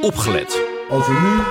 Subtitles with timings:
[0.00, 0.62] opgelet.
[0.90, 1.42] Als we nu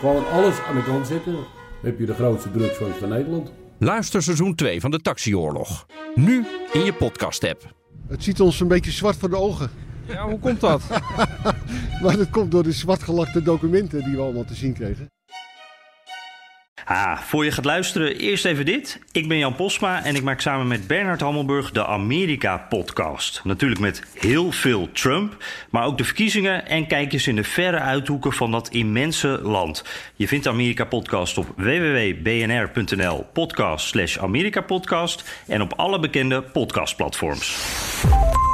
[0.00, 1.36] gewoon alles aan de kant zetten,
[1.82, 3.52] heb je de grootste drugsfans van Nederland.
[3.78, 5.86] Luister seizoen 2 van de Taxioorlog.
[6.14, 7.74] Nu in je podcast-app.
[8.08, 9.70] Het ziet ons een beetje zwart voor de ogen.
[10.06, 10.82] Ja, hoe komt dat?
[12.02, 15.10] Maar dat komt door de zwartgelakte documenten die we allemaal te zien kregen.
[16.88, 18.98] Ah, voor je gaat luisteren, eerst even dit.
[19.12, 23.40] Ik ben Jan Posma en ik maak samen met Bernard Hammelburg de Amerika-podcast.
[23.44, 28.32] Natuurlijk met heel veel Trump, maar ook de verkiezingen en kijkjes in de verre uithoeken
[28.32, 29.84] van dat immense land.
[30.14, 37.56] Je vindt de Amerika-podcast op www.bnr.nl podcast slash Amerika-podcast en op alle bekende podcastplatforms.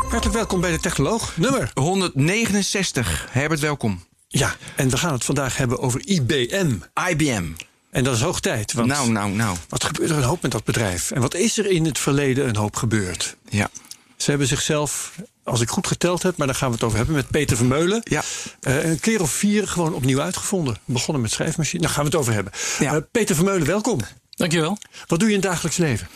[0.09, 1.37] Hartelijk welkom bij de Technoloog.
[1.37, 3.26] Nummer 169.
[3.30, 4.04] Herbert, welkom.
[4.28, 6.76] Ja, en we gaan het vandaag hebben over IBM.
[7.10, 7.45] IBM.
[7.94, 8.72] En dat is hoog tijd.
[8.72, 9.56] Want Nou, nou, nou.
[9.68, 11.10] wat gebeurt er een hoop met dat bedrijf?
[11.10, 13.36] En wat is er in het verleden een hoop gebeurd?
[13.48, 13.68] Ja.
[14.16, 15.12] Ze hebben zichzelf,
[15.44, 18.00] als ik goed geteld heb, maar daar gaan we het over hebben met Peter Vermeulen.
[18.04, 18.22] Ja.
[18.60, 20.78] eh, een keer of vier gewoon opnieuw uitgevonden.
[20.84, 21.82] Begonnen met schrijfmachine.
[21.82, 22.52] Daar gaan we het over hebben.
[22.78, 22.94] Ja.
[22.94, 24.01] Eh, Peter Vermeulen, welkom.
[24.30, 24.79] Dankjewel.
[25.06, 26.08] Wat doe je in het dagelijks leven?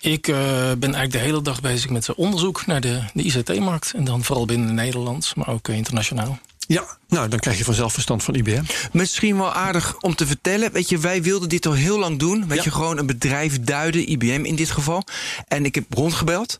[0.00, 0.36] Ik eh,
[0.78, 3.92] ben eigenlijk de hele dag bezig met onderzoek naar de, de ICT-markt.
[3.96, 6.38] En dan vooral binnen Nederland, maar ook internationaal.
[6.68, 8.62] Ja, nou dan krijg je vanzelf verstand van IBM.
[8.92, 10.72] Misschien wel aardig om te vertellen.
[10.72, 12.48] Weet je, wij wilden dit al heel lang doen.
[12.48, 12.64] Weet Ja.
[12.64, 15.04] je, gewoon een bedrijf duiden, IBM in dit geval.
[15.48, 16.56] En ik heb rondgebeld.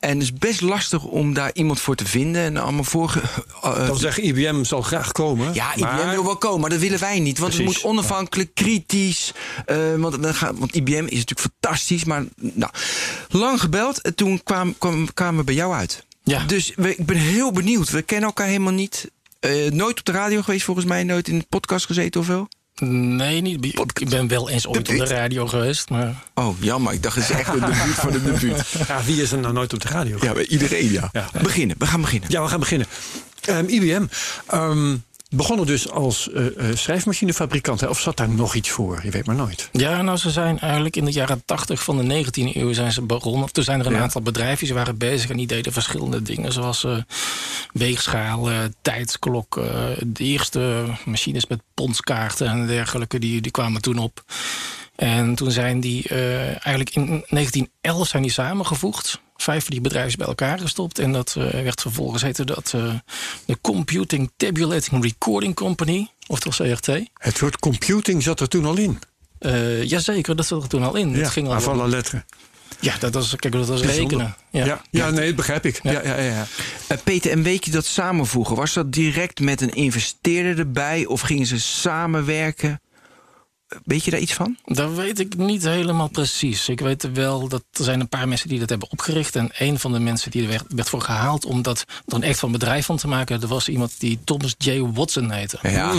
[0.00, 2.42] En het is best lastig om daar iemand voor te vinden.
[2.42, 3.20] En allemaal vorige.
[3.62, 5.54] eh, Dat wil zeggen, IBM zal graag komen.
[5.54, 7.38] ja, IBM wil wel komen, maar dat willen wij niet.
[7.38, 9.32] Want Precies, het moet onafhankelijk, kritisch.
[9.66, 12.04] eh, want, dan gaat, want IBM is natuurlijk fantastisch.
[12.04, 12.72] Maar nou,
[13.28, 14.00] lang gebeld.
[14.00, 16.04] En toen kwam, kwam, kwamen we bij jou uit.
[16.24, 16.44] Ja.
[16.44, 17.90] Dus we, ik ben heel benieuwd.
[17.90, 19.10] We kennen elkaar helemaal niet.
[19.42, 21.02] Eh, nooit op de radio geweest, volgens mij.
[21.02, 22.48] Nooit in de podcast gezeten of wel?
[22.88, 23.64] Nee, niet.
[24.00, 26.92] Ik ben wel eens ooit op de radio geweest, maar Oh, jammer.
[26.92, 28.64] Ik dacht, het is echt een debuut van de debuut.
[28.88, 30.18] Ja, wie is er nou nooit op de radio?
[30.20, 31.08] Ja, bij iedereen, ja.
[31.12, 31.28] Ja.
[31.42, 32.30] Beginnen, we gaan beginnen.
[32.30, 32.86] Ja, we gaan beginnen.
[33.40, 34.04] Ehm, IBM
[34.46, 34.96] ehm,
[35.32, 36.44] begonnen dus als eh,
[36.74, 37.80] schrijfmachinefabrikant.
[37.80, 37.86] Hè?
[37.86, 39.00] Of zat daar nog iets voor?
[39.04, 39.68] Je weet maar nooit.
[39.72, 43.02] ja, nou, ze zijn eigenlijk in de jaren 80 van de 19e eeuw zijn ze
[43.02, 43.42] begonnen.
[43.42, 44.00] Of toen zijn er een Ja.
[44.00, 46.96] aantal bedrijven die waren bezig en die deden verschillende dingen, zoals eh,
[47.72, 48.48] weegschaal,
[48.82, 49.56] tijdsklok.
[49.56, 49.64] eh,
[50.06, 54.24] de eerste machines met pondskaarten en dergelijke, die, die kwamen toen op.
[54.96, 59.20] En toen zijn die eigenlijk in 1911 zijn die samengevoegd.
[59.42, 60.98] Vijf van die bedrijven bij elkaar gestopt.
[60.98, 62.94] En dat eh, werd vervolgens heette dat eh,
[63.44, 66.08] de Computing Tabulating Recording Company.
[66.26, 66.86] Oftewel CRT.
[67.14, 68.98] Het woord computing zat er toen al in.
[69.38, 71.12] Eh jazeker, dat zat er toen al in.
[71.14, 72.24] dat ging al la lettre.
[72.80, 74.02] ja, dat was, kijk, dat was Bijzonder.
[74.02, 74.36] rekenen.
[74.50, 74.64] Ja.
[74.64, 75.80] Ja, ja, nee, dat begrijp ik.
[75.82, 75.92] Ja.
[75.92, 76.02] Ja.
[76.02, 76.46] Ja, ja,
[76.88, 78.56] ja, Peter, en weet je dat samenvoegen?
[78.56, 81.06] Was dat direct met een investeerder erbij?
[81.06, 82.80] Of gingen ze samenwerken?
[83.84, 84.56] Weet je daar iets van?
[84.64, 86.68] Dat weet ik niet helemaal precies.
[86.68, 89.36] Ik weet wel dat er zijn een paar mensen die dat hebben opgericht.
[89.36, 92.22] En een van de mensen die er werd, werd voor gehaald om dat er een
[92.22, 93.42] echt van bedrijf van te maken.
[93.42, 94.80] Er was iemand die Thomas J.
[94.80, 95.58] Watson heette.
[95.62, 95.92] Ja.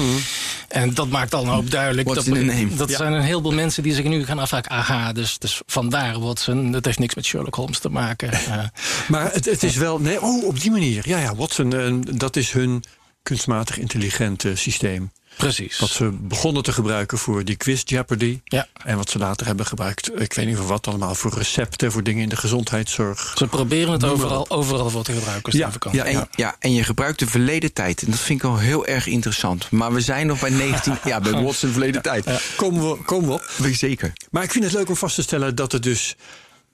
[0.68, 2.08] En dat maakt al een hoop duidelijk.
[2.08, 2.76] What's dat in a name?
[2.76, 4.72] dat zijn een heleboel mensen die zich nu gaan afvragen.
[4.72, 6.72] Aha, dus, dus vandaar Watson.
[6.72, 8.32] Dat heeft niks met Sherlock Holmes te maken.
[8.44, 8.64] Eh,
[9.08, 10.00] Maar het, het is wel...
[10.00, 11.08] Nee, oh, op die manier.
[11.08, 12.84] Ja, ja, Watson, eh, dat is hun
[13.24, 15.12] kunstmatig intelligente systeem.
[15.38, 15.80] Precies.
[15.80, 18.40] Wat ze begonnen te gebruiken voor die quiz Jeopardy.
[18.44, 18.68] Ja.
[18.84, 22.04] En wat ze later hebben gebruikt, ik weet niet voor wat allemaal, voor recepten, voor
[22.04, 23.34] dingen in de gezondheidszorg.
[23.38, 25.58] Ze proberen het overal, overal voor te gebruiken.
[25.58, 28.02] Ja, Ja, ja, En, ja, en je gebruikt de verleden tijd.
[28.04, 29.72] En dat vind ik al heel erg interessant.
[29.72, 30.98] Maar we zijn nog bij 19...
[31.04, 32.54] ja, bij Watson verleden tijd.
[32.56, 33.50] Komen we, komen we op.
[33.72, 34.14] Zeker.
[34.32, 36.16] Maar ik vind het leuk om vast te stellen dat het dus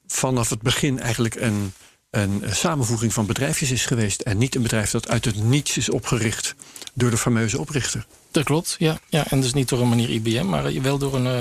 [0.07, 1.73] vanaf het begin eigenlijk een,
[2.09, 4.21] een samenvoeging van bedrijfjes is geweest.
[4.21, 6.55] En niet een bedrijf dat uit het niets is opgericht
[6.93, 8.05] door de fameuze oprichter.
[8.31, 8.99] Dat klopt, ja.
[9.09, 9.25] ja.
[9.29, 11.25] En dus niet door een meneer IBM, maar wel door een...
[11.27, 11.39] eh,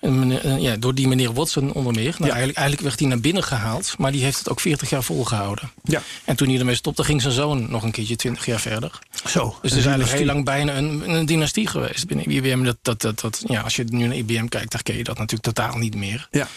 [0.00, 2.02] een meneer- eh, ja, door die meneer Watson onder meer.
[2.10, 2.28] Nou, Ja.
[2.28, 5.72] eigenlijk, eigenlijk werd hij naar binnen gehaald, maar die heeft het ook 40 jaar volgehouden.
[5.82, 8.98] Ja, En toen hij ermee stopte, ging zijn zoon nog een keertje 20 jaar verder.
[9.26, 9.56] zo.
[9.62, 12.62] Dus het is eigenlijk heel lang bijna een, een dynastie geweest binnen IBM.
[12.64, 15.18] Dat, dat, dat, dat, ja, als je nu naar IBM kijkt, dan ken je dat
[15.18, 16.28] natuurlijk totaal niet meer.
[16.30, 16.48] Ja.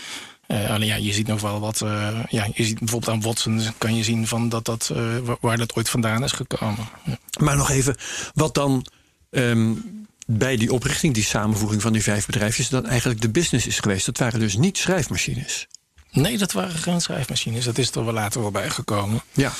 [0.47, 1.81] Eh, alleen ja, je ziet nog wel wat.
[1.81, 5.57] eh, ja, je ziet bijvoorbeeld aan Watson kan je zien van dat dat, eh, waar-
[5.57, 6.87] dat ooit vandaan is gekomen.
[7.03, 7.17] Ja.
[7.39, 7.95] Maar nog even,
[8.33, 8.85] wat dan
[9.29, 9.73] ehm,
[10.27, 14.05] bij die oprichting, die samenvoeging van die vijf bedrijfjes, dan eigenlijk de business is geweest.
[14.05, 15.67] Dat waren dus niet schrijfmachines.
[16.11, 17.65] Nee, dat waren geen schrijfmachines.
[17.65, 19.21] Dat is er wel later wel bijgekomen.
[19.33, 19.51] Ja,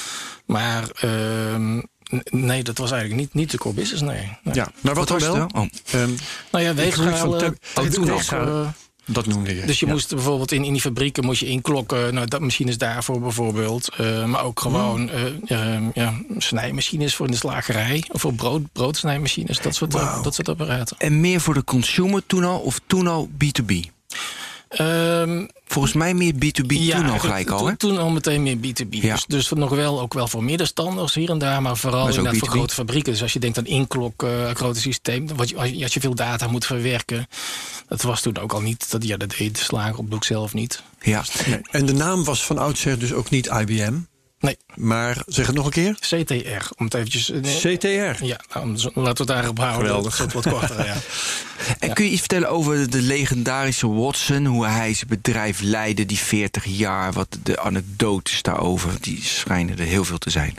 [0.46, 1.82] Maar ehm,
[2.30, 4.38] nee, dat was eigenlijk niet, niet de core business, nee.
[4.44, 4.56] nee.
[4.56, 4.72] ja.
[4.82, 5.36] maar wat, was wel?
[5.36, 5.50] wel?
[5.54, 5.68] Oh.
[5.92, 6.10] Ehm,
[6.52, 8.68] Nou ja, weegschalen, tem- oh, eh,
[9.08, 9.66] dat noemde je.
[9.66, 9.92] Dus je Ja.
[9.92, 12.14] moest bijvoorbeeld in, in die fabrieken moest je inklokken.
[12.14, 13.90] Nou, dat machines daarvoor bijvoorbeeld.
[13.98, 18.04] Eh, maar ook gewoon eh, ja, snijmachines voor in de slagerij.
[18.12, 19.60] Of voor brood, broodsnijmachines.
[19.60, 19.92] Dat soort,
[20.24, 20.98] dat soort apparaten.
[20.98, 23.74] En meer voor de consumer toen al of toen al B2B?
[24.76, 27.78] Ehm, Volgens mij meer B2B toen al gelijk al, hè?
[27.78, 28.90] toen al meteen meer B2B.
[28.90, 29.14] Ja.
[29.14, 32.38] Dus, dus nog wel, ook wel voor middenstanders hier en daar, maar vooral Maar inderdaad
[32.38, 32.52] voor B2B.
[32.52, 33.12] grote fabrieken.
[33.12, 36.00] Dus als je denkt aan inklok, eh grote systeem, wat je, als je- als je
[36.00, 37.28] veel data moet verwerken,
[37.88, 38.92] dat was toen ook al niet.
[38.92, 40.82] Dat, ja, dat deed de slager op doek zelf niet.
[41.02, 41.24] Ja.
[41.72, 43.94] En de naam was van oudsher dus ook niet IBM.
[44.40, 45.94] Nee, Maar zeg het nog een keer.
[46.00, 47.32] CTR, om het eventjes...
[47.32, 48.24] eh, CTR.
[48.26, 49.86] ja, nou, laten we het daarop houden.
[49.88, 50.18] Geweldig.
[50.18, 50.96] Dat wordt wat korter, ja.
[51.80, 54.46] En kun je iets vertellen over de legendarische Watson?
[54.46, 57.14] Hoe hij zijn bedrijf leidde, die 40 jaar.
[57.14, 60.56] Wat de anekdotes daarover, die schijnen er heel veel te zijn.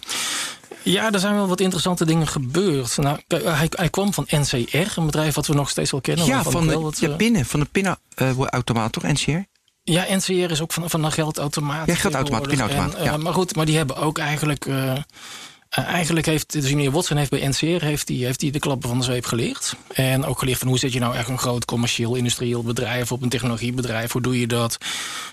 [0.83, 2.97] Ja, er zijn wel wat interessante dingen gebeurd.
[2.97, 6.27] Nou, kijk, hij, hij kwam van NCR, een bedrijf wat we nog steeds wel kennen.
[6.27, 9.39] ja, van de, wel wat, ja, eh, pinnen, van de pinautomaat, toch, NCR?
[9.89, 11.87] Ja, NCR is ook van, van een geldautomaat.
[11.87, 13.17] Ja, geldautomaat, pinautomaat, En, eh, ja.
[13.17, 14.67] Maar goed, maar die hebben ook eigenlijk...
[14.67, 18.59] eh, eh, eigenlijk heeft, dus meneer Watson heeft bij NCR heeft die, heeft die de
[18.59, 19.75] klappen van de zweep geleerd.
[19.93, 23.23] En ook geleerd van hoe zet je nou echt een groot commercieel, industrieel bedrijf op
[23.23, 24.13] een technologiebedrijf.
[24.13, 24.79] Hoe doe je dat?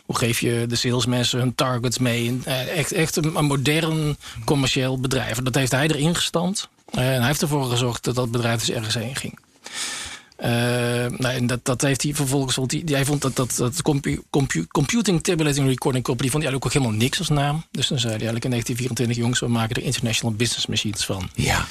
[0.06, 2.40] Hoe geef je de salesmensen hun targets mee?
[2.76, 5.38] Echt echt een, een modern commercieel bedrijf.
[5.38, 6.70] En Dat heeft hij erin gestampt.
[6.92, 9.40] En hij heeft ervoor gezorgd dat dat bedrijf dus ergens heen ging.
[10.36, 10.50] Eh,
[11.18, 12.54] nou, en dat, dat heeft hij vervolgens.
[12.56, 16.30] Vond hij, hij vond dat, dat, dat compu, compu- Computing Tabulating Recording Company.
[16.30, 17.66] vond hij eigenlijk ook helemaal niks als naam.
[17.72, 21.30] Dus dan zei hij eigenlijk in 1924: jongens, we maken er International Business Machines van.
[21.36, 21.66] Ja.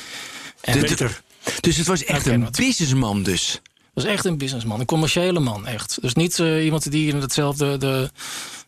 [0.60, 1.22] En De- dat
[1.60, 3.60] Dus het was echt een businessman dus.
[3.94, 5.98] was echt een businessman, een commerciële man, echt.
[6.00, 7.76] Dus niet eh, iemand die in hetzelfde.
[7.78, 8.10] De,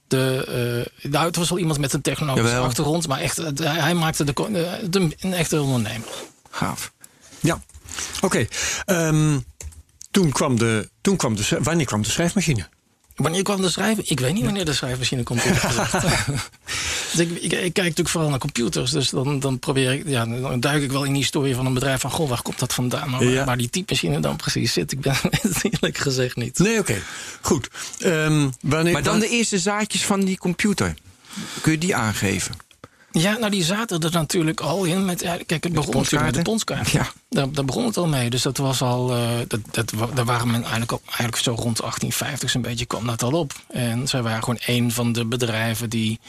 [0.08, 2.64] de, nou, het was wel iemand met een technologische Jawel.
[2.64, 6.08] achtergrond, maar echt, het- hij, hij maakte de, de, de- een echte ondernemer.
[6.50, 6.92] Gaaf.
[7.40, 7.62] Ja.
[8.20, 8.46] Oké.
[8.84, 9.38] Ehm,
[10.14, 12.68] toen kwam de, toen kwam de, wanneer kwam de schrijfmachine?
[13.16, 14.04] Wanneer kwam de schrijver?
[14.06, 15.42] Ik weet niet wanneer de schrijfmachine komt.
[17.12, 18.90] dus ik, ik, ik kijk natuurlijk vooral naar computers.
[18.90, 21.74] Dus dan, dan probeer ik, ja, dan duik ik wel in die historie van een
[21.74, 23.10] bedrijf van goh, waar komt dat vandaan?
[23.10, 23.44] Maar waar, Ja.
[23.44, 26.58] waar die typemachine dan precies zit, ik ben het eerlijk gezegd niet.
[26.58, 26.96] Nee, oké.
[27.40, 27.68] Goed.
[27.98, 30.94] Ehm, wanneer, Maar dan de eerste zaadjes van die computer.
[31.60, 32.54] Kun je die aangeven?
[33.16, 35.04] Ja, nou die zaten er natuurlijk al in.
[35.04, 36.90] Met, ja, kijk, het begon natuurlijk met de ponskaart.
[36.90, 37.10] Ja.
[37.28, 38.30] Daar, daar begon het al mee.
[38.30, 39.14] Dus dat was al.
[39.14, 43.06] eh, dat, dat, daar waren men eigenlijk, al, eigenlijk zo rond 1850 zo'n beetje kwam
[43.06, 43.52] dat al op.
[43.68, 46.20] En zij waren gewoon een van de bedrijven die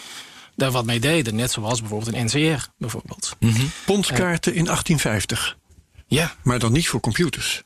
[0.56, 1.36] daar wat mee deden.
[1.36, 3.36] Net zoals bijvoorbeeld een NCR, bijvoorbeeld.
[3.86, 5.58] Pondskaarten in 1850.
[6.08, 7.64] Ja, Maar dan niet voor computers.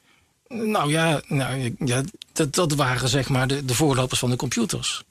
[0.47, 2.01] nou ja, nou, ja
[2.33, 5.03] dat, dat waren zeg maar de, de voorlopers van de computers.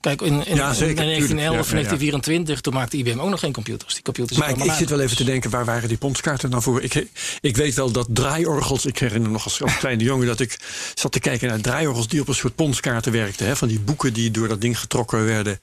[0.00, 1.40] Kijk, in, in, Ja, in 1911 tuurlijk.
[1.40, 1.82] Ja, of ja, ja.
[1.82, 3.94] 1924, toen maakte IBM ook nog geen computers.
[3.94, 6.82] Die computers Maar ik, zit wel even te denken, waar waren die pondskaarten nou voor?
[6.82, 7.06] Ik,
[7.40, 10.58] ik weet wel dat draaiorgels, ik herinner me nog als, als kleine jongen dat ik
[10.94, 13.46] zat te kijken naar draaiorgels die op een soort pondskaarten werkten.
[13.46, 15.60] Hè, van die boeken die door dat ding getrokken werden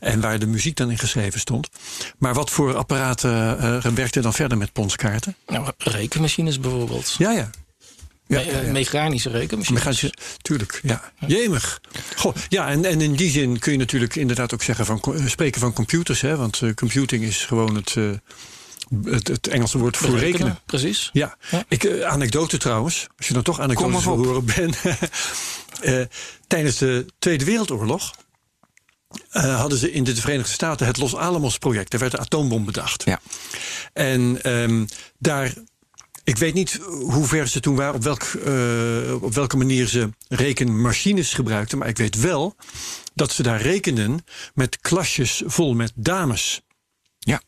[0.00, 1.68] en waar de muziek dan in geschreven stond.
[2.18, 5.36] Maar wat voor apparaten eh werkten dan verder met pondskaarten?
[5.46, 7.14] Nou, rekenmachines bijvoorbeeld.
[7.18, 7.50] Ja, ja.
[8.30, 8.72] Ja, Me- ja, ja.
[8.72, 9.78] Mechanische rekenmachines.
[9.84, 10.12] Mechanische,
[10.42, 11.12] tuurlijk, ja.
[11.26, 11.80] Jemig.
[12.16, 15.26] Goh, ja, en, en in die zin kun je natuurlijk inderdaad ook zeggen van, eh,
[15.26, 16.20] spreken van computers.
[16.20, 18.10] Hè, want eh, computing is gewoon het, eh,
[19.04, 20.58] het, het Engelse woord voor rekenen.
[20.66, 21.10] Precies.
[21.12, 21.64] Ja, Ja.
[21.68, 24.74] Ik, anekdote trouwens, als je dan toch anekdotes wil horen ben.
[25.80, 26.00] Eh,
[26.46, 28.14] tijdens de Tweede Wereldoorlog
[29.30, 31.90] eh, hadden ze in de Verenigde Staten het Los Alamos project.
[31.90, 33.04] Daar werd de atoombom bedacht.
[33.04, 33.20] Ja.
[33.92, 34.84] En ehm,
[35.18, 35.52] daar,
[36.24, 40.08] ik weet niet hoe ver ze toen waren, op, welk, eh, op welke manier ze
[40.28, 41.78] rekenmachines gebruikten.
[41.78, 42.56] Maar ik weet wel
[43.14, 44.24] dat ze daar rekenden
[44.54, 46.60] met klasjes vol met dames.
[47.18, 47.42] Ja.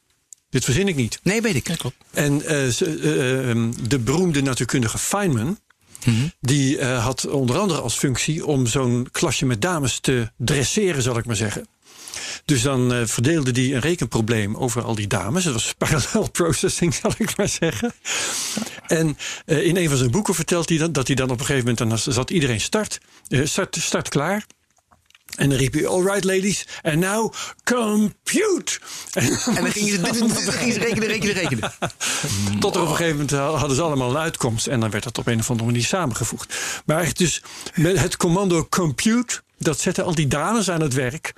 [0.50, 1.20] Dit verzin ik niet.
[1.22, 1.69] Nee, weet ik.
[1.69, 1.96] Ja, klopt.
[2.10, 5.58] En eh, ze- eh, ehm, de beroemde natuurkundige Feynman.
[6.40, 11.18] Die eh, had onder andere als functie om zo'n klasje met dames te dresseren, zal
[11.18, 11.66] ik maar zeggen.
[12.44, 15.44] Dus dan eh, verdeelde hij een rekenprobleem over al die dames.
[15.44, 17.92] Het was parallel processing, zal ik maar zeggen.
[18.86, 21.46] En eh, in een van zijn boeken vertelt hij dan, dat hij dan op een
[21.46, 22.04] gegeven moment...
[22.04, 24.46] dan zat iedereen start, eh, start, start klaar.
[25.36, 27.32] En dan riep hij, all right ladies, and now
[27.64, 28.78] compute.
[29.12, 31.72] En, En dan gingen ze, gingen ze rekenen, rekenen, rekenen.
[32.60, 34.66] tot er op een gegeven moment hadden ze allemaal een uitkomst.
[34.66, 36.54] En dan werd dat op een of andere manier samengevoegd.
[36.84, 37.42] Maar echt dus
[37.74, 39.42] met het commando compute...
[39.64, 41.33] dat zette al die dames aan het werk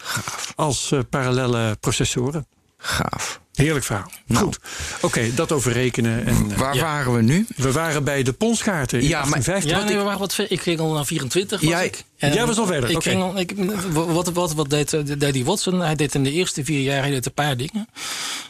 [0.56, 2.46] als eh, parallele processoren.
[2.78, 3.40] Gaaf.
[3.54, 4.10] Heerlijk verhaal.
[4.26, 4.44] Nou.
[4.44, 4.58] Goed.
[5.00, 6.26] Oké, dat over rekenen.
[6.26, 7.46] En, eh, Waar waren we nu?
[7.56, 9.70] we waren bij de ponskaarten in Ja, maar- 1850.
[9.70, 10.50] Ja, nee, ik- we waren wat ver.
[10.52, 11.60] Ik ging al naar 24.
[11.60, 12.04] Was Jij- ik.
[12.18, 13.08] En Jij was al verder, Ik oké.
[13.10, 13.54] ging al, ik,
[13.92, 15.80] wat, wat, wat deed, eh, deed die Watson?
[15.80, 17.88] Hij deed in de eerste vier jaar hij deed een paar dingen.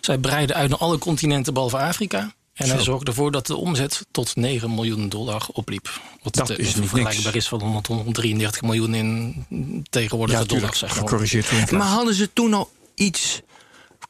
[0.01, 2.33] Zij breidde uit naar alle continenten behalve Afrika.
[2.55, 2.83] En hij Zo.
[2.85, 6.01] zorgde ervoor dat de omzet tot 9 miljoen dollar opliep.
[6.23, 7.37] Wat Dat eh, is niet vergelijkbaar niks.
[7.37, 9.45] is van 100, 133 miljoen in
[9.91, 10.79] tegenwoordige ja, dollars.
[10.79, 11.75] Zeg maar.
[11.79, 13.41] Maar hadden ze toen al iets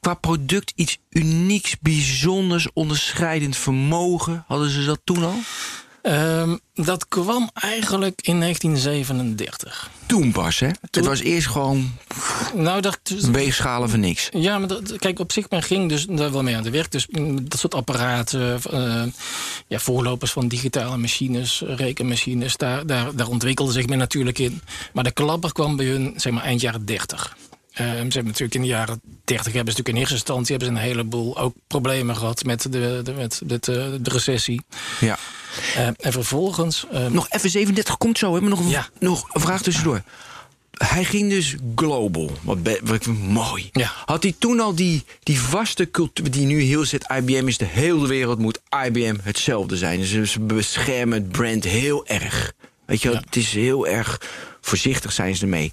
[0.00, 4.44] qua product, iets unieks, bijzonders, onderscheidend vermogen?
[4.46, 5.34] Hadden ze dat toen al?
[6.04, 9.90] Ehm, dat kwam eigenlijk in 1937.
[10.06, 10.68] Toen pas, hè?
[10.90, 11.92] Het was eerst gewoon
[12.54, 12.98] Nou, dat,
[13.30, 14.28] weegschalen van niks.
[14.32, 16.90] Ja, maar dat, kijk, op zich, men ging dus daar wel mee aan de werk.
[16.90, 19.02] Dus mm, dat soort apparaten, eh,
[19.66, 24.62] ja, voorlopers van digitale machines, rekenmachines, daar, daar, daar ontwikkelde zich men natuurlijk in.
[24.92, 27.36] Maar de klapper kwam bij hun, zeg maar, eind jaren 30.
[27.74, 30.68] Eh, ze hebben natuurlijk in de jaren 30 hebben ze natuurlijk in eerste instantie hebben
[30.76, 34.60] ze een heleboel ook problemen gehad met de, de, met de, de, de recessie.
[35.00, 35.18] Ja.
[35.74, 36.86] Eh, en vervolgens.
[36.92, 38.88] eh, Nog even 37 komt zo, hebben nog een, Ja.
[38.98, 40.02] nog een vraag tussendoor.
[40.74, 42.30] Hij ging dus global.
[42.42, 43.68] Wat, wat ik vind mooi.
[43.72, 43.92] Ja.
[44.04, 47.06] Had hij toen al die, die vaste cultuur die nu heel zit?
[47.16, 50.00] IBM is de hele wereld moet IBM hetzelfde zijn.
[50.00, 52.52] Dus ze beschermen het brand heel erg.
[52.86, 53.20] Weet je, Ja.
[53.24, 54.20] het is heel erg
[54.60, 55.72] voorzichtig zijn ze ermee.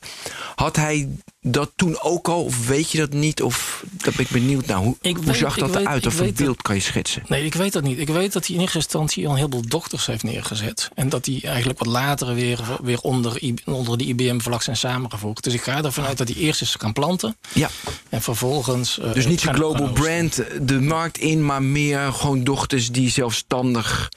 [0.55, 1.07] Had hij
[1.43, 2.43] dat toen ook al?
[2.43, 3.41] Of weet je dat niet?
[3.41, 4.77] Of dat ben ik benieuwd naar.
[4.77, 6.05] Hoe, Ik hoe weet- zag dat eruit?
[6.07, 7.23] Of een beeld kan je schetsen?
[7.27, 7.97] Nee, ik weet dat niet.
[7.99, 10.89] Ik weet dat hij in eerste instantie al een heleboel dochters heeft neergezet.
[10.95, 15.43] En dat hij eigenlijk wat later weer, weer onder, onder de IBM-vlag zijn samengevoegd.
[15.43, 17.35] Dus ik ga ervan uit dat hij eerst eens kan planten.
[17.53, 17.69] Ja.
[18.09, 18.99] En vervolgens...
[18.99, 24.09] eh, Dus niet zo'n global brand de markt in, maar meer gewoon dochters die zelfstandig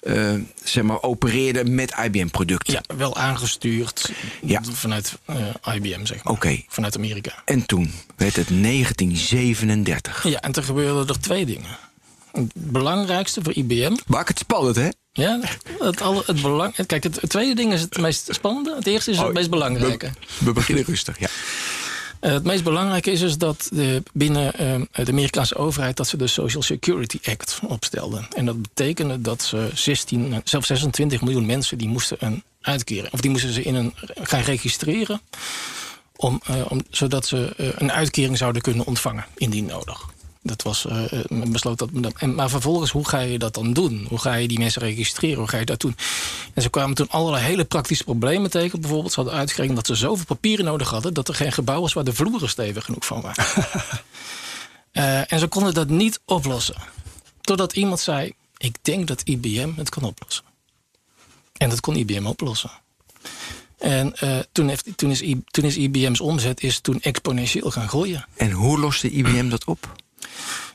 [0.00, 0.34] eh,
[0.64, 2.72] zeg maar, opereerden met IBM-producten.
[2.72, 4.10] Ja, wel aangestuurd
[4.42, 4.60] Ja.
[4.72, 6.32] vanuit eh, IBM, zeg maar.
[6.32, 6.60] Oké.
[6.72, 7.32] Vanuit Amerika.
[7.44, 10.28] En toen werd het 1937.
[10.28, 11.78] Ja, en toen gebeurden er twee dingen.
[12.32, 13.96] Het belangrijkste voor IBM...
[14.06, 14.88] Maak het spannend, hè?
[15.12, 15.40] Ja,
[15.78, 18.74] het, alle, het belang, kijk, het, het tweede ding is het meest spannende.
[18.74, 20.10] Het eerste is het Oh, meest belangrijke.
[20.38, 21.28] We beginnen rustig, ja.
[22.20, 25.96] Eh, het meest belangrijke is dus dat de, binnen eh, de Amerikaanse overheid...
[25.96, 28.26] dat ze de Social Security Act opstelden.
[28.36, 31.78] En dat betekende dat ze 16, zelfs 26 miljoen mensen...
[31.78, 35.20] die moesten een uitkering, of die moesten ze in een, gaan registreren...
[36.22, 40.10] Om, eh, om, zodat ze eh, een uitkering zouden kunnen ontvangen, indien nodig.
[40.42, 40.86] Dat was
[41.28, 41.88] men besloot dat.
[42.16, 44.06] En, maar vervolgens, hoe ga je dat dan doen?
[44.08, 45.38] Hoe ga je die mensen registreren?
[45.38, 45.96] Hoe ga je dat doen?
[46.54, 48.80] En ze kwamen toen allerlei hele praktische problemen tegen.
[48.80, 51.14] Bijvoorbeeld, ze hadden uitgerekend dat ze zoveel papieren nodig hadden...
[51.14, 53.44] dat er geen gebouw was waar de vloeren stevig genoeg van waren.
[55.28, 56.76] En ze konden dat niet oplossen.
[57.40, 60.44] Totdat iemand zei, ik denk dat IBM het kan oplossen.
[61.56, 62.70] En dat kon IBM oplossen.
[63.82, 68.26] En eh, toen, heeft, toen, is, toen is IBM's omzet is toen exponentieel gaan groeien.
[68.36, 70.02] En hoe loste IBM dat op?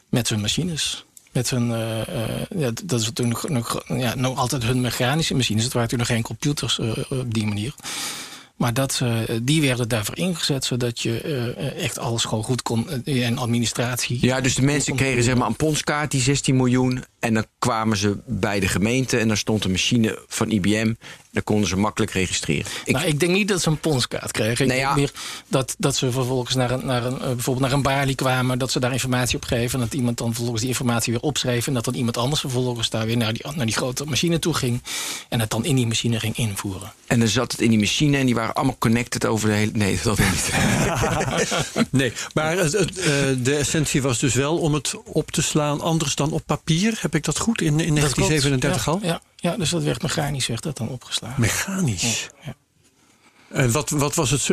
[0.10, 1.06] Met hun machines.
[1.32, 5.36] Met hun, eh, eh, ja, dat is toen nog, nog, ja, nog altijd hun mechanische
[5.36, 5.64] machines.
[5.64, 7.76] Het waren toen nog geen computers op die manier.
[8.56, 9.02] Maar dat,
[9.42, 11.20] die werden daarvoor ingezet, zodat je
[11.78, 13.04] echt alles gewoon goed kon.
[13.06, 14.18] en administratie.
[14.22, 17.04] Ja, dus de mensen kregen zeg maar een ponskaart, die 16 miljoen.
[17.20, 20.76] En dan kwamen ze bij de gemeente en daar stond een machine van IBM.
[20.76, 20.98] En
[21.32, 22.72] dan konden ze makkelijk registreren.
[22.86, 24.52] Ik, nou, ik denk niet dat ze een ponskaart kregen.
[24.66, 24.96] Ik Nee, denk ja.
[24.96, 25.12] meer
[25.48, 28.60] dat, dat ze vervolgens naar een, naar een, eh, bijvoorbeeld naar een balie kwamen.
[28.60, 29.80] Dat ze daar informatie op geven.
[29.80, 31.68] En dat iemand dan vervolgens die informatie weer opschreef.
[31.68, 34.54] En dat dan iemand anders vervolgens daar weer naar die, naar die grote machine toe
[34.54, 34.82] ging.
[35.30, 36.92] En het dan in die machine ging invoeren.
[37.08, 39.72] En dan zat het in die machine en die waren allemaal connected over de hele...
[39.74, 40.52] Nee, dat niet.
[41.92, 43.06] Nee, maar het, het, eh,
[43.38, 46.98] de essentie was dus wel om het op te slaan anders dan op papier.
[47.08, 48.30] Heb ik dat goed in, in Dat klopt.
[48.30, 49.00] 1937 ja, al?
[49.02, 49.22] Ja,
[49.52, 51.42] ja, dus dat werd mechanisch werd dat dan opgeslagen.
[51.42, 52.30] Mechanisch.
[52.46, 52.56] Ja.
[53.52, 54.46] En wat, wat was het,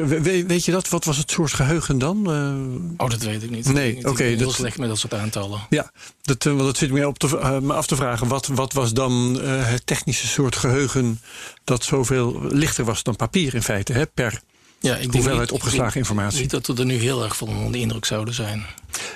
[0.46, 0.88] weet je dat?
[0.88, 2.30] Wat was het soort geheugen dan?
[2.32, 3.72] Eh, Oh, dat weet ik niet.
[3.72, 5.60] Nee, oké, ben heel dat- slecht met dat soort aantallen.
[5.70, 5.90] ja,
[6.22, 8.28] dat, eh, want dat zit me, op te, eh, me af te vragen.
[8.28, 11.20] Wat, wat was dan het technische soort geheugen
[11.64, 13.92] dat zoveel lichter was dan papier in feite?
[13.92, 14.40] Hè, per
[14.84, 16.40] Ja, ik denk hoeveelheid niet- opgeslagen ik denk informatie?
[16.40, 18.66] Niet dat we er nu heel erg van onder de indruk zouden zijn.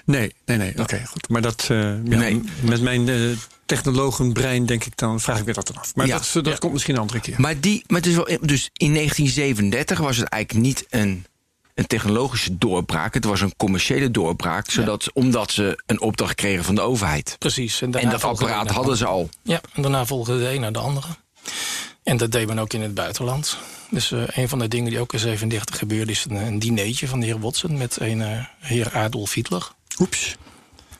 [0.05, 0.79] Nee, nee, nee.
[0.79, 1.29] Oké, goed.
[1.29, 2.43] Maar dat, eh, ja, Nee.
[2.61, 3.17] met mijn eh
[3.67, 5.95] technologenbrein denk ik dan, vraag ik me dat dan af.
[5.95, 6.17] Maar Ja.
[6.17, 6.55] dat, dat Ja.
[6.57, 7.35] komt misschien een andere keer.
[7.41, 11.27] Maar, die, maar het is wel, dus in 1937 was het eigenlijk niet een,
[11.75, 13.15] een technologische doorbraak.
[13.15, 14.71] Het was een commerciële doorbraak.
[14.71, 17.37] Zodat, Omdat ze een opdracht kregen van de overheid.
[17.39, 17.81] Precies.
[17.81, 19.29] En dat apparaat hadden ze al.
[19.43, 21.07] Ja, en daarna volgde de een naar de andere.
[22.09, 23.57] En dat deed men ook in het buitenland.
[23.91, 26.13] Dus eh, een van de dingen die ook in 37 gebeurde...
[26.13, 29.69] is een, een dineetje van de heer Watson met een eh, heer Adolf Hitler.
[30.01, 30.37] Oeps.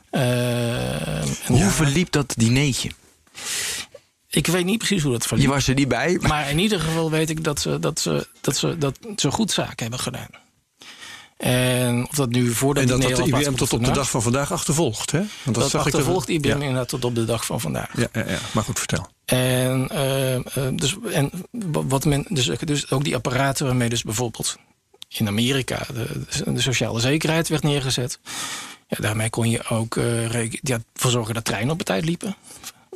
[0.09, 0.21] Eh,
[1.45, 2.91] Hoe ja, verliep dat dineetje?
[4.29, 5.47] ik weet niet precies hoe dat Je verliep.
[5.47, 6.17] was er niet bij.
[6.19, 9.31] maar- Maar in ieder geval weet ik dat ze, dat ze, dat ze, dat ze
[9.31, 10.29] goed zaken hebben gedaan.
[11.39, 14.09] En of dat nu voor dat En dat dat de IBM tot op de dag
[14.09, 15.17] van vandaag achtervolgt, hè?
[15.17, 17.61] Want dat, Dat, zag ik achtervolgt er- IBM Ja, inderdaad tot op de dag van
[17.61, 17.89] vandaag.
[17.97, 19.07] ja, ja, ja, maar goed, vertel.
[19.25, 20.43] En, eh, eh,
[20.73, 21.31] dus, en
[21.71, 24.57] wat men, dus, dus ook die apparaten waarmee dus bijvoorbeeld
[25.07, 26.21] in Amerika de,
[26.53, 28.19] de sociale zekerheid werd neergezet.
[28.87, 32.05] Ja, daarmee kon je ook eh, reken- ja, ervoor zorgen dat treinen op de tijd
[32.05, 32.35] liepen.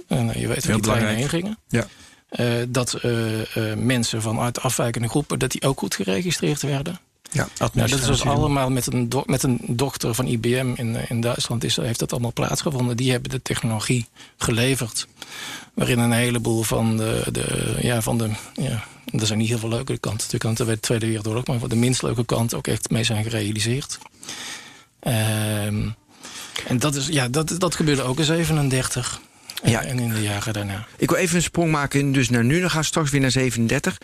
[0.08, 1.58] En eh, je weet waar die treinen heen gingen.
[1.68, 1.88] Ja.
[2.30, 7.00] Eh, dat eh, eh, mensen vanuit afwijkende groepen dat die ook goed geregistreerd werden.
[7.34, 10.96] Ja, Ja, dat is dus allemaal met een, do- met een dochter van IBM in,
[10.96, 12.98] eh, in Duitsland is, heeft dat allemaal plaatsgevonden.
[12.98, 15.08] Die hebben de technologie geleverd.
[15.74, 18.84] Waarin een heleboel van de, de, ja, van de ja,
[19.20, 20.30] er zijn niet heel veel leuke kanten.
[20.30, 23.04] De kanten bij de Tweede Wereldoorlog, maar voor de minst leuke kant ook echt mee
[23.04, 23.98] zijn gerealiseerd.
[25.00, 25.90] Ehm,
[26.68, 29.20] en dat, is, ja, dat, dat gebeurde ook in 37.
[29.63, 29.84] Ja.
[29.84, 30.88] en in de jaren daarna.
[30.98, 32.60] Ik wil even een sprong maken dus naar nu.
[32.60, 33.98] Dan gaan we straks weer naar 37.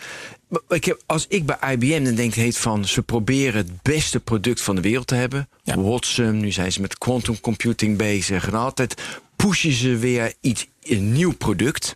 [0.48, 2.86] Maar Ik heb, als ik bij IBM dan denk heet van...
[2.86, 5.50] ze proberen het beste product van de wereld te hebben.
[5.64, 5.82] Ja.
[5.82, 8.48] Watson, nu zijn ze met quantum computing bezig.
[8.48, 9.02] En altijd
[9.36, 11.96] pushen ze weer iets, een nieuw product.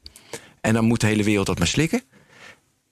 [0.62, 2.02] En dan moet de hele wereld dat maar slikken.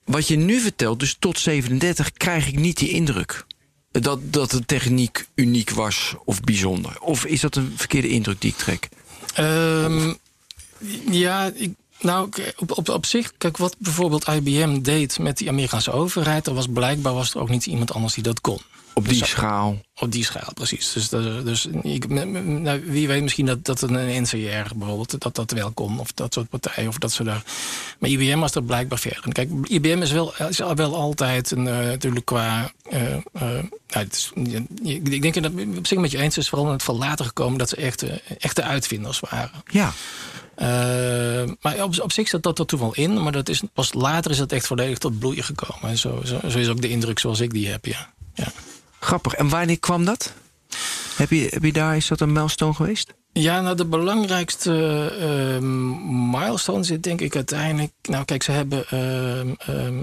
[0.04, 3.44] Wat je nu vertelt, dus tot 37, krijg ik niet die indruk.
[3.90, 7.00] Dat, dat de techniek uniek was of bijzonder.
[7.00, 8.88] Of is dat een verkeerde indruk die ik trek?
[9.34, 10.12] Ehm,
[11.10, 15.92] ja, ik, nou, op, op, op zich, kijk, wat bijvoorbeeld IBM deed met die Amerikaanse
[15.92, 18.58] overheid, er was blijkbaar was er ook niet iemand anders die dat kon.
[18.94, 19.80] Op die Dus- schaal.
[19.96, 20.92] Op die schaal, precies.
[20.92, 25.70] Dus, dus ik, nou, wie weet misschien dat, dat een NCR bijvoorbeeld, dat dat wel
[25.70, 25.98] kon.
[25.98, 26.88] Of dat soort partijen.
[26.88, 27.42] Of dat ze daar.
[27.98, 29.22] Maar IBM was er blijkbaar verder.
[29.24, 32.72] En kijk, IBM is wel, is wel altijd een, eh, natuurlijk qua.
[32.90, 33.20] eh, eh,
[33.88, 34.32] nou, is,
[34.82, 37.58] ik denk dat op zich met je eens is, vooral in het veel later gekomen
[37.58, 39.62] dat ze echte, echte uitvinders waren.
[39.70, 39.92] Ja.
[40.54, 43.92] Eh, maar op, op zich zat dat er toen wel in, maar dat is, pas
[43.92, 45.90] later is dat echt volledig tot bloeien gekomen.
[45.90, 48.12] En zo, zo, zo is ook de indruk zoals ik die heb, ja.
[48.34, 48.52] ja.
[49.00, 49.34] Grappig.
[49.34, 50.32] En wanneer kwam dat?
[51.16, 53.14] Heb je, heb je daar, is dat een milestone geweest?
[53.32, 57.92] Ja, nou de belangrijkste ehm, milestone zit denk ik uiteindelijk...
[58.02, 59.98] Nou kijk, ze hebben ehm, ehm,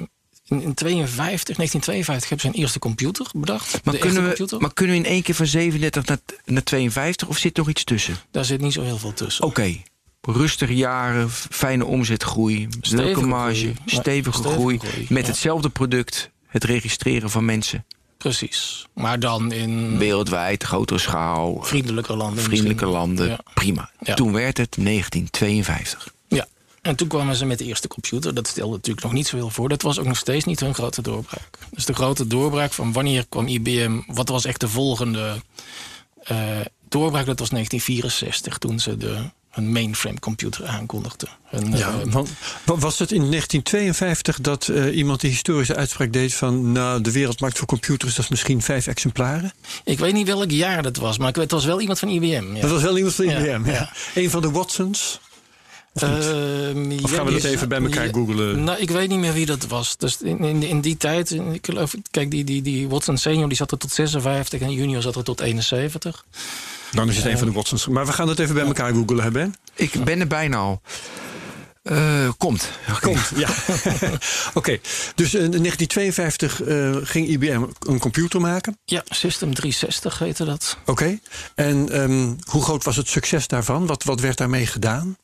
[0.45, 3.85] in, in 52, 1952 hebben ze een eerste computer bedacht.
[3.85, 4.61] Maar kunnen, we, computer.
[4.61, 7.83] maar kunnen we in één keer van 37 naar, naar 52 of zit nog iets
[7.83, 8.17] tussen?
[8.31, 9.45] Daar zit niet zo heel veel tussen.
[9.45, 9.77] Oké.
[10.21, 13.75] Rustige jaren, fijne omzetgroei, Stevige leuke marge, groei.
[13.85, 15.29] Stevige, stevige groei, groei, Met ja.
[15.29, 17.85] hetzelfde product, het registreren van mensen.
[18.17, 18.87] Precies.
[18.93, 22.43] Maar dan in Wereldwijd, grotere schaal, vriendelijke landen.
[22.43, 23.01] vriendelijke misschien.
[23.01, 23.27] landen.
[23.27, 23.39] Ja.
[23.53, 23.91] Prima.
[24.01, 24.13] Ja.
[24.13, 26.13] Toen werd het 1952.
[26.27, 26.47] ja.
[26.81, 28.33] En toen kwamen ze met de eerste computer.
[28.33, 29.69] Dat stelde natuurlijk nog niet zoveel voor.
[29.69, 31.59] Dat was ook nog steeds niet hun grote doorbraak.
[31.71, 33.99] Dus de grote doorbraak van wanneer kwam IBM...
[34.07, 35.41] Wat was echt de volgende
[36.23, 36.37] eh,
[36.89, 37.25] doorbraak?
[37.25, 41.29] Dat was 1964, toen ze de, een mainframe computer aankondigden.
[41.51, 42.29] Een, Ja, want
[42.65, 46.71] wa- was het in 1952 dat eh, iemand die historische uitspraak deed van...
[46.71, 49.53] nou, de wereldmarkt voor computers, dat is misschien vijf exemplaren?
[49.83, 52.09] ik weet niet welk jaar dat was, maar ik weet, het was wel iemand van
[52.09, 52.55] IBM.
[52.55, 52.61] Ja.
[52.61, 53.71] Dat was wel iemand van IBM, ja.
[53.71, 53.91] ja.
[54.15, 55.19] Een van de Watsons?
[55.93, 58.63] Ehm, Of ja, gaan we dat even bij elkaar ja, googlen?
[58.63, 59.97] Nou, ik weet niet meer wie dat was.
[59.97, 63.57] Dus in, in, in die tijd, ik geloof, kijk, die, die, die Watson senior die
[63.57, 66.25] zat er tot 56 en junior zat er tot 71.
[66.91, 67.87] Dan is het een van de Watsons.
[67.87, 69.55] Maar we gaan dat even bij elkaar googlen, hè Ben?
[69.75, 70.81] Ik ben er bijna al.
[71.83, 72.69] Eh, komt.
[72.99, 73.49] Komt, ja.
[74.59, 74.79] Oké,
[75.15, 78.77] dus in 1952 eh, ging IBM een computer maken.
[78.85, 80.77] Ja, System 360 heette dat.
[80.85, 81.19] Oké.
[81.55, 83.85] En ehm, hoe groot was het succes daarvan?
[83.85, 85.17] Wat, wat werd daarmee gedaan?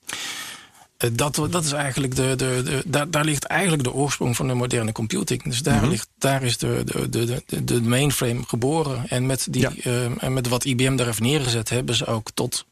[0.97, 4.47] Eh, Dat, dat is eigenlijk de, de, de, daar, daar ligt eigenlijk de oorsprong van
[4.47, 5.43] de moderne computing.
[5.43, 9.07] Dus daar, ligt, daar is de, de, de, de, de mainframe geboren.
[9.09, 9.71] En met, die, Ja.
[9.83, 12.65] eh, en met wat IBM daar heeft neergezet, hebben ze ook tot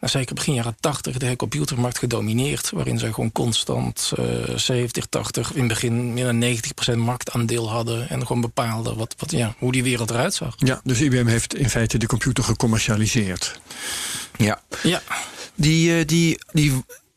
[0.00, 2.70] nou, zeker begin jaren 80 de hele computermarkt gedomineerd.
[2.70, 4.24] Waarin ze gewoon constant eh
[4.56, 6.40] 70, 80, in het begin meer dan
[6.94, 8.08] 90% marktaandeel hadden.
[8.08, 10.54] En gewoon bepaalden wat, wat, ja, hoe die wereld eruit zag.
[10.56, 13.60] Ja, dus IBM heeft in feite de computer gecommercialiseerd.
[14.36, 14.60] Ja.
[14.82, 15.02] Ja,
[15.54, 16.72] Die, eh, die, die,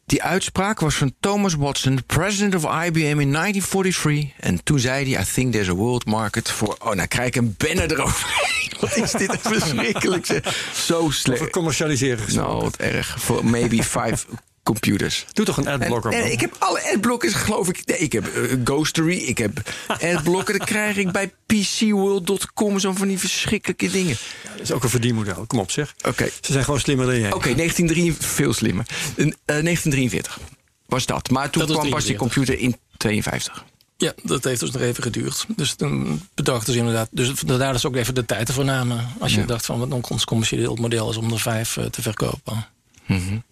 [0.09, 4.29] die uitspraak was van Thomas Watson, president of IBM in 1943.
[4.39, 6.75] En toen zei hij: I think there's a world market for.
[6.79, 8.71] Oh, nou krijg ik een banner eroverheen.
[8.81, 10.25] Wat is dit verschrikkelijk?
[10.73, 11.49] Zo Over slecht.
[11.49, 12.51] commercialiseren gesproken.
[12.51, 13.15] Nou, wat erg.
[13.19, 14.25] Voor maybe five
[14.73, 15.25] computers.
[15.34, 17.82] Doe toch een En, adblocker, en ik heb alle adblockers, geloof ik.
[17.86, 19.62] Nee, ik heb eh, Ghostery, ik heb
[20.15, 20.58] adblocker.
[20.58, 22.79] Dat krijg ik bij pcworld.com.
[22.79, 24.17] Zo van die verschrikkelijke dingen.
[24.51, 25.45] Dat is ook een verdienmodel.
[25.47, 25.95] Kom op, zeg.
[26.08, 27.32] Oké, Ze zijn gewoon slimmer dan jij.
[27.34, 28.86] Oké, 1943, veel slimmer.
[29.15, 30.39] Eh, 1943
[30.86, 31.29] was dat.
[31.29, 32.17] Maar toen Dat kwam pas die 43.
[32.17, 33.63] computer in 52.
[33.97, 35.45] Ja, dat heeft dus nog even geduurd.
[35.55, 37.08] Dus toen bedachten ze inderdaad.
[37.12, 39.08] Dus vandaar dat ze ook even de tijd ervoor namen.
[39.19, 39.45] Als je Ja.
[39.45, 42.67] dacht van wat ons commercieel model is om er vijf eh, te verkopen.
[43.05, 43.19] Mhm.
[43.21, 43.43] En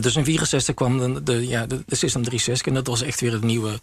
[0.00, 3.20] Dus in 64 kwam de, de, ja, de, de System 360 en dat was echt
[3.20, 3.80] weer het nieuwe,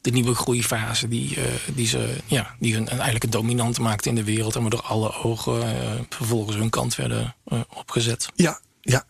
[0.00, 1.42] de nieuwe groeifase die, eh,
[1.74, 4.54] die, ze, ja, die hun eigenlijk een dominant maakte in de wereld.
[4.54, 8.28] En waardoor alle ogen eh, vervolgens hun kant werden eh, opgezet.
[8.34, 9.04] Ja, ja.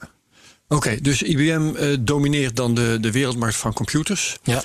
[0.69, 4.39] Oké, dus IBM domineert dan de, de wereldmarkt van computers.
[4.43, 4.63] Ja,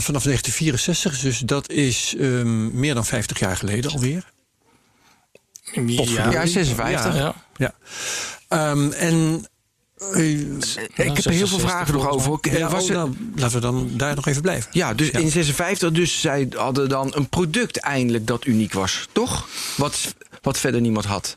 [0.00, 4.32] vanaf 1964, dus dat is ehm, meer dan 50 jaar geleden alweer.
[5.86, 7.16] ja, Ja, 56.
[7.16, 7.34] ja.
[7.56, 7.74] Ja.
[8.48, 9.46] Ehm, en
[10.10, 12.38] ik heb er heel veel vragen nog over.
[12.40, 14.70] Eh, ja, was oh, nou, laten we dan daar nog even blijven.
[14.72, 19.48] Ja, dus in 56, dus zij hadden dan een product eindelijk dat uniek was, toch?
[19.76, 21.36] Wat, wat verder niemand had.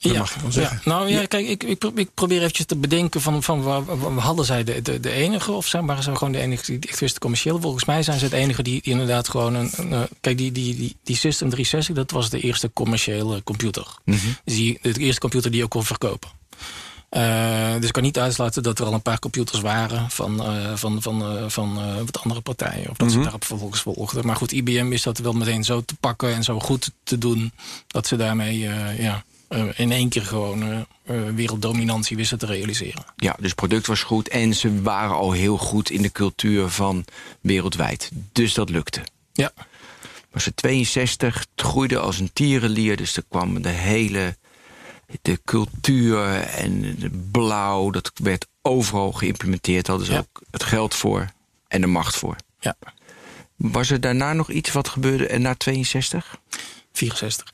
[0.00, 0.80] Dat ja, mag je wel zeggen.
[0.84, 0.90] Ja.
[0.90, 4.12] Nou ja, kijk, ik, ik, pro- ik probeer eventjes te bedenken van, van waar, waar-
[4.12, 7.00] hadden zij de, de, de enige of zijn, waren ze gewoon de enige die echt
[7.00, 7.60] wisten commercieel?
[7.60, 10.52] Volgens mij zijn ze het enige die, die inderdaad gewoon een, een, eh, kijk die,
[10.52, 13.86] die, die, die System 360 dat was de eerste commerciële computer.
[14.04, 16.30] Dus die, de eerste computer die je ook kon verkopen.
[17.08, 20.74] Eh, dus ik kan niet uitsluiten dat er al een paar computers waren van, eh,
[20.74, 22.90] van, van, eh, van wat andere partijen.
[22.90, 24.26] Of dat ze daarop vervolgens volgden.
[24.26, 27.52] Maar goed, IBM wist dat wel meteen zo te pakken en zo goed te doen.
[27.86, 28.58] Dat ze daarmee
[28.98, 29.24] ja,
[29.74, 30.86] in één keer gewoon
[31.34, 33.04] werelddominantie wisten te realiseren.
[33.16, 36.68] Ja, dus het product was goed en ze waren al heel goed in de cultuur
[36.68, 37.04] van
[37.40, 38.10] wereldwijd.
[38.32, 39.00] Dus dat lukte.
[39.32, 39.52] Ja,
[40.30, 44.36] Was het 62, het groeide als een tierenlier, dus er kwam de hele
[45.22, 49.86] de cultuur en de blauw, dat werd overal geïmplementeerd.
[49.86, 50.18] Hadden ze Ja.
[50.18, 51.26] ook het geld voor
[51.68, 52.36] en de macht voor.
[52.60, 52.76] ja.
[53.56, 56.36] Was er daarna nog iets wat gebeurde en na 62?
[56.92, 57.50] 64.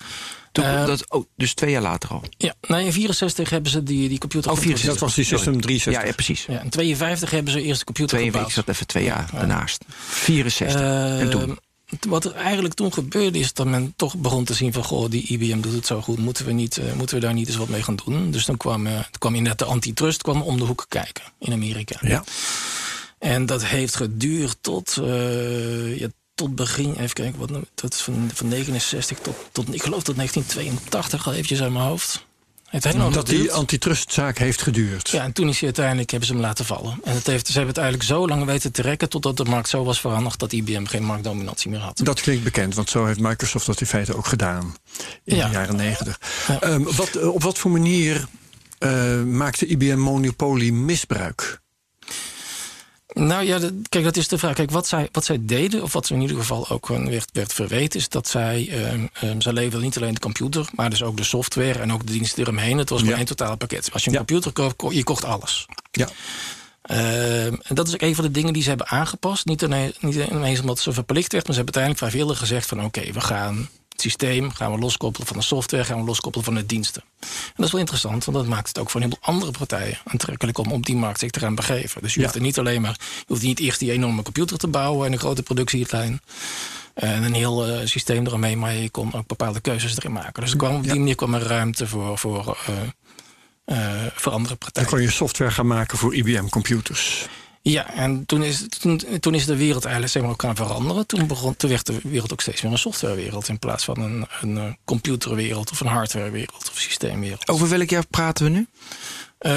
[0.52, 2.22] Toen, Eh, dat, oh, dus twee jaar later al.
[2.36, 4.92] Ja, nou in 64 hebben ze die, die computer Oh, geïntroduceerd.
[4.92, 6.02] Dat was die System 360.
[6.02, 6.44] Ja, ja precies.
[6.46, 8.52] Ja, in 52 hebben ze eerst de computer Twee, ik gebouwd.
[8.52, 9.84] zat even twee jaar daarnaast.
[9.88, 10.80] 64.
[11.20, 11.58] en toen?
[12.08, 14.84] Wat er eigenlijk toen gebeurde is dat men toch begon te zien van...
[14.84, 17.48] goh, die IBM doet het zo goed, moeten we, niet, eh, moeten we daar niet
[17.48, 18.30] eens wat mee gaan doen?
[18.30, 21.98] Dus dan kwam, toen kwam inderdaad de antitrust kwam om de hoek kijken in Amerika.
[22.00, 22.24] Ja.
[23.18, 26.94] En dat heeft geduurd tot, eh, ja, tot begin...
[26.94, 29.74] Even kijken, wat, nou- dat is van, van 69 tot, tot...
[29.74, 32.23] Ik geloof tot 1982 al eventjes uit mijn hoofd.
[32.74, 35.08] Het heeft Dat die antitrustzaak heeft geduurd.
[35.10, 36.98] Ja, en toen is hij uiteindelijk, hebben ze hem laten vallen.
[37.04, 39.08] En het heeft, ze hebben het eigenlijk zo lang weten te rekken...
[39.08, 42.00] totdat de markt zo was veranderd dat IBM geen marktdominantie meer had.
[42.04, 44.76] Dat klinkt bekend, want zo heeft Microsoft dat in feite ook gedaan
[45.24, 45.46] in Ja.
[45.46, 46.20] de jaren negentig.
[46.48, 46.60] Ja.
[46.60, 48.24] Ehm, wat, eh, op wat voor manier
[48.78, 51.62] eh, maakte IBM Monopoly misbruik?
[53.14, 54.54] Nou ja, de- kijk, dat is de vraag.
[54.54, 57.30] Kijk, wat zij, wat zij deden, of wat ze in ieder geval ook gewoon werd,
[57.32, 58.68] werd verweten, is dat zij,
[59.20, 62.12] ehm, zij leverden niet alleen de computer, maar dus ook de software en ook de
[62.12, 62.78] diensten eromheen.
[62.78, 63.04] Het was Ja.
[63.04, 63.92] gewoon één totaal pakket.
[63.92, 64.24] Als je een Ja.
[64.24, 65.66] computer koopt, ko- je kocht alles.
[65.90, 66.08] Ja.
[66.82, 69.44] Ehm, en dat is ook een van de dingen die ze hebben aangepast.
[69.46, 72.84] Niet ineens, niet ineens omdat ze verplicht werd, maar ze hebben uiteindelijk vrijwillig gezegd van
[72.84, 76.54] oké, we gaan het systeem gaan we loskoppelen van de software, gaan we loskoppelen van
[76.54, 77.02] de diensten.
[77.20, 79.98] En dat is wel interessant, want dat maakt het ook voor een heleboel andere partijen
[80.04, 82.02] aantrekkelijk om op die markt zich te gaan begeven.
[82.02, 82.24] Dus je Ja.
[82.26, 85.12] hoeft er niet alleen maar, je hoeft niet eerst die enorme computer te bouwen en
[85.12, 86.20] een grote productielijn.
[86.94, 90.42] En een heel eh, systeem eromheen, maar je kon ook bepaalde keuzes erin maken.
[90.42, 92.74] Dus er kwam, op die manier kwam er ruimte voor, voor, eh,
[94.04, 94.88] eh, voor andere Dan partijen.
[94.88, 97.26] kon je software gaan maken voor IBM computers.
[97.66, 101.06] Ja, en toen is, toen, toen is de wereld eigenlijk zeg maar, ook gaan veranderen.
[101.06, 103.48] Toen, begon, toen werd de wereld ook steeds meer een softwarewereld...
[103.48, 107.48] in plaats van een, een eh, computerwereld of een hardwarewereld of systeemwereld.
[107.48, 108.66] Over welk jaar praten we nu?
[109.38, 109.52] Eh,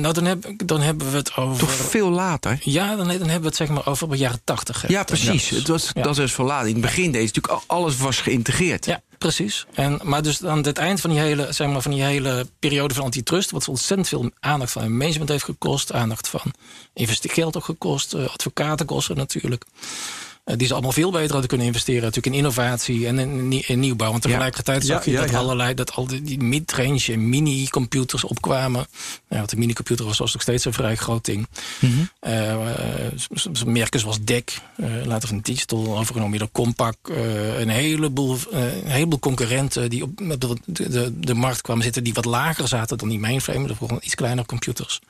[0.00, 1.58] nou, dan, heb, dan hebben we het over...
[1.58, 2.58] Toch veel later?
[2.62, 4.88] Ja, dan, dan hebben we het zeg maar over de jaren tachtig.
[4.88, 5.50] Ja, precies.
[5.50, 6.02] Het was, Ja.
[6.02, 6.66] Dat is veel later.
[6.68, 8.84] In het begin deed natuurlijk al- alles was geïntegreerd.
[8.86, 9.66] Ja, precies.
[9.74, 12.94] En, maar dus aan het eind van die, hele, zeg maar, van die hele periode
[12.94, 13.50] van antitrust...
[13.50, 15.92] wat ontzettend veel aandacht van management heeft gekost...
[15.92, 16.52] aandacht van
[16.94, 19.64] investe- geld ook gekost, eh, advocatenkosten natuurlijk...
[20.50, 22.02] eh, die ze allemaal veel beter hadden kunnen investeren.
[22.02, 24.10] Natuurlijk in innovatie en in, nie- in nieuwbouw.
[24.10, 25.74] Want tegelijkertijd zag je dat allerlei...
[25.74, 28.86] dat al die, die mid-range en mini-computers opkwamen.
[29.28, 31.46] Ja, want de minicomputer was, was nog steeds een vrij groot ding.
[32.20, 37.10] Eh, eh, s- s- merken zoals DEC, eh, later van Digital, overgenomen door Compaq.
[37.14, 41.82] eh, een, heleboel, eh, een heleboel concurrenten die op de, de, de, de markt kwamen
[41.82, 42.04] zitten...
[42.04, 45.00] die wat lager zaten dan die mainframe, de gewoon iets kleinere computers.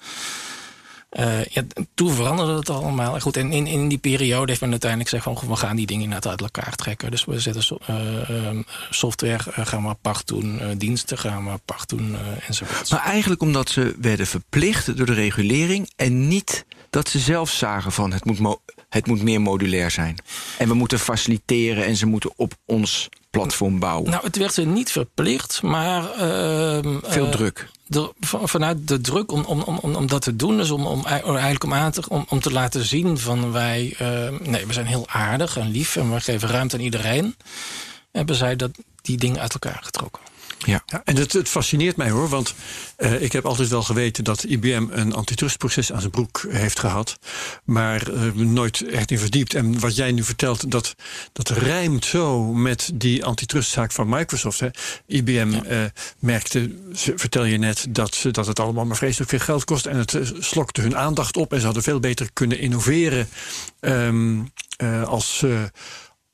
[1.11, 1.62] Eh, ja,
[1.94, 3.20] toen veranderde het allemaal.
[3.20, 5.40] Goed, en in, in die periode heeft men uiteindelijk gezegd...
[5.40, 7.11] van, we gaan die dingen inderdaad uit elkaar trekken.
[7.11, 8.57] Dus we zetten so- eh, eh,
[8.90, 10.61] software eh, gaan we apart doen...
[10.77, 12.90] diensten gaan we apart doen, enzovoort.
[12.90, 15.90] Maar eigenlijk omdat ze werden verplicht door de regulering...
[15.96, 20.16] en niet dat ze zelf zagen van het moet, mo- het moet meer modulair zijn.
[20.59, 24.11] En we moeten faciliteren en ze moeten op ons platform bouwen.
[24.11, 26.11] Nou, het werd ze niet verplicht, maar...
[26.12, 27.69] ehm, Veel eh, druk.
[27.87, 31.05] de- van- vanuit de druk om, om, om, om, dat te doen, dus om, om
[31.07, 34.73] ei- eigenlijk om, aan te, om, om te laten zien van wij, eh, nee, we
[34.73, 37.37] zijn heel aardig en lief en we geven ruimte aan iedereen,
[38.12, 38.71] hebben zij dat,
[39.03, 40.23] die dingen uit elkaar getrokken.
[40.66, 40.83] Ja.
[40.87, 42.55] Ja, en het, het fascineert mij hoor, want
[42.96, 47.18] eh, ik heb altijd wel geweten dat IBM een antitrustproces aan zijn broek heeft gehad,
[47.64, 49.55] maar eh, nooit echt in verdiept.
[49.55, 50.94] En wat jij nu vertelt, dat,
[51.33, 54.61] dat rijmt zo met die antitrustzaak van Microsoft.
[54.61, 54.68] Hè.
[55.07, 55.79] IBM eh,
[56.18, 60.18] merkte, vertel je net, dat, dat het allemaal maar vreselijk veel geld kost en het
[60.38, 63.29] slokte hun aandacht op en ze hadden veel beter kunnen innoveren
[63.81, 64.40] ehm,
[64.77, 65.44] eh, als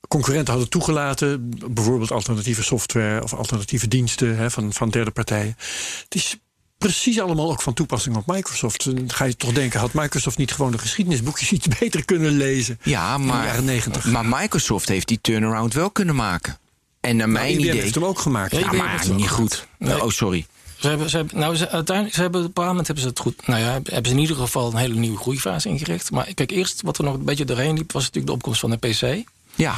[0.08, 5.56] concurrenten hadden toegelaten, bijvoorbeeld alternatieve software of alternatieve diensten hè, van, van derde partijen.
[6.04, 6.36] Het is
[6.78, 8.84] precies allemaal ook van toepassing op Microsoft.
[8.84, 12.78] Dan ga je toch denken, had Microsoft niet gewoon de geschiedenisboekjes iets beter kunnen lezen?
[12.82, 14.04] Ja, in de maar, jaren 90.
[14.04, 16.58] maar Microsoft heeft die turnaround wel kunnen maken.
[17.00, 17.70] En naar mijn IBM idee...
[17.70, 18.56] Nou, heeft hem ook gemaakt.
[18.56, 19.30] Ja, maar niet gemaakt.
[19.30, 19.66] goed.
[19.78, 20.02] Nee.
[20.02, 20.46] Oh, sorry.
[20.76, 23.10] Ze hebben, ze hebben, nou, ze, uiteindelijk, ze hebben, op een bepaald moment hebben ze
[23.10, 23.46] het goed.
[23.46, 26.10] Nou ja, hebben ze in ieder geval een hele nieuwe groeifase ingericht.
[26.10, 28.70] Maar kijk, eerst wat er nog een beetje doorheen liep, was natuurlijk de opkomst van
[28.70, 29.24] de PC.
[29.56, 29.74] Ja,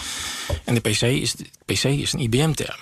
[0.64, 2.76] En de PC is, PC is een IBM-term.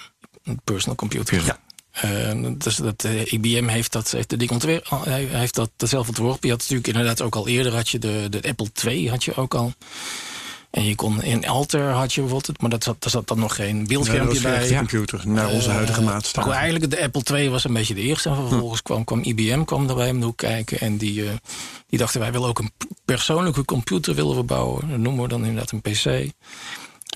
[0.44, 1.44] Een personal computer.
[1.44, 1.58] Ja.
[1.90, 6.08] Eh, dus dat, eh, IBM heeft dat, heeft de ding ontwerpen, hij heeft dat zelf
[6.08, 6.38] ontworpen.
[6.48, 9.34] Je had natuurlijk inderdaad ook al eerder had je de, de Apple II had je
[9.34, 9.72] ook al.
[10.70, 13.54] En je kon in Alter had je bijvoorbeeld, maar dat zat, daar zat dan nog
[13.54, 14.54] geen Ja, dat beeldschermpje bij.
[14.60, 16.34] echte computer, naar onze huidige Eh, maatstaf.
[16.34, 18.28] maar goed, eigenlijk de Apple II was een beetje de eerste.
[18.28, 20.80] En vervolgens kwam, kwam IBM kwam daarbij om de hoek kijken.
[20.80, 21.30] En die, eh,
[21.88, 22.72] die dachten, wij willen ook een
[23.04, 24.88] persoonlijke computer willen we bouwen.
[24.90, 26.30] Dat noemen we dan inderdaad een PC.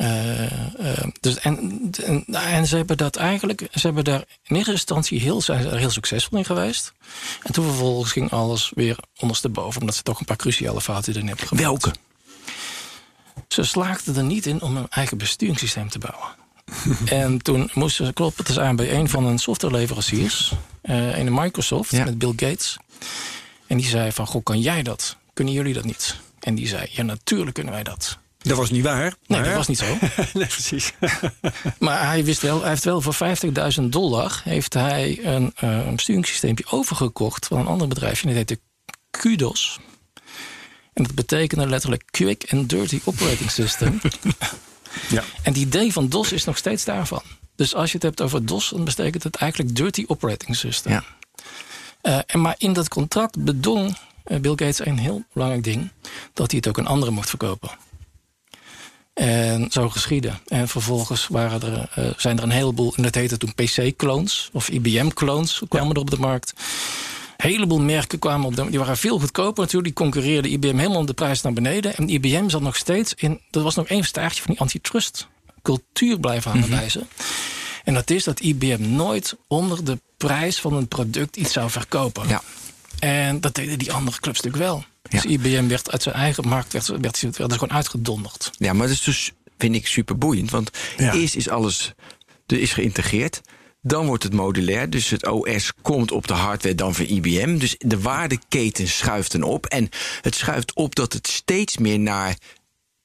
[0.00, 0.44] Eh,
[0.92, 5.20] eh, dus en, en, en ze hebben dat eigenlijk, ze hebben daar in eerste instantie
[5.20, 6.92] heel, zijn er heel succesvol in geweest.
[7.42, 11.26] En toen vervolgens ging alles weer ondersteboven, omdat ze toch een paar cruciale fouten erin
[11.28, 11.66] hebben gemaakt.
[11.66, 11.92] welke?
[13.48, 16.28] Ze slaagden er niet in om een eigen besturingssysteem te bouwen.
[17.24, 21.90] en toen moesten ze kloppen dus aan bij een van hun softwareleveranciers, eh een Microsoft,
[21.90, 22.04] Ja.
[22.04, 22.76] met Bill Gates.
[23.66, 25.16] En die zei van, goh, kan jij dat?
[25.32, 26.16] Kunnen jullie dat niet?
[26.40, 28.18] En die zei, ja, natuurlijk kunnen wij dat.
[28.42, 29.14] Dat was niet waar.
[29.26, 29.85] Nee, dat was niet zo.
[30.35, 30.92] nee, precies.
[31.79, 33.16] Maar hij wist wel, hij heeft wel voor
[33.81, 38.29] 50.000 dollar heeft hij een, eh een besturingssysteempje overgekocht van een ander bedrijfje.
[38.29, 38.62] En dat heette
[39.11, 39.81] Kudos.
[40.92, 44.00] En dat betekende letterlijk Quick and Dirty Operating System.
[45.09, 45.22] ja.
[45.42, 47.22] En die idee van DOS is nog steeds daarvan.
[47.57, 50.92] Dus als je het hebt over DOS, dan betekent het eigenlijk Dirty Operating System.
[50.92, 51.05] Ja.
[52.00, 55.90] Eh, en maar in dat contract bedong eh, Bill Gates een heel belangrijk ding:
[56.33, 57.70] dat hij het ook aan anderen mocht verkopen.
[59.14, 60.32] En zo geschiedde.
[60.46, 64.68] En vervolgens waren er, eh, zijn er een heleboel, en dat heette toen PC-clones of
[64.68, 66.52] IBM-clones, kwamen er op de markt.
[67.36, 69.96] Een heleboel merken kwamen op de Die waren veel goedkoper natuurlijk.
[69.96, 71.96] Die concurreerde IBM helemaal de prijs naar beneden.
[71.96, 73.40] En IBM zat nog steeds in.
[73.50, 75.28] Er was nog één staartje van die antitrust
[75.62, 77.04] cultuur blijven bij ze.
[77.84, 82.28] En dat is dat IBM nooit onder de prijs van een product iets zou verkopen.
[82.28, 82.42] Ja.
[82.98, 84.84] En dat deden die andere clubs natuurlijk wel.
[85.08, 85.24] Dus.
[85.24, 88.50] IBM werd uit zijn eigen markt werd, werd, werd, werd gewoon uitgedonderd.
[88.58, 90.50] Ja, maar dat is dus, vind ik, super boeiend.
[90.50, 91.94] Want eerst is alles
[92.46, 93.40] er is geïntegreerd.
[93.82, 94.90] Dan wordt het modulair.
[94.90, 97.58] Dus het OS komt op de hardware dan van IBM.
[97.58, 99.66] Dus de waardeketen schuift dan op.
[99.66, 99.88] En
[100.20, 102.36] het schuift op dat het steeds meer naar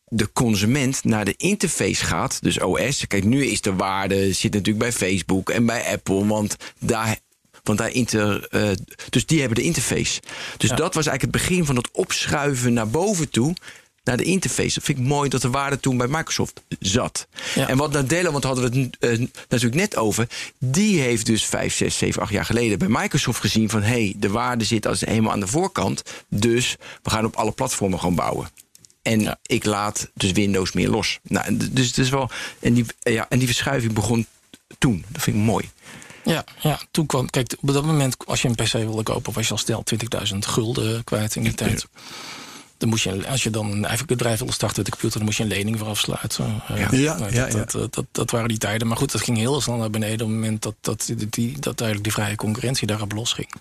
[0.05, 2.41] de consument naar de interface gaat.
[2.41, 3.07] Dus OS.
[3.07, 6.25] Kijk, nu is de waarde zit natuurlijk bij Facebook en bij Apple.
[6.25, 7.17] Want daar.
[7.65, 8.69] Want daar inter, eh,
[9.09, 10.21] dus die hebben de interface.
[10.57, 13.53] Dus dat was eigenlijk het begin van het opschuiven naar boven toe.
[14.03, 14.73] Naar de interface.
[14.73, 17.27] Dat vind ik mooi dat de waarde toen bij Microsoft zat.
[17.55, 17.67] Ja.
[17.67, 20.27] En wat Nadella, want hadden we het eh, natuurlijk net over.
[20.59, 24.13] Die heeft dus 5, 6, 7, 8 jaar geleden bij Microsoft gezien van hé, hey,
[24.17, 26.03] de waarde zit als helemaal aan de voorkant.
[26.29, 28.49] Dus we gaan op alle platformen gewoon bouwen.
[29.01, 29.37] En Ja.
[29.45, 31.19] ik laat dus Windows meer los.
[31.23, 32.29] Nou, dus het is wel.
[32.59, 34.25] En die, ja, en die verschuiving begon
[34.77, 35.05] toen.
[35.07, 35.69] Dat vind ik mooi.
[36.25, 37.29] Ja, ja, toen kwam.
[37.29, 39.83] Kijk, op dat moment, als je een PC wilde kopen, was je al snel
[40.33, 41.85] 20.000 gulden kwijt in die tijd.
[42.77, 45.27] Dan moest je, als je dan een eigen bedrijf wilde starten met de computer, dan
[45.27, 46.61] moest je een lening voor afsluiten.
[46.67, 46.87] Eh, Ja.
[46.91, 47.57] Ja, nou, ja, dat, ja.
[47.59, 48.87] Dat, dat, dat, dat waren die tijden.
[48.87, 51.81] Maar goed, dat ging heel snel naar beneden op het moment dat, dat, die, dat
[51.81, 53.51] eigenlijk die vrije concurrentie daarop losging.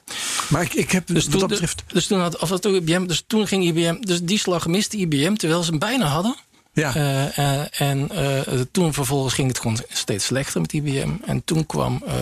[0.48, 1.82] Maar ik, ik heb Dus wat toen, dat betreft...
[1.86, 4.96] dus toen had, of dat toen IBM, dus toen ging IBM, dus die slag miste
[4.96, 6.36] IBM terwijl ze hem bijna hadden.
[6.72, 11.10] Ja, Eh, eh, en eh, toen vervolgens ging het gewoon steeds slechter met IBM.
[11.26, 12.14] En toen kwam, eh,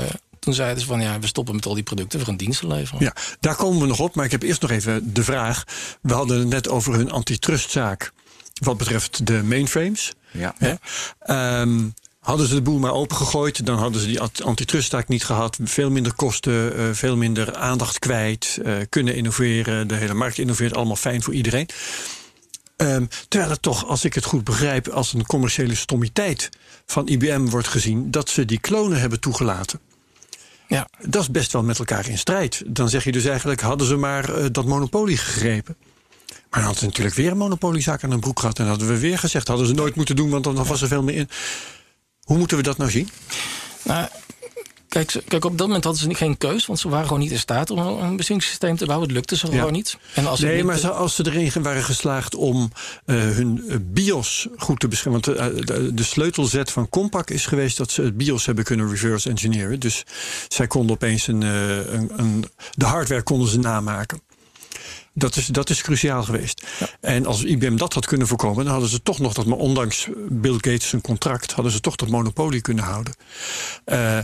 [0.43, 3.05] toen zeiden ze van ja, we stoppen met al die producten, we gaan diensten leveren.
[3.05, 4.15] ja, daar komen we nog op.
[4.15, 5.65] Maar ik heb eerst nog even de vraag.
[6.01, 8.13] We hadden het net over hun antitrustzaak.
[8.61, 10.13] Wat betreft de mainframes.
[10.31, 10.55] Ja.
[10.59, 10.75] Hè?
[11.19, 11.81] Ehm,
[12.21, 15.59] hadden ze de boel maar opengegooid, dan hadden ze die ant- antitrustzaak niet gehad.
[15.63, 18.59] Veel minder kosten, eh, veel minder aandacht kwijt.
[18.65, 20.75] eh, kunnen innoveren, de hele markt innoveert.
[20.77, 21.69] Allemaal fijn voor iedereen.
[22.77, 26.49] Ehm, terwijl het toch, als ik het goed begrijp, als een commerciële stommiteit
[26.87, 29.81] van IBM wordt gezien dat ze die klonen hebben toegelaten.
[30.73, 30.89] Ja.
[31.01, 32.63] Dat is best wel met elkaar in strijd.
[32.67, 35.77] Dan zeg je dus eigenlijk, hadden ze maar eh, dat monopolie gegrepen.
[36.29, 38.59] Maar dan hadden ze natuurlijk weer een monopoliezaak aan hun broek gehad.
[38.59, 41.03] En hadden we weer gezegd, hadden ze nooit moeten doen, want dan was er veel
[41.03, 41.29] meer in.
[42.23, 43.09] Hoe moeten we dat nou zien?
[43.83, 44.09] Nou,
[44.93, 47.31] kijk, kijk, op dat moment hadden ze niet- geen keus, want ze waren gewoon niet
[47.31, 49.07] in staat om een besturingssysteem te bouwen.
[49.09, 49.53] Het lukte ze Ja.
[49.57, 49.99] gewoon niet.
[50.15, 52.71] En als Nee, maar als ze erin waren geslaagd om
[53.05, 55.21] eh, hun eh, BIOS goed te beschermen.
[55.23, 58.91] Want de, de, de sleutelzet van Compaq is geweest dat ze het BIOS hebben kunnen
[58.91, 59.81] reverse engineeren.
[59.81, 60.03] Dus
[60.49, 64.21] zij konden opeens een, eh, een, een, de hardware konden ze namaken.
[65.15, 66.63] Dat is, dat is cruciaal geweest.
[67.01, 70.09] En als IBM dat had kunnen voorkomen, dan hadden ze toch nog dat, maar ondanks
[70.29, 73.15] Bill Gates contract, hadden ze toch dat monopolie kunnen houden.
[73.85, 74.19] Eh,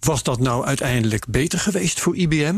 [0.00, 2.56] was dat nou uiteindelijk beter geweest voor IBM?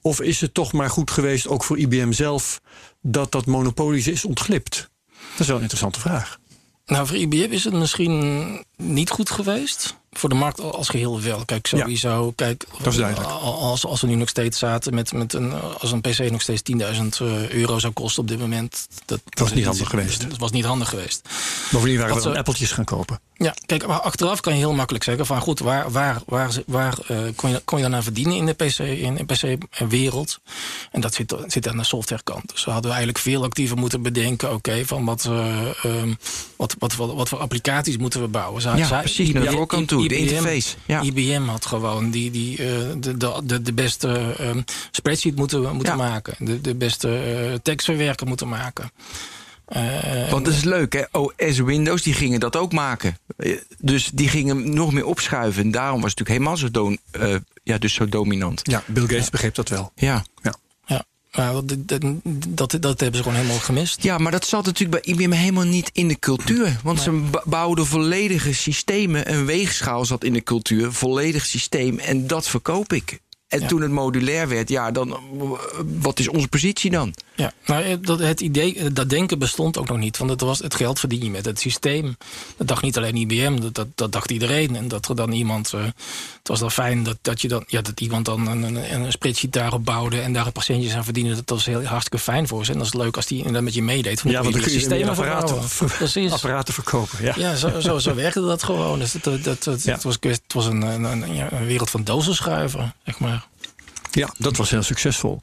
[0.00, 2.60] Of is het toch maar goed geweest, ook voor IBM zelf,
[3.02, 4.90] dat dat monopolie is ontglipt?
[5.30, 6.38] Dat is wel een interessante vraag.
[6.86, 9.96] Nou, voor IBM is het misschien niet goed geweest.
[10.16, 11.44] Voor de markt als geheel wel.
[11.44, 12.32] Kijk, sowieso.
[12.36, 13.30] Kijk, dat is duidelijk.
[13.30, 16.62] Als, als we nu nog steeds zaten met, met een, als een PC nog steeds
[16.72, 18.88] 10.000 eh, euro zou kosten op dit moment.
[19.04, 20.30] Dat, was niet handig geweest.
[20.30, 21.28] Dat was niet handig geweest.
[21.70, 23.20] Bovendien waren we appeltjes gaan kopen.
[23.38, 26.98] Ja, kijk, maar achteraf kan je heel makkelijk zeggen van goed, waar, waar, waar, waar
[27.10, 30.40] uh, kon, je, kon je dan aan verdienen in de PC, in de PC-wereld?
[30.90, 32.50] En dat zit, zit aan de softwarekant.
[32.50, 36.18] Dus we hadden eigenlijk veel actiever moeten bedenken, oké, van wat, uh, um,
[36.56, 38.62] wat, wat, wat, wat, voor applicaties moeten we bouwen?
[38.62, 40.76] Zij, ja, precies, naar de voorkant toe, de interface.
[40.86, 41.02] Ja.
[41.02, 42.66] IBM had gewoon die, die, uh,
[42.98, 46.08] de, de, de beste um, spreadsheet moeten, moeten ja.
[46.08, 48.90] maken, de, de beste tekstverwerker moeten maken.
[49.76, 51.02] Uh, Want dat is leuk, hè?
[51.18, 53.18] OS Windows, die gingen dat ook maken.
[53.78, 55.62] Dus die gingen nog meer opschuiven.
[55.62, 56.96] En daarom was het natuurlijk helemaal zo, do
[57.30, 58.60] uh, ja, dus zo dominant.
[58.62, 59.30] Ja, Bill Gates ja.
[59.30, 59.92] begreep dat wel.
[59.94, 60.24] Ja.
[60.42, 60.54] ja.
[61.36, 61.52] Ja.
[61.52, 62.02] dat, dat,
[62.48, 64.02] dat, dat, hebben ze gewoon helemaal gemist.
[64.02, 66.80] Ja, maar dat zat natuurlijk bij IBM helemaal niet in de cultuur.
[66.82, 69.32] Want ze bouwden volledige systemen.
[69.32, 70.92] Een weegschaal zat in de cultuur.
[70.92, 71.98] Volledig systeem.
[71.98, 73.20] En dat verkoop ik.
[73.48, 73.66] En ja.
[73.66, 75.18] toen het modulair werd, ja, dan
[76.00, 77.14] wat is onze positie dan?
[77.34, 80.18] Ja, maar dat, het idee, dat denken bestond ook nog niet.
[80.18, 82.16] Want het, was, het geld verdien je met het systeem.
[82.56, 84.76] Dat dacht niet alleen IBM, dat, dat, dat dacht iedereen.
[84.76, 85.72] En dat er dan iemand.
[85.74, 85.84] Uh,
[86.38, 89.12] het was dan fijn dat, dat, je dan, ja, dat iemand dan een, een, een
[89.12, 91.34] spreadsheet daarop bouwde en daar patiëntjes aan verdiende.
[91.34, 92.72] Dat was heel hartstikke fijn voor ze.
[92.72, 94.20] En dat is leuk als die dat met je meedeed.
[94.20, 97.24] Van ja, want dan kun je apparaten, ver, apparaten verkopen.
[97.24, 98.98] Ja, ja zo, zo, zo werkte dat gewoon.
[98.98, 99.92] Dus dat, dat, dat, ja.
[99.92, 103.45] het was, het was een, een, een, een wereld van dozenschuiven, zeg maar.
[104.16, 105.42] Ja, dat was heel succesvol.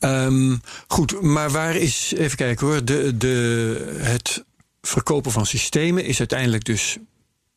[0.00, 4.44] Um, goed, maar waar is, even kijken hoor, de, de, het
[4.82, 6.96] verkopen van systemen is uiteindelijk dus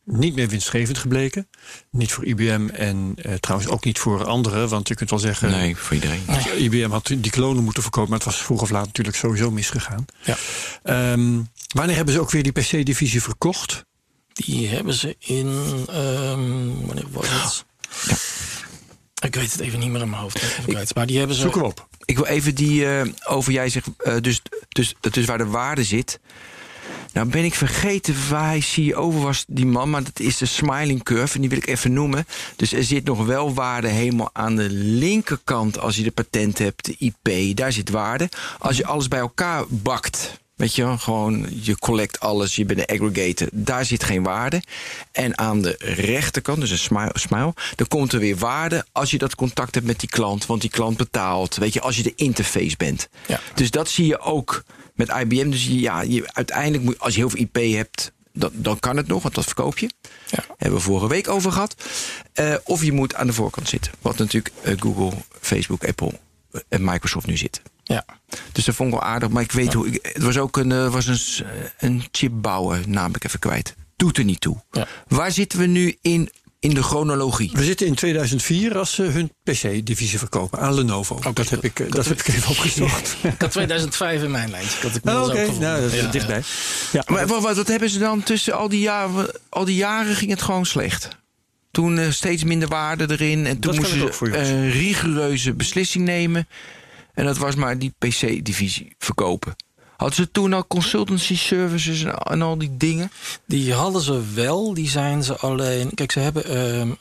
[0.03, 1.47] niet meer winstgevend gebleken.
[1.91, 4.69] Niet voor IBM en uh, trouwens ook niet voor anderen.
[4.69, 5.49] Want je kunt wel zeggen.
[5.49, 6.21] Nee, voor iedereen.
[6.27, 6.57] Nee.
[6.57, 10.05] IBM had die klonen moeten verkopen, maar het was vroeg of laat natuurlijk sowieso misgegaan.
[10.23, 10.37] Ja.
[11.11, 13.85] Um, wanneer hebben ze ook weer die PC-divisie verkocht?
[14.33, 15.47] Die hebben ze in.
[15.91, 17.65] Um, wanneer was het?
[18.05, 18.15] Ja.
[19.19, 20.41] Ik weet het even niet meer in mijn hoofd.
[20.67, 21.41] Ik, maar die hebben ze.
[21.41, 21.87] Zoek hem op.
[22.05, 25.83] Ik wil even die uh, over jij zegt, uh, dus, dus, dus waar de waarde
[25.83, 26.19] zit.
[27.13, 29.89] Nou ben ik vergeten waar hij CEO was, die man.
[29.89, 31.35] Maar dat is de smiling curve.
[31.35, 32.27] En die wil ik even noemen.
[32.55, 35.79] Dus er zit nog wel waarde helemaal aan de linkerkant.
[35.79, 37.57] Als je de patent hebt, de IP.
[37.57, 38.29] Daar zit waarde.
[38.57, 40.39] Als je alles bij elkaar bakt.
[40.57, 43.47] Weet je, gewoon je collect alles, je bent een aggregator.
[43.51, 44.61] Daar zit geen waarde.
[45.11, 49.17] En aan de rechterkant, dus een smile, smile, dan komt er weer waarde als je
[49.17, 50.45] dat contact hebt met die klant.
[50.45, 51.55] Want die klant betaalt.
[51.55, 53.09] Weet je, als je de interface bent.
[53.27, 53.39] Ja.
[53.53, 55.49] Dus dat zie je ook met IBM.
[55.49, 58.11] Dus ja, je, uiteindelijk moet als je heel veel IP hebt.
[58.33, 59.89] Dan, dan kan het nog, want dat verkoop je.
[60.25, 60.43] Ja.
[60.57, 61.75] Hebben we vorige week over gehad.
[62.39, 63.91] Uh, of je moet aan de voorkant zitten.
[64.01, 66.19] Wat natuurlijk uh, Google, Facebook, Apple
[66.69, 67.63] en Microsoft nu zitten.
[67.87, 68.05] Ja.
[68.51, 69.29] Dus dat vond ik wel aardig.
[69.29, 69.77] Maar ik weet ja.
[69.77, 69.87] hoe.
[69.87, 71.45] Ik, het was ook een, uh, was een,
[71.79, 73.75] een chipbouwer, naam ik even kwijt.
[73.95, 74.63] Doet er niet toe.
[74.71, 74.87] Ja.
[75.07, 77.51] Waar zitten we nu in, in de chronologie?
[77.53, 81.15] We zitten in 2004 als ze hun PC-divisie verkopen aan Lenovo.
[81.15, 81.33] Okay.
[81.33, 83.15] Dat, heb ik, dat heb ik even opgezocht.
[83.23, 84.87] ik had 2005 in mijn lijntje.
[84.87, 85.57] Ik had oh, Oké, okay.
[85.57, 86.43] nou, dat is ja, dichtbij.
[86.91, 87.03] Ja.
[87.07, 89.31] Maar wat, wat hebben ze dan tussen al die jaren?
[89.49, 91.07] Al die jaren ging het gewoon slecht.
[91.71, 93.45] Toen uh, steeds minder waarde erin.
[93.45, 96.47] En toen moesten ze een rigoureuze beslissing nemen.
[97.17, 99.55] En dat was maar die PC-divisie verkopen.
[99.95, 103.11] Hadden ze toen al consultancy services en al die dingen?
[103.45, 104.73] Die hadden ze wel.
[104.73, 105.93] Die zijn ze alleen.
[105.93, 106.51] Kijk, ze hebben.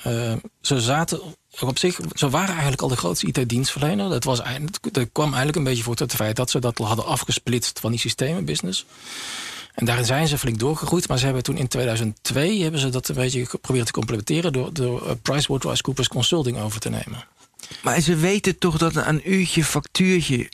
[0.06, 1.20] Uh, uh, ze zaten
[1.60, 1.98] op zich.
[2.14, 4.08] Ze waren eigenlijk al de grootste IT-dienstverlener.
[4.08, 4.42] Dat, was,
[4.92, 8.00] dat kwam eigenlijk een beetje voor het feit dat ze dat hadden afgesplitst van die
[8.00, 8.86] systemenbusiness.
[9.74, 11.08] En daarin zijn ze flink doorgegroeid.
[11.08, 14.72] Maar ze hebben toen in 2002 hebben ze dat een beetje geprobeerd te complementeren door,
[14.72, 17.24] door PricewaterhouseCoopers Consulting over te nemen.
[17.82, 20.48] Maar ze weten toch dat een uurtje factuurtje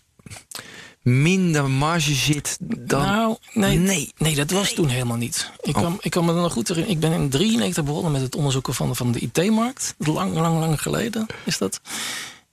[1.02, 3.06] minder marge zit dan...
[3.06, 4.12] Nou, nee, nee.
[4.16, 4.74] nee dat was nee.
[4.74, 5.50] toen helemaal niet.
[5.60, 5.82] Ik, oh.
[5.82, 6.96] kan, ik kan me er nog goed herinneren.
[6.96, 9.94] Ik ben in 93 begonnen met het onderzoeken van, van de IT-markt.
[9.98, 11.80] Lang, lang, lang geleden is dat.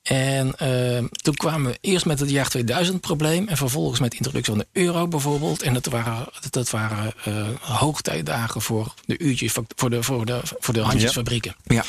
[0.03, 3.47] En uh, toen kwamen we eerst met het jaar 2000 probleem...
[3.47, 5.61] en vervolgens met de introductie van de euro bijvoorbeeld.
[5.61, 9.51] En dat waren, dat waren uh, hoogtijdagen voor de uurtjes...
[9.75, 11.55] voor de, voor de, voor de handjesfabrieken.
[11.63, 11.75] Ja.
[11.75, 11.83] ja.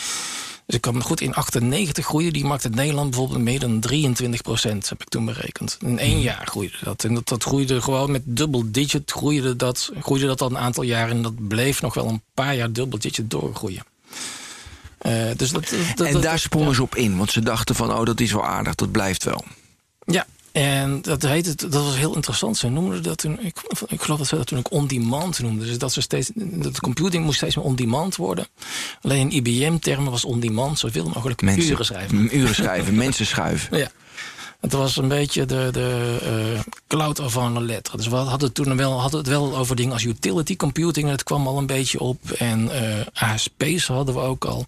[0.70, 4.42] Dus ik kwam goed in 98 groeide die markt in Nederland bijvoorbeeld meer dan 23
[4.42, 5.78] procent, heb ik toen berekend.
[5.80, 6.20] In één hmm.
[6.20, 7.04] jaar groeide dat.
[7.04, 10.82] En dat, dat groeide gewoon met double digit groeide dat, groeide dat al een aantal
[10.82, 11.10] jaar.
[11.10, 13.84] En dat bleef nog wel een paar jaar double digit doorgroeien.
[15.02, 17.92] Uh, dus dat, dat, en dat, daar sprongen ze op in, want ze dachten van,
[17.92, 19.44] oh, dat is wel aardig, dat blijft wel.
[20.04, 22.56] Ja, en dat, heette, dat was heel interessant.
[22.56, 23.56] Ze noemden dat toen, ik,
[23.88, 25.66] ik geloof dat ze dat toen ook on-demand noemden.
[25.66, 28.46] Dus dat, ze steeds, dat computing moest steeds meer on-demand worden.
[29.02, 32.36] Alleen in IBM-termen was on-demand zoveel mogelijk mensen, uren schrijven.
[32.36, 33.78] Uren schrijven, mensen schuiven.
[33.78, 33.90] Ja.
[34.60, 36.18] Het was een beetje de, de
[36.54, 37.96] uh, cloud avant la lettre.
[37.96, 41.08] Dus we hadden toen wel, hadden het wel over dingen als utility computing.
[41.08, 42.30] Dat kwam al een beetje op.
[42.30, 44.66] En uh, ASP's hadden we ook al.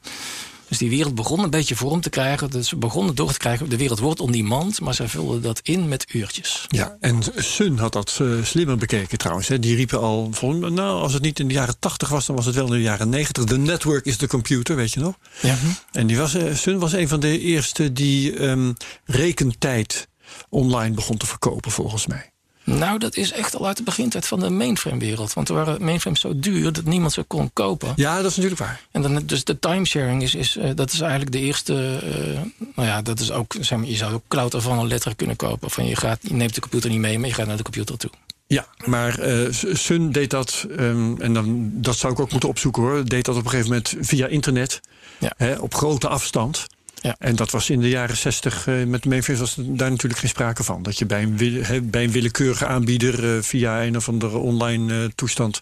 [0.72, 2.50] Dus die wereld begon een beetje vorm te krijgen.
[2.50, 4.80] Dus we begonnen door te krijgen, de wereld wordt on demand...
[4.80, 6.66] maar zij vulden dat in met uurtjes.
[6.68, 9.48] Ja, en Sun had dat uh, slimmer bekeken trouwens.
[9.48, 9.58] Hè.
[9.58, 12.26] Die riepen al, van, nou, als het niet in de jaren 80 was...
[12.26, 13.44] dan was het wel in de jaren 90.
[13.44, 15.14] De network is de computer, weet je nog?
[15.40, 15.56] Ja.
[15.90, 20.08] En die was, uh, Sun was een van de eerste die um, rekentijd
[20.48, 22.31] online begon te verkopen, volgens mij.
[22.64, 25.32] Nou, dat is echt al uit de begintijd van de mainframe-wereld.
[25.32, 27.92] Want er waren mainframes zo duur dat niemand ze kon kopen.
[27.96, 28.80] Ja, dat is natuurlijk waar.
[28.90, 32.00] En dan, dus de timesharing is, is, uh, dat is eigenlijk de eerste.
[32.04, 35.16] Uh, nou ja, dat is ook, zeg maar, je zou ook cloud ervan een letter
[35.16, 35.70] kunnen kopen.
[35.70, 37.96] Van je, gaat, je neemt de computer niet mee, maar je gaat naar de computer
[37.96, 38.10] toe.
[38.46, 42.82] Ja, maar uh, Sun deed dat, um, en dan, dat zou ik ook moeten opzoeken
[42.82, 44.80] hoor, deed dat op een gegeven moment via internet,
[45.18, 45.32] ja.
[45.36, 46.66] hè, op grote afstand.
[47.02, 47.16] Ja.
[47.18, 50.30] En dat was in de jaren 60 uh, met de mainframes was daar natuurlijk geen
[50.30, 50.82] sprake van.
[50.82, 54.94] Dat je bij een, he, bij een willekeurige aanbieder uh, via een of andere online
[54.94, 55.60] uh, toestand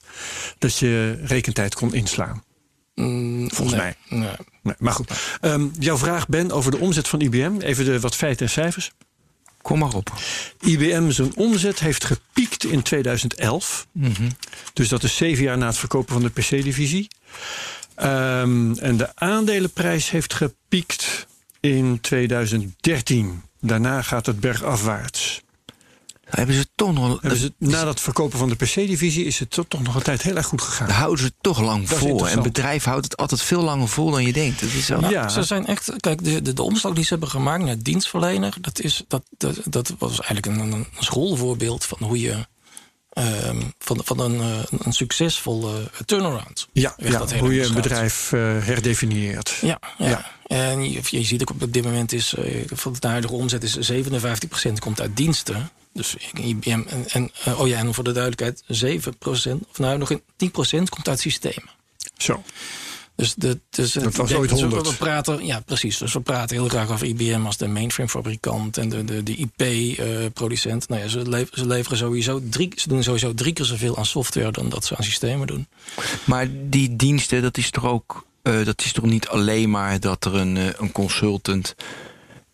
[0.58, 2.42] dat je rekentijd kon inslaan.
[2.94, 4.18] Mm, Volgens nee, mij.
[4.18, 4.36] Nee.
[4.62, 5.38] Nee, maar goed.
[5.40, 7.60] Um, jouw vraag, Ben, over de omzet van IBM.
[7.60, 8.90] Even de, wat feiten en cijfers.
[9.62, 10.12] Kom maar op.
[10.60, 13.86] IBM zijn omzet heeft gepiekt in 2011.
[13.92, 14.28] Mm -hmm.
[14.72, 17.08] Dus dat is zeven jaar na het verkopen van de PC-divisie.
[18.02, 21.26] Um, en de aandelenprijs heeft gepiekt
[21.60, 23.42] in 2013.
[23.60, 25.42] Daarna gaat het bergafwaarts.
[26.30, 27.20] Hebben ze toch nog.
[27.22, 30.46] Ze, na dat verkopen van de PC-divisie is het toch nog een tijd heel erg
[30.46, 30.86] goed gegaan.
[30.86, 32.28] Daar houden ze het toch lang vol.
[32.28, 34.60] En bedrijf houdt het altijd veel langer vol dan je denkt.
[34.60, 35.00] Dat is zo.
[35.00, 35.28] Nou, ja.
[35.28, 35.92] Ze zijn echt.
[35.96, 39.60] Kijk, de, de, de omslag die ze hebben gemaakt naar dienstverlener, dat, is, dat, dat,
[39.64, 42.46] dat was eigenlijk een, een schoolvoorbeeld van hoe je.
[43.18, 46.68] Um, van, van een, uh, een succesvolle turnaround.
[46.72, 49.58] Ja, ja hoe je een bedrijf uh, herdefinieert.
[49.60, 50.08] Ja, ja.
[50.08, 50.30] ja.
[50.50, 53.92] En je, je, ziet ook op dit moment is uh, van de huidige omzet is
[53.92, 55.70] 57% komt uit diensten.
[55.92, 58.62] Dus IBM en, en oh ja, en voor de duidelijkheid,
[59.08, 60.16] 7%, of nou nog 10%
[60.88, 61.70] komt uit systemen.
[62.16, 62.42] Zo.
[63.14, 64.88] Dus, de, dus dat was ooit 100.
[64.88, 65.98] We praten, ja, precies.
[65.98, 70.82] Dus we praten heel graag over IBM als de mainframe-fabrikant en de, de, de IP-producent.
[70.82, 73.96] Uh, nou ja, ze, leveren, ze leveren sowieso drie, ze doen sowieso drie keer zoveel
[73.96, 75.66] aan software dan dat ze aan systemen doen.
[76.24, 80.24] Maar die diensten, dat is toch ook, uh, dat is toch niet alleen maar dat
[80.24, 81.74] er een, uh, een consultant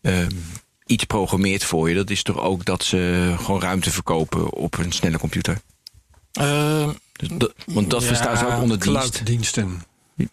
[0.03, 0.27] uh,
[0.87, 1.95] iets programmeert voor je.
[1.95, 5.61] Dat is toch ook dat ze gewoon ruimte verkopen op een snelle computer.
[7.13, 9.11] Dus dat, want dat ja, verstaan ze ook onder dienst.
[9.11, 9.83] Clouddiensten.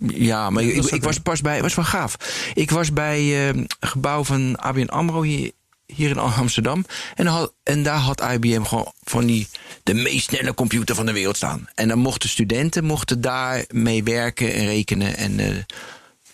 [0.08, 2.16] Ja, maar ik, ik was pas bij, was wel gaaf.
[2.54, 5.52] Ik was bij uh, gebouw van ABN AMRO hier,
[5.86, 6.86] hier in Amsterdam.
[7.16, 9.48] En, had, en daar had IBM gewoon van die,
[9.84, 11.70] de meest snelle computer van de wereld staan.
[11.76, 15.18] En dan mochten studenten mochten daar mee werken en rekenen.
[15.18, 15.56] En uh,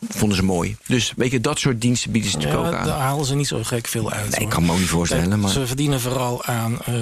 [0.08, 0.78] vonden ze mooi.
[0.88, 2.88] Dus weet je, dat soort diensten bieden ze ja, natuurlijk ook aan.
[2.88, 4.32] Daar halen ze niet zo gek veel uit.
[4.32, 5.30] Nee, ik kan me ook niet voorstellen.
[5.30, 5.52] Kijk, maar...
[5.52, 6.96] Ze verdienen vooral aan uh,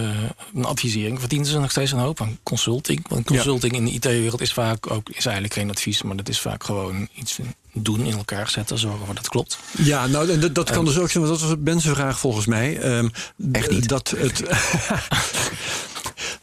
[0.54, 1.20] een advisering.
[1.20, 3.08] Verdienen ze nog steeds een hoop aan consulting.
[3.08, 3.80] Want consulting ja.
[3.80, 7.08] in de IT-wereld is vaak ook is eigenlijk geen advies, maar dat is vaak gewoon
[7.14, 7.40] iets
[7.84, 9.58] doen, in elkaar zetten, zorgen dat het klopt.
[9.78, 12.46] Ja, nou, dat, dat kan uh, dus ook zijn, want dat was Ben's vraag volgens
[12.46, 12.98] mij.
[12.98, 13.12] Um,
[13.52, 13.90] Echt niet.
[13.90, 14.44] Dat het.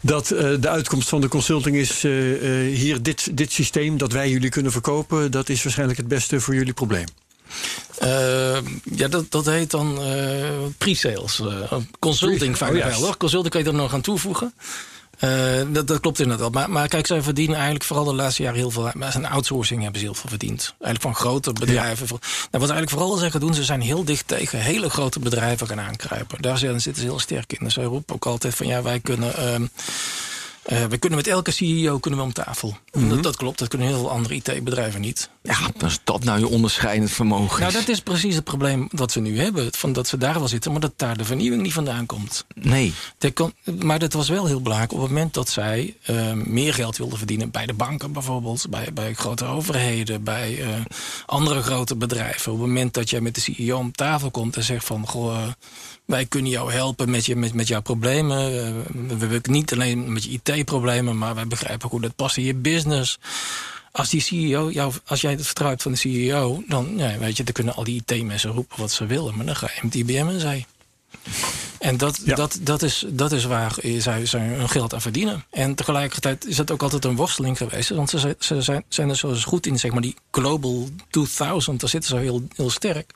[0.00, 4.12] dat uh, de uitkomst van de consulting is uh, uh, hier dit, dit systeem dat
[4.12, 7.06] wij jullie kunnen verkopen, dat is waarschijnlijk het beste voor jullie probleem.
[8.94, 9.98] ja, dat, dat heet dan
[10.78, 11.42] pre-sales.
[11.98, 13.16] consulting vaak oh, wel, hoor.
[13.16, 14.52] Consulting kan je er nog aan toevoegen.
[15.24, 16.52] Uh, dat, dat, klopt inderdaad.
[16.52, 18.90] Maar, maar kijk, zij verdienen eigenlijk vooral de laatste jaren heel veel.
[18.94, 20.74] Maar zijn outsourcing hebben ze heel veel verdiend.
[20.78, 22.06] Eigenlijk van grote bedrijven.
[22.10, 22.18] Ja.
[22.20, 25.80] Nou, wat eigenlijk vooral zeggen doen, ze zijn heel dicht tegen hele grote bedrijven gaan
[25.80, 26.42] aankruipen.
[26.42, 27.64] Daar zitten ze heel sterk in.
[27.64, 29.32] Dus zij roepen ook altijd van ja, wij kunnen.
[29.38, 29.68] Uh,
[30.66, 32.68] uh, we kunnen met elke CEO kunnen we om tafel.
[32.68, 33.08] Mm -hmm.
[33.08, 35.30] dat, dat, klopt, dat kunnen heel veel andere IT-bedrijven niet.
[35.42, 39.20] Ja, als dat nou je onderscheidend vermogen Nou, dat is precies het probleem wat we
[39.20, 39.72] nu hebben.
[39.72, 42.44] Van dat ze daar wel zitten, maar dat daar de vernieuwing niet vandaan komt.
[42.54, 42.94] Nee.
[43.34, 46.96] Kon, maar dat was wel heel belangrijk op het moment dat zij uh, meer geld
[46.96, 47.50] wilden verdienen.
[47.50, 50.68] Bij de banken bijvoorbeeld, bij, bij grote overheden, bij uh,
[51.26, 52.52] andere grote bedrijven.
[52.52, 55.06] Op het moment dat jij met de CEO om tafel komt en zegt van...
[55.06, 55.48] Goh,
[56.04, 58.52] wij kunnen jou helpen met, je, met, met jouw problemen.
[58.52, 62.44] Uh, we willen niet alleen met je IT-problemen, maar wij begrijpen hoe dat past in
[62.44, 63.18] je business.
[63.92, 67.44] Als die CEO, jou, als jij het vertrouwt van de CEO, dan, ja, weet je,
[67.44, 70.28] dan kunnen al die IT-mensen roepen wat ze willen, maar dan ga je met IBM
[70.28, 70.66] en zij.
[71.78, 72.34] En dat, ja.
[72.34, 75.44] dat, dat, is, dat is waar zij, zij hun geld aan verdienen.
[75.50, 77.88] En tegelijkertijd is dat ook altijd een worsteling geweest.
[77.88, 81.88] Want ze, ze zijn, zijn er zo goed in, zeg maar, die Global 2000, daar
[81.88, 83.12] zitten ze heel, heel sterk.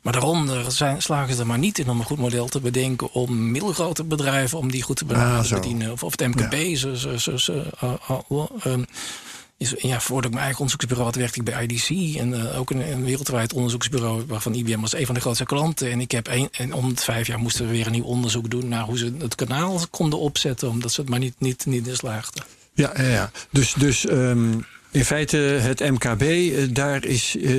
[0.00, 3.12] Maar daaronder zijn, slagen ze er maar niet in om een goed model te bedenken
[3.12, 5.92] om middelgrote bedrijven om die goed te Ah, bedienen.
[5.92, 6.52] Of, of het MKB.
[6.52, 6.76] Ja.
[6.76, 7.92] Ze, ze, uh,
[8.66, 8.74] uh,
[9.56, 12.16] is, ja, voordat ik mijn eigen onderzoeksbureau had, werkte ik bij IDC.
[12.16, 15.90] En eh, ook een, een wereldwijd onderzoeksbureau waarvan IBM was een van de grootste klanten.
[15.90, 18.50] En ik heb een, en om het vijf jaar moesten we weer een nieuw onderzoek
[18.50, 21.86] doen naar hoe ze het kanaal konden opzetten, omdat ze het maar niet, niet, niet
[21.86, 22.44] in slaagden.
[22.72, 23.30] Ja, ja, ja.
[23.50, 24.58] dus, dus ehm,
[24.90, 27.54] in feite het MKB, eh, daar is, eh,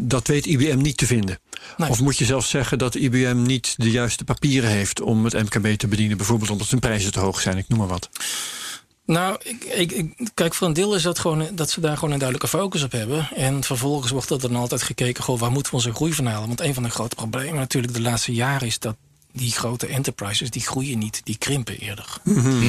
[0.00, 1.38] dat weet IBM niet te vinden.
[1.76, 1.88] Nee.
[1.90, 5.66] Of moet je zelfs zeggen dat IBM niet de juiste papieren heeft om het MKB
[5.78, 8.08] te bedienen, bijvoorbeeld omdat zijn prijzen te hoog zijn, ik noem maar wat.
[9.06, 12.12] Nou, ik, ik, ik- kijk, voor een deel is dat gewoon dat ze daar gewoon
[12.12, 13.28] een duidelijke focus op hebben.
[13.34, 16.46] En vervolgens wordt er dan altijd gekeken, goh, waar moeten we onze groei van halen?
[16.48, 18.96] Want een van de grote problemen natuurlijk de laatste jaren is dat
[19.32, 22.06] die grote enterprises, die groeien niet, die krimpen eerder.
[22.24, 22.64] Ehm,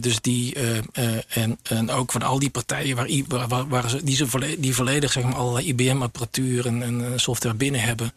[0.00, 0.82] dus die, eh, eh,
[1.28, 4.26] en, en ook van al die partijen waar, I- waar, waar, waar ze, die, ze
[4.26, 8.12] volle- die volledig zeg maar, allerlei IBM-apparatuur en, en software binnen hebben,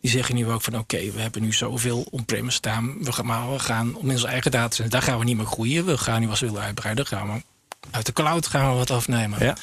[0.00, 3.52] die zeggen nu ook van oké, we hebben nu zoveel on-premise staan, we gaan, maar
[3.52, 5.84] we gaan om onze eigen data, daar gaan we niet meer groeien.
[5.84, 7.42] We gaan nu als we willen uitbreiden, gaan we
[7.90, 9.44] uit de cloud gaan we wat afnemen.
[9.44, 9.56] Ja.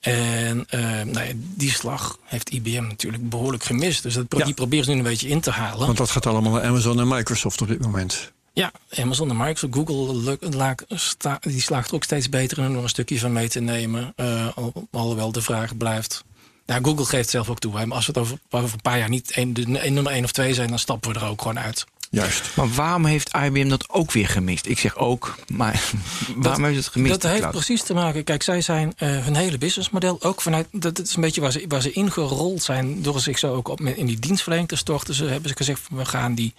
[0.00, 4.02] En eh, nou ja, die slag heeft IBM natuurlijk behoorlijk gemist.
[4.02, 4.44] Dus dat, pro- Ja.
[4.44, 5.86] die proberen ze nu een beetje in te halen.
[5.86, 8.32] Want dat gaat allemaal naar Amazon en Microsoft op dit moment.
[8.54, 12.76] Ja, Amazon en Microsoft, Google laak- sta- die slaagt er ook steeds beter in om
[12.76, 14.12] er een stukje van mee te nemen.
[14.16, 16.24] Eh, al- alhoewel de vraag blijft.
[16.66, 17.78] Nou, Google geeft zelf ook toe.
[17.78, 20.24] hè, Maar als we het over, over een paar jaar niet een, de, nummer 1
[20.24, 21.84] of 2 zijn, dan stappen we er ook gewoon uit.
[22.10, 22.56] Juist.
[22.56, 24.66] Maar waarom heeft IBM dat ook weer gemist?
[24.66, 25.90] Ik zeg ook, maar
[26.36, 27.12] waarom heeft het gemist?
[27.12, 27.52] Dat heeft cloud?
[27.54, 28.24] precies te maken.
[28.24, 30.66] Kijk, zij zijn eh, hun hele businessmodel ook vanuit.
[30.72, 33.02] Dat is een beetje waar ze, waar ze ingerold zijn.
[33.02, 35.14] door zich zo ook op, in die dienstverlening te storten.
[35.14, 36.54] Ze hebben ze gezegd: van, we gaan die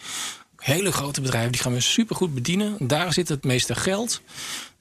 [0.64, 1.52] hele grote bedrijven.
[1.52, 2.76] die gaan we supergoed bedienen.
[2.80, 4.22] Daar zit het meeste geld.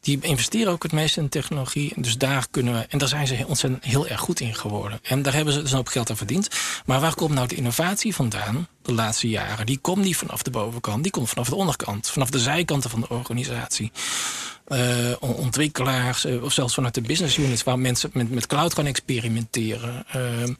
[0.00, 1.92] Die investeren ook het meeste in technologie.
[1.96, 2.86] Dus daar kunnen we.
[2.88, 4.98] En daar zijn ze ontzettend heel erg goed in geworden.
[5.02, 6.48] En daar hebben ze dus een hoop geld aan verdiend.
[6.86, 9.66] Maar waar komt nou de innovatie vandaan de laatste jaren?
[9.66, 13.00] Die komt niet vanaf de bovenkant, die komt vanaf de onderkant, vanaf de zijkanten van
[13.00, 13.92] de organisatie.
[14.66, 18.74] Eh, on- ontwikkelaars, eh, of zelfs vanuit de business units waar mensen met, met cloud
[18.74, 20.04] gaan experimenteren.
[20.12, 20.52] Ehm,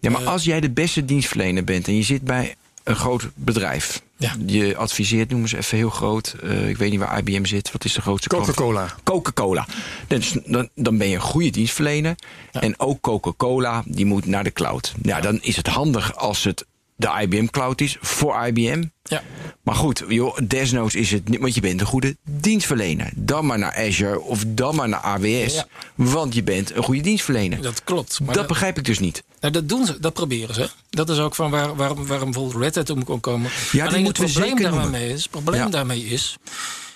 [0.00, 2.54] Ja, maar Eh, als jij de beste dienstverlener bent en je zit bij
[2.84, 4.02] een groot bedrijf.
[4.16, 4.32] Ja.
[4.46, 6.34] Je adviseert, noemen ze even heel groot.
[6.42, 7.72] eh, ik weet niet waar IBM zit.
[7.72, 8.28] Wat is de grootste?
[8.28, 8.94] Coca-Cola.
[9.04, 9.66] Coca-Cola.
[10.06, 12.14] Dus dan, dan ben je een goede dienstverlener.
[12.52, 14.94] En ook Coca-Cola, die moet naar de cloud.
[15.02, 16.64] Ja, dan is het handig als het
[16.96, 18.84] de IBM cloud is voor IBM.
[19.02, 19.22] ja.
[19.62, 23.10] Maar goed, joh, desnoods is het niet, want je bent een goede dienstverlener.
[23.14, 25.54] Dan maar naar Azure of dan maar naar AWS.
[25.54, 25.66] Ja.
[25.94, 27.62] Want je bent een goede dienstverlener.
[27.62, 28.18] Dat klopt.
[28.18, 29.22] Maar dat dat, begrijp ik dus niet.
[29.40, 30.70] nou, dat doen ze, dat proberen ze.
[30.90, 33.50] Dat is ook van waar, waarom, waarom bijvoorbeeld Red Hat om kon komen.
[33.72, 35.68] Alleen we het probleem daarmee is, het probleem Ja.
[35.68, 36.36] daarmee is,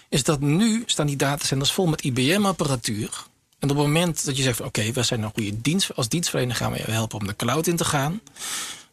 [0.08, 3.08] is dat nu staan die datacenters vol met IBM-apparatuur.
[3.58, 5.94] En op het moment dat je zegt: Oké, we zijn een goede dienst.
[5.96, 8.20] Als dienstverlener gaan we je helpen om de cloud in te gaan.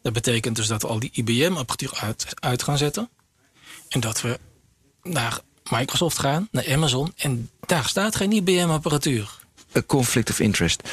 [0.04, 3.08] Dat betekent dus dat we al die IBM-apparatuur uit, uit gaan zetten.
[3.88, 4.38] En dat we
[5.02, 5.40] naar
[5.70, 7.12] Microsoft gaan, naar Amazon.
[7.16, 9.38] En daar staat geen IBM-apparatuur.
[9.72, 10.88] Een conflict of interest.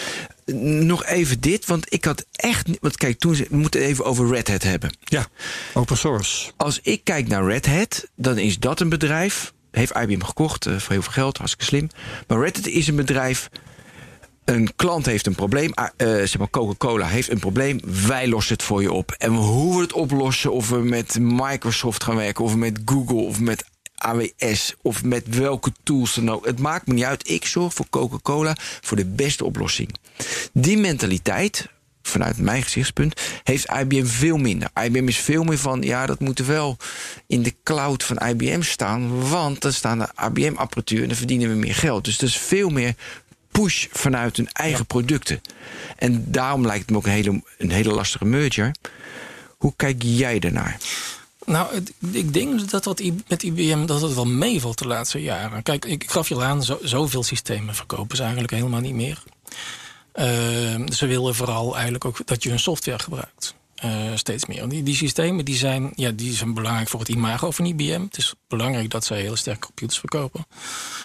[0.63, 2.67] Nog even dit, want ik had echt.
[2.81, 4.97] Want kijk, toen ze, we moeten het even over Red Hat hebben.
[4.99, 5.27] Ja,
[5.73, 6.51] open source.
[6.57, 9.53] Als ik kijk naar Red Hat, dan is dat een bedrijf.
[9.71, 11.89] Heeft IBM gekocht eh, voor heel veel geld, hartstikke slim.
[12.27, 13.49] Maar Red Hat is een bedrijf.
[14.45, 15.73] Een klant heeft een probleem.
[15.73, 17.79] ah, eh, zeg maar Coca-Cola heeft een probleem.
[18.07, 19.15] Wij lossen het voor je op.
[19.17, 23.39] En hoe we het oplossen, of we met Microsoft gaan werken, of met Google, of
[23.39, 23.65] met
[23.95, 26.45] AWS, of met welke tools dan ook.
[26.45, 27.29] Het maakt me niet uit.
[27.29, 29.95] Ik zorg voor Coca-Cola voor de beste oplossing.
[30.53, 31.69] Die mentaliteit
[32.01, 34.69] vanuit mijn gezichtspunt, heeft IBM veel minder.
[34.83, 36.77] IBM is veel meer van, ja, dat moet wel
[37.27, 41.55] in de cloud van IBM staan, want dan staan de IBM-apparatuur en dan verdienen we
[41.55, 42.05] meer geld.
[42.05, 42.95] Dus dat is veel meer
[43.51, 45.41] push vanuit hun eigen producten.
[45.97, 48.71] En daarom lijkt het me ook een hele, een hele lastige merger.
[49.57, 50.77] Hoe kijk jij daarnaar?
[51.45, 55.63] Nou, ik denk dat wat I- met IBM dat het wel meevalt de laatste jaren.
[55.63, 59.23] Kijk, ik gaf je al aan, zo, zoveel systemen verkopen ze eigenlijk helemaal niet meer.
[60.13, 63.55] Ehm, ze willen vooral eigenlijk ook dat je hun software gebruikt.
[63.81, 64.69] Eh, steeds meer.
[64.69, 68.01] Die, die systemen die zijn, ja, die zijn belangrijk voor het imago van IBM.
[68.01, 70.45] Het is belangrijk dat zij heel sterk computers verkopen.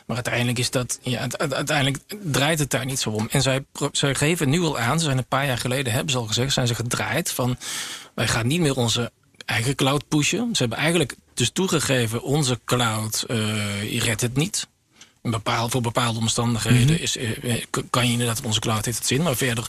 [0.06, 3.28] Maar uiteindelijk, is dat, ja, uite- uite- uiteindelijk draait het daar niet zo om.
[3.30, 6.18] En zij, zij geven nu al aan, ze zijn een paar jaar geleden, hebben ze
[6.18, 7.56] al gezegd, zijn ze gedraaid van
[8.14, 9.12] wij gaan niet meer onze
[9.44, 10.48] eigen cloud pushen.
[10.54, 13.24] Ze hebben eigenlijk dus toegegeven, onze cloud
[13.88, 14.68] je redt het niet.
[15.30, 19.22] Bepaal, voor bepaalde omstandigheden is, eh, eh, kan je inderdaad onze cloud heeft het zin.
[19.22, 19.66] Maar verder,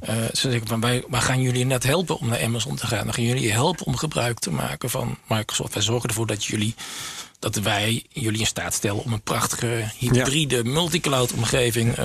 [0.00, 3.04] eh, ze zeggen van wij, wij gaan jullie net helpen om naar Amazon te gaan.
[3.04, 5.74] Dan gaan jullie helpen om gebruik te maken van Microsoft.
[5.74, 6.74] Wij zorgen ervoor dat jullie
[7.38, 11.96] dat wij jullie in staat stellen om een prachtige hybride multicloud omgeving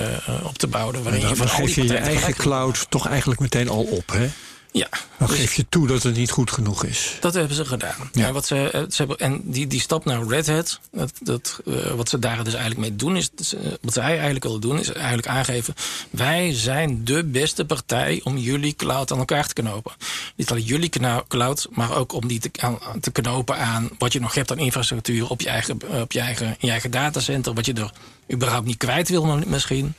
[0.42, 1.02] op te bouwen.
[1.02, 4.12] Waarin Dan, je van dan geef je je eigen cloud toch eigenlijk meteen al op,
[4.12, 4.28] hè?
[4.76, 7.16] Ja, Dan geef je toe dat het niet goed genoeg is.
[7.20, 8.10] Dat hebben ze gedaan.
[8.12, 8.26] Ja.
[8.26, 11.60] En, wat ze, eh, ze hebben, en die, die stap naar Red Hat, dat, dat,
[11.66, 13.30] eh, wat ze daar dus eigenlijk mee doen, is,
[13.80, 15.74] wat zij eigenlijk willen doen, is eigenlijk aangeven:
[16.10, 19.92] wij zijn de beste partij om jullie cloud aan elkaar te knopen.
[20.36, 20.90] Niet alleen jullie
[21.28, 24.58] cloud, maar ook om die te, aan te knopen aan wat je nog hebt aan
[24.58, 27.92] infrastructuur op je eigen, op je eigen, in je eigen datacenter, wat je er
[28.32, 29.94] überhaupt niet kwijt wil misschien.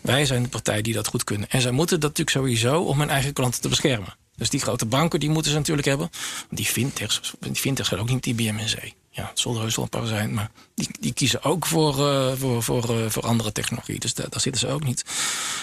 [0.00, 1.48] Wij zijn de partij die dat goed kunnen.
[1.50, 4.16] En zij moeten dat natuurlijk sowieso om hun eigen klanten te beschermen.
[4.36, 6.10] Dus die grote banken die moeten ze natuurlijk hebben.
[6.50, 8.92] Die fintechs, die fintechs gaan ook niet IBM en C.
[9.10, 12.32] Ja, het er heus wel een paar zijn, maar die, die kiezen ook voor, eh,
[12.36, 13.98] voor, voor, eh, voor andere technologie.
[13.98, 15.04] Dus daar, zitten ze ook niet.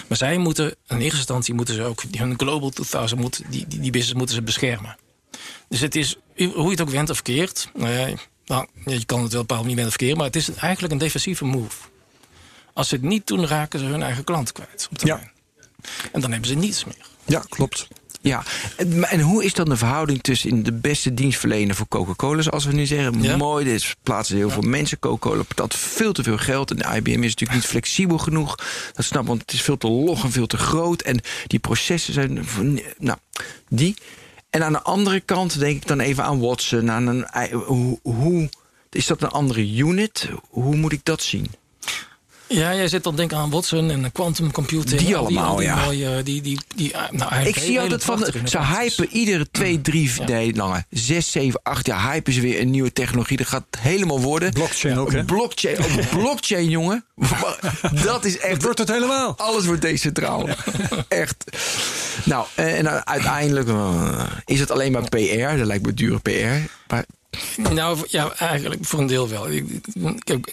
[0.08, 3.80] Maar zij moeten, in eerste instantie moeten ze ook, hun Global 2000, moet, die, die,
[3.80, 4.96] die business moeten ze beschermen.
[5.68, 8.14] Dus het is, hoe je het ook went of keert, ja,
[8.46, 10.54] nou, je kan het wel op een bepaalde manier wend of keren, maar het is
[10.54, 11.76] eigenlijk een defensieve move.
[12.74, 14.88] Als ze het niet doen, raken ze hun eigen klant kwijt.
[14.90, 15.30] Op termijn.
[16.12, 17.06] En dan hebben ze niets meer.
[17.24, 17.88] Ja, klopt.
[18.20, 18.42] Ja,
[19.08, 22.86] en, hoe is dan de verhouding tussen de beste dienstverlener voor Coca-Cola, zoals we nu
[22.86, 23.22] zeggen?
[23.22, 23.36] Ja.
[23.36, 24.98] Mooi, dit is- plaatsen heel veel mensen.
[24.98, 26.70] Coca-Cola betaalt veel te veel geld.
[26.70, 28.54] En de IBM is natuurlijk niet flexibel genoeg.
[28.92, 31.02] Dat snap ik, want het is veel te log en veel te groot.
[31.02, 32.46] En die processen zijn.
[32.98, 33.18] Nou,
[33.68, 33.96] die.
[34.50, 36.90] En aan de andere kant denk ik dan even aan Watson.
[36.90, 38.48] Aan een, hoe, hoe
[38.90, 40.28] is dat een andere unit?
[40.48, 41.46] Hoe moet ik dat zien?
[42.46, 45.00] Ja, jij zit dan denken aan Watson en quantum computing.
[45.00, 45.84] Die al allemaal, die ja.
[45.84, 49.80] Mooie, die, die, die, ah, nou, Ik zie altijd van, de, ze hypen iedere twee,
[49.80, 53.36] drie, nee, langer, zes, zeven, acht jaar hypen ze weer een nieuwe technologie.
[53.36, 54.52] Dat gaat helemaal worden.
[54.52, 55.24] Blockchain ook, hè?
[55.24, 55.76] Blockchain,
[56.18, 57.04] blockchain, jongen.
[58.04, 58.52] Dat is echt.
[58.52, 59.34] Het wordt het helemaal.
[59.38, 60.48] Alles wordt decentraal.
[61.08, 61.44] Echt.
[62.24, 65.56] Nou, eh, en uiteindelijk eh, is het alleen maar PR.
[65.56, 66.70] Dat lijkt me dure PR.
[66.88, 67.04] Maar
[67.56, 69.46] Nou, ja, eigenlijk voor een deel wel.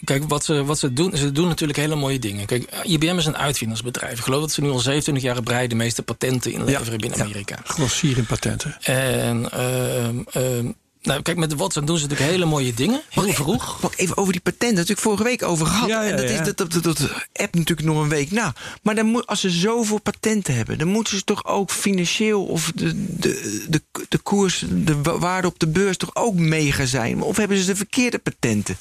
[0.04, 2.46] Kijk, wat, ze, wat ze doen, ze doen natuurlijk hele mooie dingen.
[2.46, 4.18] Kijk, IBM is een uitvindersbedrijf.
[4.18, 7.60] Ik geloof dat ze nu al 27 jaar breid de meeste patenten inleveren binnen Amerika.
[7.64, 8.78] Grossier in patenten.
[8.82, 10.72] En ehm,
[11.02, 13.02] nou, kijk, met de Watson doen ze natuurlijk hele mooie dingen.
[13.10, 13.80] Heel vroeg.
[13.80, 14.76] Pak even over die patenten.
[14.76, 15.90] Natuurlijk vorige week over gehad.
[15.90, 16.40] Ja, ja, en dat, ja.
[16.40, 17.00] is, dat, dat, dat, dat
[17.34, 18.54] app natuurlijk nog een week na.
[18.82, 22.72] Maar dan moet, als ze zoveel patenten hebben, dan moeten ze toch ook financieel of
[22.76, 27.22] de, de, de, de koers, de wa- waarde op de beurs toch ook mega zijn.
[27.22, 28.78] Of hebben ze de verkeerde patenten?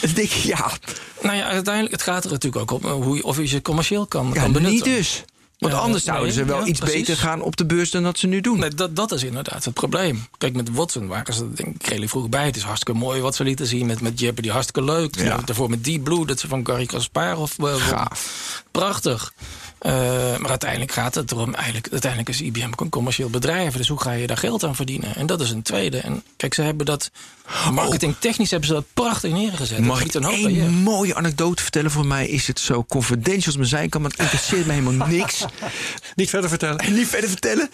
[0.00, 0.70] En dan denk ik, ja,
[1.22, 3.62] Nou ja, uiteindelijk, het gaat er natuurlijk ook om eh, hoe je, of je ze
[3.62, 4.72] commercieel kan, ja kan benutten.
[4.74, 5.24] niet dus.
[5.70, 6.98] Want anders nee, zouden ze wel ja, iets precies.
[6.98, 8.58] beter gaan op de beurs dan dat ze nu doen.
[8.58, 10.26] Nee, dat, dat is inderdaad het probleem.
[10.38, 12.46] Kijk, met Watson waren ze denk ik redelijk vroeg bij.
[12.46, 14.48] Het is hartstikke mooi wat ze lieten zien met, met Jeopardy.
[14.48, 15.16] Hartstikke leuk.
[15.16, 15.36] Ja.
[15.44, 17.52] Daarvoor met Deep Blue, dat ze van Gary Kasparov.
[17.58, 18.62] Gaaf.
[18.70, 19.32] Prachtig.
[19.84, 19.92] Eh,
[20.36, 23.74] maar uiteindelijk gaat het erom, eigenlijk, uiteindelijk is IBM een commercieel bedrijf.
[23.76, 25.16] Dus hoe ga je daar geld aan verdienen?
[25.16, 25.98] En dat is een tweede.
[25.98, 27.10] En kijk, ze hebben dat,
[27.72, 29.78] marketingtechnisch hebben ze dat prachtig neergezet.
[29.78, 31.90] Mag ik een hoop één mooie anecdote vertellen?
[31.90, 35.06] Voor mij is het zo confidential als me zijn kan, maar het interesseert me helemaal
[35.06, 35.44] niks.
[36.14, 36.78] Niet verder vertellen.
[36.78, 37.70] En niet verder vertellen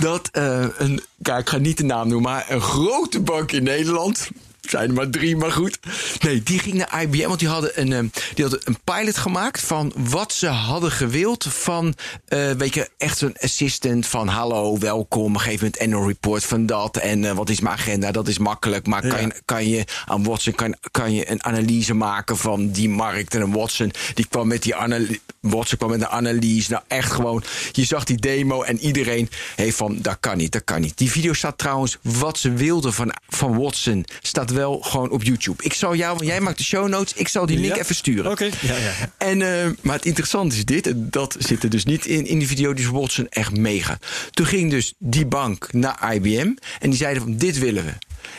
[0.00, 3.62] dat eh, een, kijk, ik ga niet de naam noemen, maar een grote bank in
[3.62, 4.28] Nederland.
[4.60, 5.78] Zijn er maar drie, maar goed.
[6.20, 9.60] Nee, die ging naar IBM, want die hadden een, eh, die hadden een pilot gemaakt
[9.60, 11.94] van wat ze hadden gewild van,
[12.28, 16.66] eh, weet je, echt zo'n assistant van hallo, welkom, geef me het annual report van
[16.66, 19.84] dat en eh, wat is mijn agenda, dat is makkelijk, maar kan, je, kan je
[20.04, 24.26] aan Watson kan, kan je een analyse maken van die markt en een Watson die
[24.26, 27.42] kwam met die analyse, Watson kwam met een analyse, nou echt gewoon,
[27.72, 30.98] je zag die demo en iedereen heeft van dat kan niet, dat kan niet.
[30.98, 35.62] Die video staat trouwens wat ze wilden van, van Watson staat wel gewoon op YouTube.
[35.64, 37.80] Ik zal jou, want jij maakt de show notes, ik zal die link Ja.
[37.82, 38.30] even sturen.
[38.30, 38.44] Oké.
[38.44, 39.12] Ja, ja, ja.
[39.18, 42.38] En, eh, maar het interessante is dit, en dat zit er dus niet in, in
[42.38, 43.98] die video, die Watson echt mega.
[44.30, 47.92] Toen ging dus die bank naar IBM en die zeiden van dit willen we.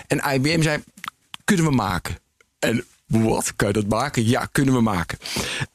[0.08, 0.84] En IBM zei,
[1.46, 2.18] kunnen we maken.
[2.60, 4.28] En wat, kan je dat maken?
[4.28, 5.18] Ja, kunnen we maken.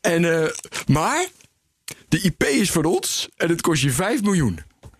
[0.01, 0.51] En, eh,
[0.87, 1.27] maar
[2.09, 4.59] de IP is van ons en het kost je 5 miljoen.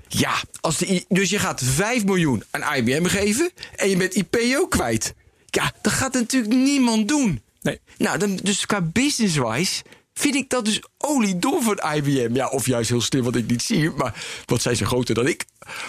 [0.09, 4.37] Ja, als de, dus je gaat 5 miljoen aan IBM geven en je bent IP
[4.57, 5.15] ook kwijt.
[5.55, 7.43] Ja, dat gaat natuurlijk niemand doen.
[7.63, 7.81] Nee.
[7.99, 9.83] Nou, dan, dus qua business-wise
[10.15, 12.35] vind ik dat dus oliedom van IBM.
[12.35, 15.27] Ja, of juist heel slim wat ik niet zie, maar wat zijn ze groter dan
[15.27, 15.45] ik.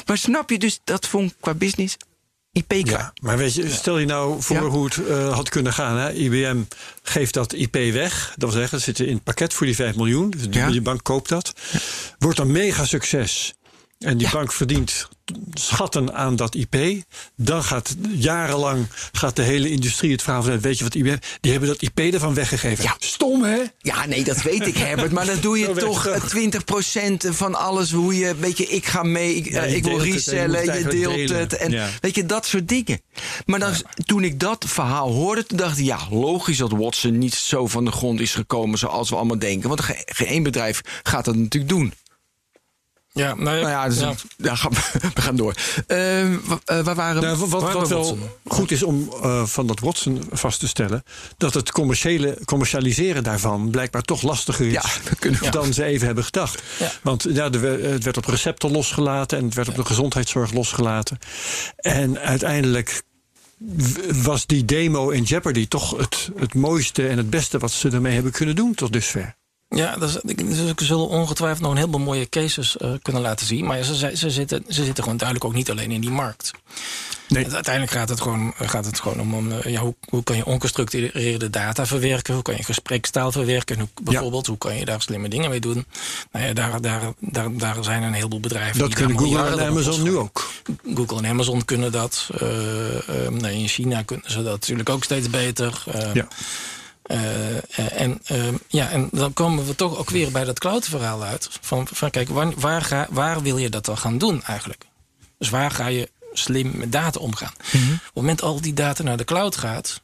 [0.06, 1.98] Maar snap je dus dat vond qua business
[2.52, 2.72] IP.
[2.74, 4.62] Ja, maar weet je, stel je nou voor Ja.
[4.62, 5.98] hoe het eh, had kunnen gaan.
[5.98, 6.14] Hè?
[6.14, 6.62] IBM
[7.04, 8.34] geeft dat IP weg.
[8.38, 10.30] Dat wil zeggen, het zit in het pakket voor die 5 miljoen.
[10.30, 10.70] Dus Ja.
[10.72, 11.54] Die bank koopt dat.
[12.20, 13.54] Wordt een mega succes.
[14.06, 14.34] En die Ja.
[14.34, 15.08] bank verdient
[15.54, 16.76] schatten aan dat IP.
[17.36, 20.60] Dan gaat jarenlang gaat de hele industrie het vragen van...
[20.60, 21.16] weet je wat IBM...
[21.42, 22.84] Die hebben dat IP ervan weggegeven.
[22.84, 22.96] Ja.
[23.00, 23.58] Stom, hè?
[23.78, 25.12] Ja, nee, dat weet ik, Herbert.
[25.12, 27.92] Maar dan doe je toch het eh, 20% van alles.
[27.92, 30.84] Hoe je, weet je, ik ga mee, ik, Ja, eh, ik wil je resellen, je,
[30.88, 31.38] deelt delen.
[31.40, 31.54] het.
[31.58, 31.90] En Ja.
[32.02, 33.02] weet je, dat soort dingen.
[33.46, 33.74] Maar dan,
[34.06, 37.86] toen ik dat verhaal hoorde, toen dacht ik, ja, logisch dat Watson niet zo van
[37.86, 39.68] de grond is gekomen zoals we allemaal denken.
[39.70, 41.94] Want ge- geen één bedrijf gaat dat natuurlijk doen.
[43.16, 44.00] Ja, nou Nou ja, dus,
[44.38, 44.56] ja.
[44.56, 44.70] ga-
[45.16, 45.54] we gaan door.
[45.88, 45.98] Eh,
[46.44, 50.24] wa- eh, waar waren Nou, wat, wat wel goed is om eh, van dat Watson
[50.32, 51.04] vast te stellen...
[51.38, 54.74] dat het commerciële, commercialiseren daarvan blijkbaar toch lastiger is...
[55.42, 56.62] Ja, dan ze even hebben gedacht.
[56.80, 56.92] Ja.
[57.02, 59.38] Want ja, het werd op recepten losgelaten...
[59.38, 61.18] en het werd op de gezondheidszorg losgelaten.
[61.76, 63.02] En uiteindelijk
[64.24, 67.58] was die demo in Jeopardy toch het, het mooiste en het beste...
[67.58, 69.36] wat ze ermee hebben kunnen doen tot dusver.
[69.76, 70.12] Ja, dus,
[70.56, 73.66] ze zullen ongetwijfeld nog een heleboel mooie cases eh, kunnen laten zien.
[73.66, 76.52] Maar ze, ze, zitten, ze zitten gewoon duidelijk ook niet alleen in die markt.
[77.28, 77.54] Nee.
[77.54, 80.46] Uiteindelijk gaat het gewoon, gaat het gewoon om, om eh, ja, hoe, hoe kan je
[80.46, 82.34] ongestructureerde data verwerken?
[82.34, 83.80] Hoe kan je gesprekstaal verwerken?
[83.80, 85.86] Hoe, bijvoorbeeld, hoe kan je daar slimme dingen mee doen?
[86.32, 89.68] Nou ja, daar, daar, daar, daar zijn een heleboel bedrijven Dat die kunnen Google en
[89.68, 90.50] Amazon nu ook.
[90.96, 92.30] Google en Amazon kunnen dat.
[92.40, 92.48] Eh,
[93.30, 95.84] nee, in China kunnen ze dat natuurlijk ook steeds beter.
[96.14, 96.28] Ja.
[97.06, 97.62] Eh, eh,
[98.02, 101.50] en, eh, ja, en dan komen we toch ook weer bij dat cloud-verhaal uit.
[101.62, 104.86] Van, van kijk, waar, waar, ga, waar wil je dat dan gaan doen eigenlijk?
[105.38, 107.54] Dus waar ga je slim met data omgaan?
[107.58, 107.72] Op
[108.04, 110.02] het moment al die data naar de cloud gaat.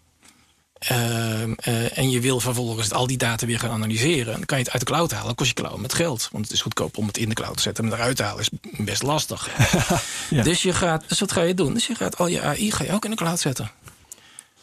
[0.82, 4.34] ehm, eh, en je wil vervolgens al die data weer gaan analyseren.
[4.34, 5.26] Dan kan je het uit de cloud halen.
[5.26, 6.30] Dan kost je cloud met geld.
[6.32, 7.88] Want het is goedkoop om het in de cloud te zetten.
[7.88, 9.50] Maar eruit te halen is best lastig.
[10.30, 10.44] Ja.
[10.44, 11.74] dus, je gaat, dus wat ga je doen?
[11.74, 13.72] Dus je gaat al je AI ga je ook in de cloud zetten.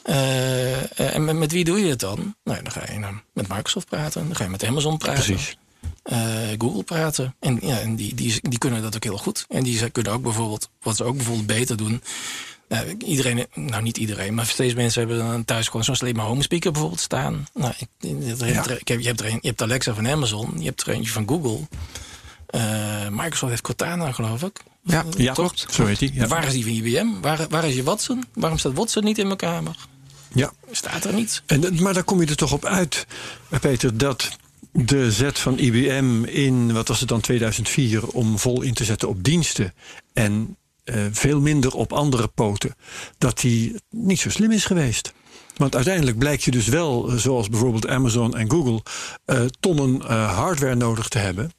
[0.09, 2.35] Eh, eh, en met, met wie doe je het dan?
[2.45, 4.27] Nou, dan ga je nou, met Microsoft praten.
[4.27, 5.25] Dan ga je met Amazon praten.
[5.25, 5.57] Precies.
[6.03, 6.19] eh,
[6.59, 7.35] Google praten.
[7.41, 9.45] En, ja, en die, die, die kunnen dat ook heel goed.
[9.49, 12.03] En die kunnen ook bijvoorbeeld, wat ze ook bijvoorbeeld beter doen.
[12.69, 16.43] Nou, iedereen, nou niet iedereen, maar steeds mensen hebben dan thuis gewoon zo'n slimme home
[16.43, 17.47] speaker bijvoorbeeld staan.
[17.55, 20.53] Nou, ik, ik- er- ik heb, je, hebt er een, je hebt Alexa van Amazon,
[20.59, 21.61] je hebt er eentje van Google.
[23.11, 24.61] Microsoft heeft Cortana, geloof ik.
[24.83, 25.53] Ja, Ja, Toch?
[25.71, 26.15] zo heet die.
[26.15, 26.27] Ja.
[26.27, 27.21] Waar is die van IBM?
[27.21, 28.25] Waar, waar is je Watson?
[28.35, 29.77] Waarom staat Watson niet in mijn kamer?
[30.35, 30.53] Ja.
[30.70, 31.43] Staat er niet.
[31.47, 33.07] En, maar daar kom je er toch op uit,
[33.61, 34.37] Peter, dat
[34.72, 39.09] de zet van IBM in, wat was het dan, 2004, om vol in te zetten
[39.09, 39.74] op diensten
[40.12, 42.74] en eh, veel minder op andere poten,
[43.18, 45.12] dat die niet zo slim is geweest.
[45.57, 48.83] Want uiteindelijk blijkt je dus wel, eh, zoals bijvoorbeeld Amazon en Google,
[49.24, 51.53] eh, tonnen hardware nodig te hebben.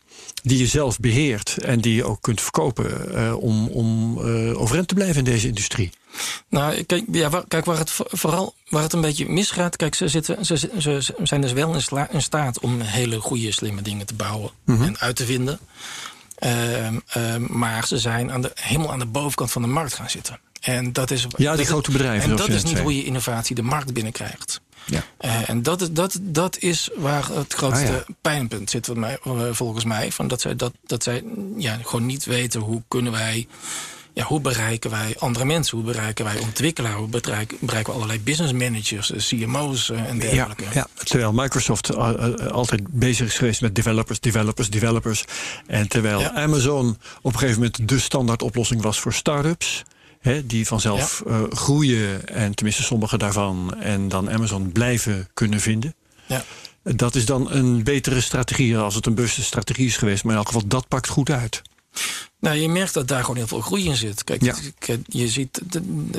[0.44, 4.20] Die je zelf beheert en die je ook kunt verkopen om, om
[4.54, 5.92] overeind te blijven in deze industrie.
[6.50, 9.76] Nou, kijk, ja, waar, kijk waar het vo- vooral waar het een beetje misgaat.
[9.76, 13.20] Kijk, ze, zitten, ze, ze, ze zijn dus wel in, sla- in staat om hele
[13.20, 14.84] goede, slimme dingen te bouwen Mhm.
[14.84, 15.60] en uit te vinden.
[16.36, 20.10] Ehm, ehm, maar ze zijn aan de, helemaal aan de bovenkant van de markt gaan
[20.10, 20.40] zitten.
[20.62, 22.84] En dat is, Ja, die grote bedrijven, En dat is niet zei.
[22.84, 24.62] hoe je innovatie de markt binnenkrijgt.
[24.86, 25.04] Ja.
[25.18, 28.04] Eh, en dat is, dat, dat is waar het grootste Ah, ja.
[28.22, 29.14] pijnpunt zit, eh,
[29.52, 30.12] volgens mij.
[30.12, 31.24] Van dat zij, dat, dat zij
[31.58, 33.48] ja, gewoon niet weten hoe kunnen wij.
[34.20, 35.78] Ja, hoe bereiken wij andere mensen?
[35.78, 36.96] Hoe bereiken wij ontwikkelaars?
[36.96, 40.64] Hoe bereiken, bereiken we allerlei business managers, eh, CMO's eh, en dergelijke?
[40.74, 45.24] ja, terwijl Microsoft uh, altijd bezig is geweest met developers, developers, developers.
[45.68, 46.34] En terwijl Ja.
[46.34, 49.84] Amazon op een gegeven moment de standaard oplossing was voor start-ups.
[50.46, 55.96] Die vanzelf eh, groeien, en tenminste sommige daarvan, en dan Amazon blijven kunnen vinden.
[56.26, 56.44] Ja.
[56.84, 60.24] Dat is dan een betere strategie als het een bewuste strategie is geweest.
[60.24, 61.62] Maar in elk geval, dat pakt goed uit.
[62.40, 64.24] Nou, je merkt dat daar gewoon heel veel groei in zit.
[64.24, 64.56] Kijk, Ja.
[64.80, 65.62] kijk, je ziet,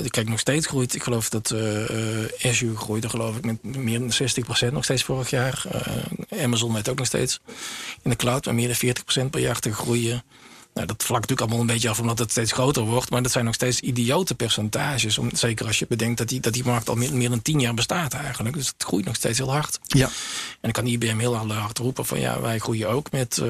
[0.09, 0.95] kijk, nog steeds groeit.
[0.95, 5.03] Ik geloof dat eh, eh, Azure groeide, geloof ik, met meer dan 60% nog steeds
[5.03, 5.65] vorig jaar.
[5.71, 7.41] Eh, Amazon weet ook nog steeds
[8.03, 10.23] in de cloud met meer dan 40% per jaar te groeien.
[10.75, 13.11] Nou, dat vlakt natuurlijk allemaal een beetje af omdat het steeds groter wordt.
[13.11, 15.19] Maar dat zijn nog steeds idiote percentages.
[15.19, 17.61] Om, zeker als je bedenkt dat die, dat die markt al meer, meer dan 10
[17.61, 18.55] jaar bestaat eigenlijk.
[18.57, 19.79] Dus het groeit nog steeds heel hard.
[19.83, 20.07] Ja.
[20.07, 20.13] En
[20.61, 23.47] dan kan IBM heel hard roepen van ja, wij groeien ook met eh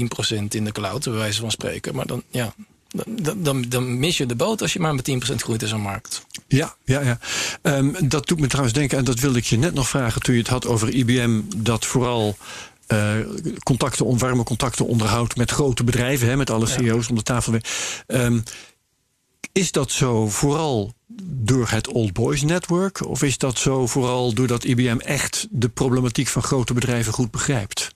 [0.00, 1.94] 10% in de cloud, bij wijze van spreken.
[1.94, 2.54] Maar dan, ja,
[2.88, 5.80] dan, dan, dan mis je de boot als je maar met 10% groeit in zo'n
[5.80, 6.22] markt.
[6.46, 7.18] Ja, ja, ja.
[7.62, 10.34] Ehm, dat doet me trouwens denken, en dat wilde ik je net nog vragen toen
[10.34, 12.36] je het had over IBM, dat vooral
[12.86, 13.14] eh,
[13.62, 17.52] contacten, on- warme contacten onderhoudt met grote bedrijven, hè, met alle CEO's om de tafel.
[17.52, 17.64] weer.
[18.06, 18.40] Ehm,
[19.52, 23.06] is dat zo vooral door het Old Boys Network?
[23.06, 27.94] Of is dat zo vooral doordat IBM echt de problematiek van grote bedrijven goed begrijpt?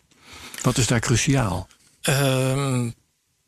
[0.63, 1.69] Wat is daar cruciaal?
[2.07, 2.91] Ehm,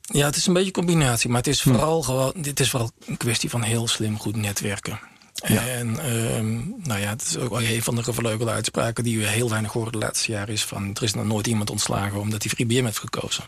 [0.00, 2.90] ja, het is een beetje een combinatie, maar het is vooral gewoon, dit is vooral
[3.06, 5.00] een kwestie van heel slim goed netwerken.
[5.46, 5.66] Ja.
[5.66, 6.54] En ehm,
[6.88, 9.72] nou ja, het is ook wel een van de gevleugelde uitspraken die we heel weinig
[9.72, 12.84] horen de laatste jaren is van er is nog nooit iemand ontslagen omdat hij IBM
[12.84, 13.44] heeft gekozen.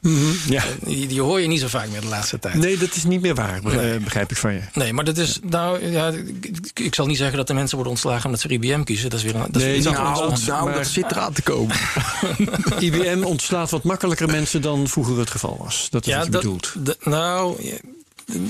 [0.49, 0.63] Ja.
[0.85, 2.55] Die, die hoor je niet zo vaak meer de laatste tijd.
[2.55, 3.99] Nee, dat is niet meer waar, begrijp, Nee.
[3.99, 4.61] begrijp ik van je.
[4.75, 5.39] Nee, maar dat is.
[5.43, 6.09] Nou ja,
[6.41, 9.11] ik, ik zal niet zeggen dat de mensen worden ontslagen omdat ze IBM kiezen.
[9.11, 9.41] Dat is weer een.
[9.41, 9.97] Dat is Nee, iets nou.
[10.47, 11.77] Nou, Maar- dat zit eraan te komen.
[12.81, 15.87] IBM ontslaat wat makkelijker mensen dan vroeger het geval was.
[15.91, 16.75] Dat is wat je dat, bedoelt.
[17.03, 17.77] nou, ja,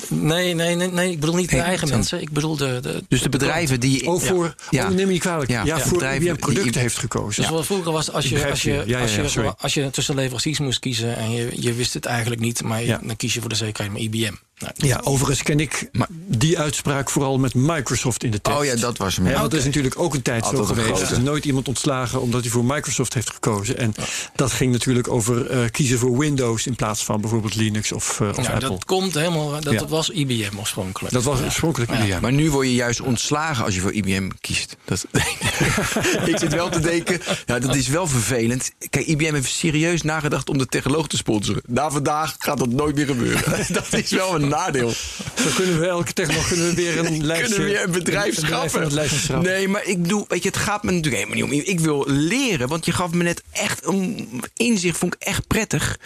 [0.09, 1.95] Nee, nee, nee, nee, ik bedoel niet de eigen zo.
[1.95, 2.21] mensen.
[2.21, 2.79] Ik bedoel de...
[2.83, 4.07] de Dus de bedrijven die...
[4.07, 4.85] Oh, voor, Ja.
[4.89, 5.51] oh, neem me niet kwalijk.
[5.51, 5.65] Ja.
[5.65, 5.83] Ja, Ja.
[5.83, 7.43] voor Bedrijven IBM producten die- heeft gekozen.
[7.43, 8.77] Dus wat vroeger was, als je, als je, je.
[8.77, 12.05] Ja, ja, als je, als je tussen leveranciers moest kiezen en je, je wist het
[12.05, 13.01] eigenlijk niet, maar je- Ja.
[13.05, 14.35] dan kies je voor de zekerheid met IBM.
[14.61, 18.59] Nou, Ja, overigens ken ik Maar- die uitspraak vooral met Microsoft in de tekst.
[18.59, 19.27] Oh ja, dat was hem.
[19.29, 21.03] Ja, want is natuurlijk ook een tijd zo Altijd geweest.
[21.03, 23.79] Er is nooit iemand ontslagen omdat hij voor Microsoft heeft gekozen.
[23.79, 23.95] En
[24.35, 28.29] dat ging natuurlijk over eh, kiezen voor Windows in plaats van bijvoorbeeld Linux of, eh,
[28.29, 28.69] of nou, Apple.
[28.69, 29.87] dat komt helemaal, dat Ja.
[29.87, 31.15] was IBM oorspronkelijk.
[31.15, 32.21] Dat was oorspronkelijk IBM.
[32.21, 34.77] Maar nu word je juist ontslagen als je voor IBM kiest.
[34.85, 35.07] Dat,
[36.27, 38.73] ik zit wel te denken, ja, dat is wel vervelend.
[38.91, 41.63] Kijk, IBM heeft serieus nagedacht om de technoloog te sponsoren.
[41.67, 43.43] Na vandaag gaat dat nooit meer gebeuren.
[43.73, 44.93] dat is wel een nadeel.
[45.35, 47.49] Zo kunnen we elke technologie kunnen we weer een lijstje...
[47.55, 49.43] Kunnen we weer een bedrijf schrappen?
[49.43, 51.73] Nee, maar ik bedoel, weet je, het gaat me natuurlijk helemaal niet om.
[51.73, 55.99] Ik wil leren, want je gaf me net echt een inzicht, vond ik echt prettig.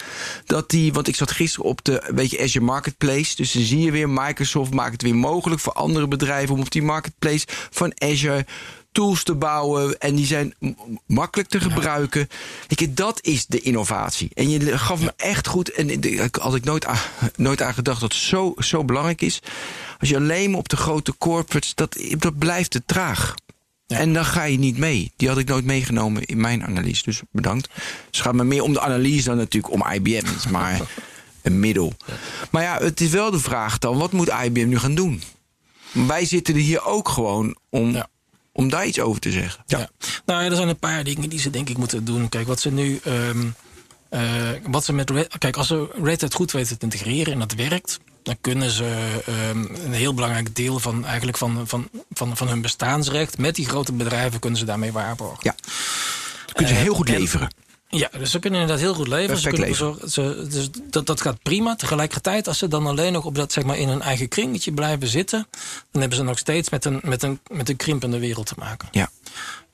[0.45, 3.35] Dat die, want ik zat gisteren op de, weet je, Azure Marketplace.
[3.35, 6.71] Dus dan zie je weer, Microsoft maakt het weer mogelijk voor andere bedrijven om op
[6.71, 8.45] die marketplace van Azure
[8.95, 10.53] tools te bouwen en die zijn
[11.05, 12.29] makkelijk te gebruiken.
[12.67, 14.29] Je, dat is de innovatie.
[14.33, 16.99] En je gaf me echt goed en ik had ik nooit aan,
[17.35, 19.41] nooit aan gedacht dat het zo, zo belangrijk is.
[19.99, 23.35] Als je alleen maar op de grote corporates, dat, dat blijft te traag.
[23.87, 25.11] En dan ga je niet mee.
[25.15, 27.03] Die had ik nooit meegenomen in mijn analyse.
[27.03, 27.69] Dus bedankt.
[27.75, 30.25] Dus het gaat me meer om de analyse dan natuurlijk om IBM.
[30.25, 30.81] Het is maar
[31.41, 31.93] een middel.
[32.51, 35.21] Maar ja, het is wel de vraag dan: wat moet IBM nu gaan doen?
[35.91, 38.09] Wij zitten er hier ook gewoon om, Ja.
[38.57, 39.63] Om daar iets over te zeggen.
[39.67, 39.89] Ja.
[40.25, 42.29] Nou ja, er zijn een paar dingen die ze denk ik moeten doen.
[42.29, 42.99] Kijk, wat ze nu.
[43.03, 43.45] ehm,
[44.09, 44.21] eh,
[44.67, 47.53] wat ze met Red, kijk, als ze Red Hat goed weten te integreren en dat
[47.53, 52.47] werkt, dan kunnen ze ehm, een heel belangrijk deel van, eigenlijk van, van, van, van
[52.47, 55.39] hun bestaansrecht met die grote bedrijven kunnen ze daarmee waarborgen.
[55.41, 55.55] Ja.
[56.53, 57.49] Kunnen ze Eh, heel goed en- leveren.
[57.89, 59.37] Ja, dus ze kunnen inderdaad heel goed leveren.
[59.37, 61.75] Ze kunnen ervoor zorgen- ze, dus dat, dat gaat prima.
[61.75, 65.07] Tegelijkertijd, als ze dan alleen nog op dat, zeg maar, in hun eigen kringetje blijven
[65.07, 65.47] zitten,
[65.91, 68.87] dan hebben ze nog steeds met een, met een, met een krimpende wereld te maken.
[68.91, 69.09] Ja.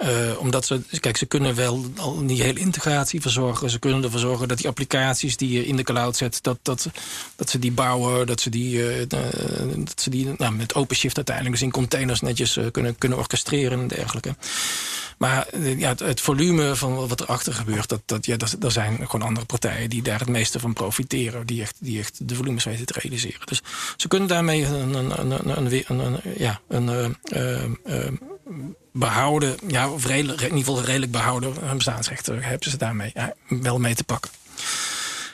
[0.02, 3.70] Eh, omdat ze, kijk, ze kunnen wel al die hele integratie verzorgen.
[3.70, 6.88] Ze kunnen ervoor zorgen dat die applicaties die je in de cloud zet, dat, dat,
[7.36, 9.06] dat ze die bouwen, dat ze die, eh,
[9.76, 13.80] dat ze die nou, met OpenShift uiteindelijk dus in containers netjes eh, kunnen, kunnen orchestreren
[13.80, 14.36] en dergelijke.
[15.18, 15.48] Maar
[15.78, 19.46] ja, het, volume van wat erachter gebeurt, dat, dat, ja, dat, er zijn gewoon andere
[19.46, 21.46] partijen die daar het meeste van profiteren.
[21.46, 23.46] Die echt, die echt de volumes weten te realiseren.
[23.46, 23.62] Dus
[23.98, 27.18] ze kunnen daarmee een, een, een, een, ja, een
[28.94, 31.96] behouden, ja, of redelijk, in ieder geval redelijk behouden hun eh,
[32.40, 34.32] hebben ze daarmee ja, wel mee te pakken.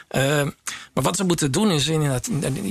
[0.08, 0.48] Eh,
[0.94, 2.26] maar wat ze moeten doen is inderdaad,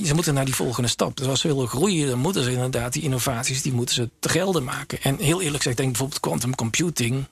[0.05, 1.17] ze moeten naar die volgende stap.
[1.17, 4.29] Dus als ze willen groeien, dan moeten ze inderdaad die innovaties, die moeten ze te
[4.29, 5.03] gelden maken.
[5.03, 7.25] En heel eerlijk gezegd, denk bijvoorbeeld quantum computing.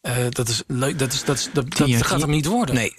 [0.00, 2.74] eh, dat is leuk, dat, is, dat, is, dat, dat jaar, gaat hem niet worden.
[2.74, 2.94] Nee,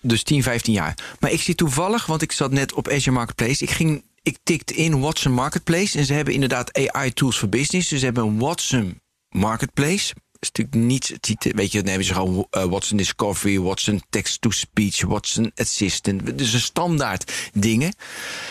[0.00, 0.94] dus 10, 15 jaar.
[1.20, 3.62] Maar ik zie toevallig, want ik zat net op Azure Marketplace.
[3.62, 5.98] Ik ging, ik tikte in Watson Marketplace.
[5.98, 7.88] En ze hebben inderdaad AI tools voor business.
[7.88, 10.14] Dus ze hebben een Watson Marketplace.
[10.40, 14.02] is natuurlijk niet, het ziet- weet je, dan hebben ze gewoon eh, Watson Discovery, Watson
[14.10, 16.38] Text-to-Speech, Watson Assistant.
[16.38, 17.94] Dus een standaard dingen.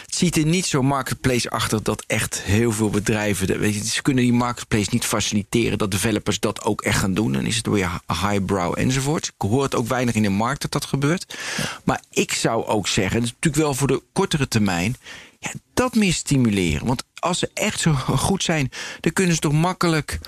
[0.05, 4.23] Het ziet er niet zo marketplace-achtig dat echt heel veel bedrijven, weet je, ze kunnen
[4.23, 7.31] die marketplace niet faciliteren dat developers dat ook echt gaan doen.
[7.33, 9.25] Dan is het weer highbrow enzovoort.
[9.27, 11.37] Ik hoor het ook weinig in de markt dat dat gebeurt.
[11.83, 14.95] Maar ik zou ook zeggen, dat is natuurlijk wel voor de kortere termijn,
[15.41, 16.87] ja, dat meer stimuleren.
[16.87, 20.19] Want als ze echt zo goed zijn, dan kunnen ze toch makkelijk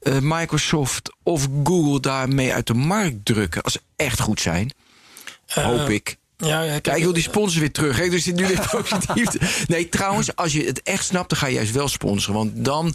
[0.00, 3.62] eh, Microsoft of Google daarmee uit de markt drukken.
[3.62, 4.72] Als ze echt goed zijn.
[5.46, 6.16] Hoop ik.
[6.46, 7.98] Ja, ja, Kijk, ik wil die sponsor weer terug.
[7.98, 8.08] Hè?
[8.08, 9.66] Dus nu weer positief.
[9.68, 12.38] Nee, trouwens, als je het echt snapt, dan ga je juist wel sponsoren.
[12.38, 12.94] Want dan,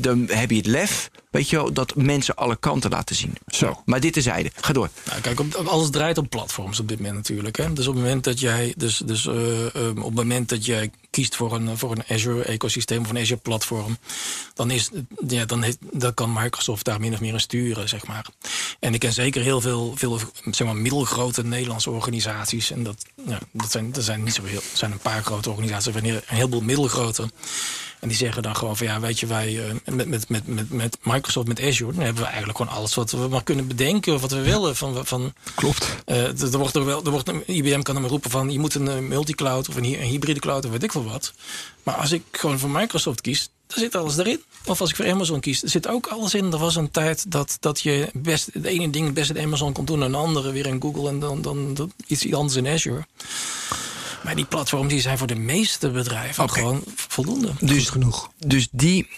[0.00, 3.34] dan heb je het lef, weet je wel, dat mensen alle kanten laten zien.
[3.46, 3.82] Zo.
[3.84, 4.50] Maar dit terzijde.
[4.60, 4.88] Ga door.
[5.04, 7.56] Nou, kijk, op, alles draait op platforms op dit moment natuurlijk.
[7.56, 7.72] Hè?
[7.72, 10.90] Dus op het moment dat jij, dus, dus, eh, ehm, op het moment dat jij
[11.10, 13.98] kiest voor een, voor een Azure-ecosysteem of een Azure-platform,
[14.54, 14.90] dan, is,
[15.28, 18.26] ja, dan, heeft, dan kan Microsoft daar min of meer in sturen, zeg maar.
[18.84, 20.18] En ik ken zeker heel veel, veel
[20.50, 22.70] zeg maar, middelgrote Nederlandse organisaties.
[22.70, 25.92] En dat, ja, dat, zijn, dat zijn niet zo heel, zijn een paar grote organisaties,
[25.92, 27.22] maar een heleboel middelgrote.
[28.00, 30.70] En die zeggen dan gewoon van ja, weet je, wij eh, met, met, met, met,
[30.70, 34.20] met Microsoft, met Azure, dan hebben we eigenlijk gewoon alles wat we maar kunnen bedenken,
[34.20, 34.76] wat we willen.
[34.76, 35.88] Van, van, Klopt.
[36.04, 38.74] eh, er er wordt ook wel, er wordt, IBM kan hem roepen van je moet
[38.74, 41.32] een eh, multicloud of een, een hybride cloud of weet ik veel wat.
[41.82, 44.42] Maar als ik gewoon voor Microsoft kies, dan zit alles erin.
[44.64, 46.52] Of als ik voor Amazon kies, er zit ook alles in.
[46.52, 49.72] Er was een tijd dat, dat je best het ene ding het beste in Amazon
[49.72, 52.66] kon doen en een andere weer in Google en dan, dan, dan iets anders in
[52.66, 53.06] Azure.
[54.24, 57.52] Maar die platforms die zijn voor de meeste bedrijven gewoon voldoende.
[57.60, 58.30] Dus, genoeg.
[58.46, 59.08] Dus, die,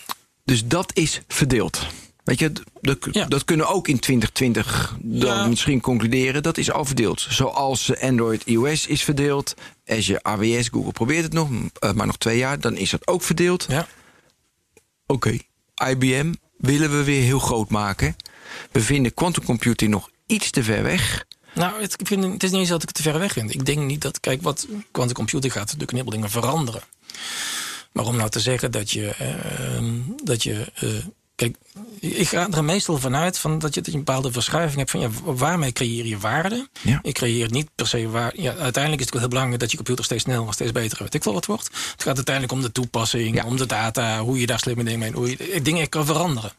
[0.45, 1.87] dus dat is verdeeld.
[2.25, 3.25] Weet je, d- d- Ja.
[3.25, 5.47] dat kunnen we ook in 2020 dan Ja.
[5.47, 6.43] misschien concluderen.
[6.43, 7.27] Dat is al verdeeld.
[7.31, 9.55] Zoals Android iOS is verdeeld.
[9.87, 12.61] Azure AWS, Google probeert het nog, eh, maar nog twee jaar.
[12.61, 13.67] Dan is dat ook verdeeld.
[13.69, 13.87] Ja.
[15.07, 15.39] Oké,
[15.89, 18.17] IBM willen we weer heel groot maken.
[18.73, 21.25] We vinden quantum computing nog iets te ver weg.
[21.55, 23.55] Nou, het, ik vind, het is niet eens dat ik het te ver weg vind.
[23.55, 26.83] Ik denk niet dat, kijk, wat quantum computing gaat natuurlijk een dingen veranderen.
[27.93, 29.85] Maar om nou te zeggen dat je, eh,
[30.25, 30.89] dat je eh,
[31.37, 31.57] kijk,
[32.01, 35.01] ik ga er meestal vanuit van dat je, dat je een bepaalde verschuiving hebt van
[35.01, 36.69] ja, waarmee creëer je waarde?
[36.83, 36.99] Ja.
[37.03, 38.33] Ik creëer niet per se waar.
[38.41, 41.15] Ja, uiteindelijk is het wel heel belangrijk dat je computer steeds sneller, steeds beter, weet
[41.15, 41.65] ik wel wat wordt.
[41.93, 43.45] Het gaat uiteindelijk om de toepassing, Ja.
[43.45, 46.53] om de data, hoe je daar slimme dingen mee, hoe je dingen kan veranderen.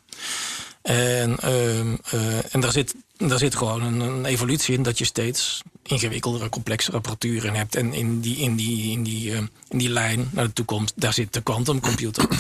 [0.87, 5.05] En, ehm, eh, en daar, zit, daar zit gewoon een, een evolutie in dat je
[5.05, 7.75] steeds ingewikkeldere, complexere apparatuur in hebt.
[7.75, 9.37] En in die, in die, in die, eh,
[9.69, 12.27] in die lijn naar de toekomst, daar zit de quantumcomputer.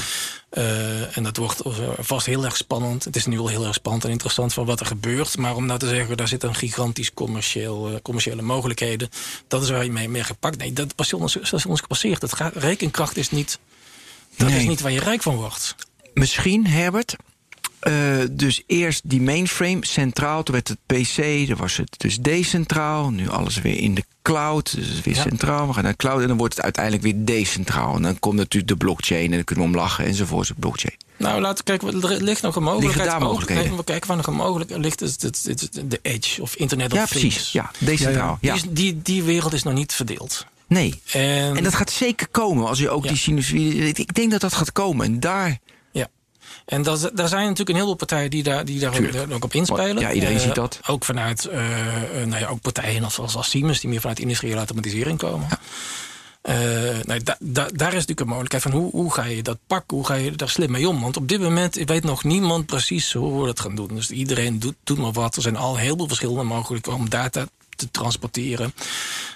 [0.49, 3.03] Eh, en dat wordt eh, vast heel erg spannend.
[3.03, 5.37] Het is nu al heel erg spannend en interessant van wat er gebeurt.
[5.37, 9.09] Maar om nou te zeggen, daar zitten gigantisch commercieel, commerciële mogelijkheden.
[9.47, 10.57] Dat is waar je mee, mee gepakt.
[10.57, 12.33] Nee, dat is ons, dat is ons gepasseerd.
[12.33, 13.59] Gaat, rekenkracht is niet,
[14.37, 14.59] dat Nee.
[14.59, 15.75] is niet waar je rijk van wordt.
[16.13, 17.15] Misschien, Herbert.
[17.79, 17.93] Eh,
[18.31, 23.09] dus eerst die mainframe centraal, toen werd het PC, dan was het dus decentraal.
[23.09, 25.21] Nu alles weer in de cloud, dus het is weer Ja.
[25.21, 25.67] centraal.
[25.67, 27.95] We gaan naar de cloud en dan wordt het uiteindelijk weer decentraal.
[27.95, 30.47] En dan komt natuurlijk de blockchain en dan kunnen we om lachen enzovoort.
[30.47, 30.95] de blockchain.
[31.17, 32.01] Nou, laten we kijken.
[32.11, 33.09] Er ligt nog een mogelijkheid.
[33.09, 33.77] daar mogelijkheden?
[33.77, 35.01] we kijken waar nog een mogelijkheid ligt.
[35.01, 37.21] Is het- de edge of Internet of Ja, Things.
[37.21, 37.51] precies.
[37.51, 38.37] Ja, decentraal.
[38.41, 40.45] Ja, is- die, die wereld is nog niet verdeeld.
[40.67, 41.01] Nee.
[41.11, 43.09] En, En dat gaat zeker komen als je ook Ja.
[43.09, 43.87] die sinusoïde.
[43.89, 45.05] Ik denk dat dat gaat komen.
[45.05, 45.57] En daar.
[46.67, 48.93] En dat, daar zijn natuurlijk een heleboel partijen die daar, die daar
[49.31, 49.99] ook, op inspelen.
[49.99, 50.79] Ja, iedereen Eh, ziet dat.
[50.87, 54.19] Ook vanuit eh, eh, nou ja, ook partijen als, als, als Siemens, die meer vanuit
[54.19, 55.47] industriële automatisering komen.
[57.05, 59.97] Nou, da- da- daar is natuurlijk een mogelijkheid van hoe, hoe ga je dat pakken,
[59.97, 61.01] hoe ga je daar slim mee om.
[61.01, 63.87] Want op dit moment weet nog niemand precies hoe we dat gaan doen.
[63.87, 65.35] Dus iedereen doet, doet maar wat.
[65.35, 67.45] Er zijn al heel veel verschillende mogelijkheden om data
[67.77, 68.73] te transporteren.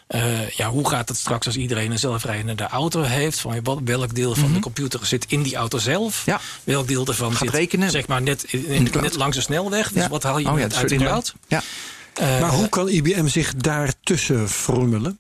[0.08, 3.40] Eh, ja, hoe gaat het straks als iedereen een zelfrijdende auto heeft?
[3.40, 6.22] Van wat, welk deel van de computer zit in die auto zelf?
[6.26, 6.30] Mhm.
[6.30, 6.42] Ja.
[6.64, 7.92] Welk deel ervan Gaat zit rekenen.
[7.92, 9.92] zeg maar, net, in, net langs de snelweg?
[9.92, 10.10] Dus Ja.
[10.10, 11.34] wat haal je Oh uit de cloud?
[11.48, 11.62] Ja.
[12.14, 15.20] Eh, Maar hoe kan IBM zich daartussen frommelen?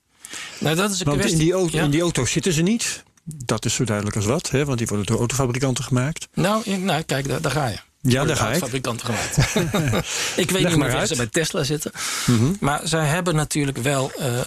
[0.60, 1.84] nou, dat is een Want in die, auto, ja.
[1.84, 3.04] in die auto's zitten ze niet.
[3.24, 4.66] Dat is zo duidelijk als wat, hè?
[4.66, 6.28] want die worden door autofabrikanten gemaakt.
[6.34, 7.78] Nou, nou kijk, daar, daar ga je.
[8.02, 8.58] Ja, daar ga ik.
[8.58, 9.38] fabrikanten gemaakt.
[10.44, 11.92] ik weet Leg niet meer ze bij Tesla zitten.
[12.26, 12.54] Mhm.
[12.60, 14.40] Maar zij hebben natuurlijk wel, eh,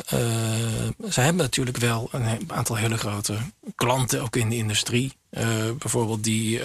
[1.05, 3.37] zij hebben natuurlijk wel een aantal hele grote
[3.75, 5.13] klanten, ook in de industrie.
[5.31, 5.47] Eh,
[5.79, 6.61] bijvoorbeeld die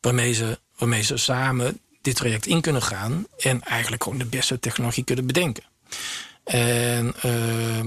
[0.00, 3.26] waarmee, ze, waarmee ze samen dit traject in kunnen gaan.
[3.38, 5.64] En eigenlijk gewoon de beste technologie kunnen bedenken.
[6.48, 7.86] En eh, eh,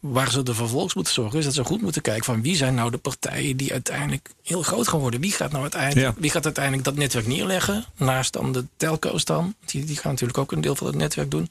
[0.00, 2.74] waar ze er vervolgens moeten zorgen, is dat ze goed moeten kijken van wie zijn
[2.74, 5.20] nou de partijen die uiteindelijk heel groot gaan worden.
[5.20, 6.20] Wie gaat nou uiteindelijk, Ja.
[6.20, 7.84] wie gaat uiteindelijk dat netwerk neerleggen?
[7.96, 9.54] Naast dan de telco's dan.
[9.64, 11.50] Die, die gaan natuurlijk ook een deel van het netwerk doen.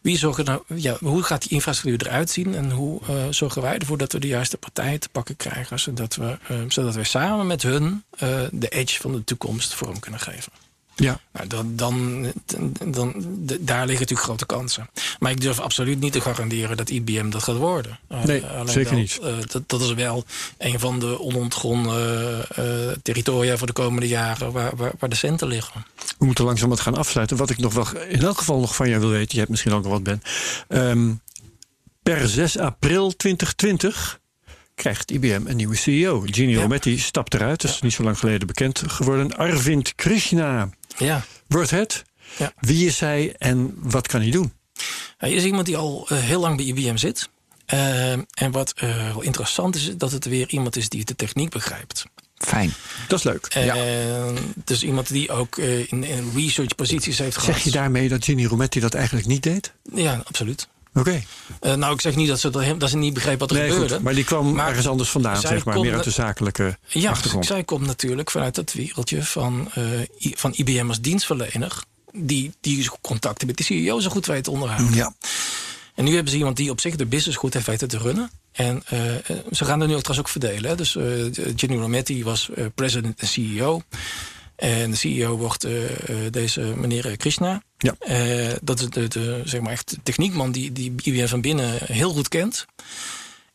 [0.00, 2.54] Wie zorgen nou, ja, hoe gaat die infrastructuur eruit zien?
[2.54, 5.80] En hoe eh, zorgen wij ervoor dat we de juiste partijen te pakken krijgen?
[5.80, 9.98] Zodat we, eh, zodat we samen met hun eh, de edge van de toekomst vorm
[9.98, 10.52] kunnen geven.
[11.00, 11.20] Ja.
[11.32, 12.26] Nou, dan, dan,
[12.84, 13.12] dan,
[13.60, 14.88] daar liggen natuurlijk grote kansen.
[15.18, 17.98] Maar ik durf absoluut niet te garanderen dat IBM dat gaat worden.
[18.08, 19.18] Eh, Nee, zeker wel, niet.
[19.22, 20.24] eh, dat, dat is wel
[20.58, 22.64] een van de onontgonnen eh,
[23.02, 25.86] territoria voor de komende jaren waar, waar, waar de centen liggen.
[26.18, 27.36] We moeten langzaam wat gaan afsluiten.
[27.36, 29.72] Wat ik nog wel in elk geval nog van jou wil weten, je hebt misschien
[29.72, 30.22] ook nog wat Ben.
[30.68, 31.12] Ehm,
[32.02, 34.18] per 6 april 2020
[34.74, 36.22] krijgt IBM een nieuwe CEO.
[36.26, 36.60] Ginny Ja.
[36.60, 39.36] Rometty stapt eruit, dat is niet zo lang geleden bekend geworden.
[39.36, 40.68] Arvind Krishna
[41.00, 41.24] Ja.
[41.46, 42.04] wordt het.
[42.38, 42.52] Ja.
[42.60, 44.52] Wie is hij en wat kan hij doen?
[45.16, 47.28] Hij is iemand die al eh, heel lang bij IBM zit.
[47.70, 51.50] Eh, en wat eh, wel interessant is, dat het weer iemand is die de techniek
[51.50, 52.04] begrijpt.
[52.36, 52.72] Fijn.
[53.08, 53.46] Dat is leuk.
[53.46, 57.54] En dus iemand die ook eh, in, in research posities heeft gehad.
[57.54, 59.72] Zeg je daarmee dat Ginny Rometty dat eigenlijk niet deed?
[59.94, 60.68] Ja, absoluut.
[60.94, 61.22] Oké.
[61.60, 63.70] Eh, nou, ik zeg niet dat ze, dat, dat ze niet begreep wat er Nee,
[63.70, 63.94] gebeurde.
[63.94, 64.02] goed.
[64.02, 65.80] Maar die kwam Maar ergens anders vandaan, zeg maar.
[65.80, 67.46] Meer uit de zakelijke Ja, achtergrond.
[67.46, 71.82] zij komt natuurlijk vanuit het wereldje van, eh, van IBM als dienstverlener.
[72.12, 74.94] Die, die contacten met de CEO zo goed weet te onderhouden.
[74.94, 75.14] Ja.
[75.94, 78.30] En nu hebben ze iemand die op zich de business goed heeft weten te runnen.
[78.52, 78.98] En eh,
[79.50, 80.70] ze gaan er nu ook trouwens ook verdelen.
[80.70, 80.76] Hè.
[80.76, 80.96] Dus
[81.56, 83.82] Ginny Rometty was president en CEO.
[84.56, 85.66] En de CEO wordt
[86.30, 87.62] deze meneer Krishna.
[87.82, 87.94] Ja.
[87.98, 91.78] Eh, dat is de, de, zeg maar echt de techniekman die, die IBM van binnen
[91.86, 92.66] heel goed kent.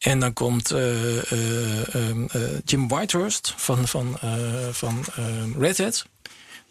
[0.06, 4.18] En dan komt eh, eh, ehm, eh, Jim Whitehurst van, van,
[4.72, 5.06] van
[5.60, 6.06] Red Hat.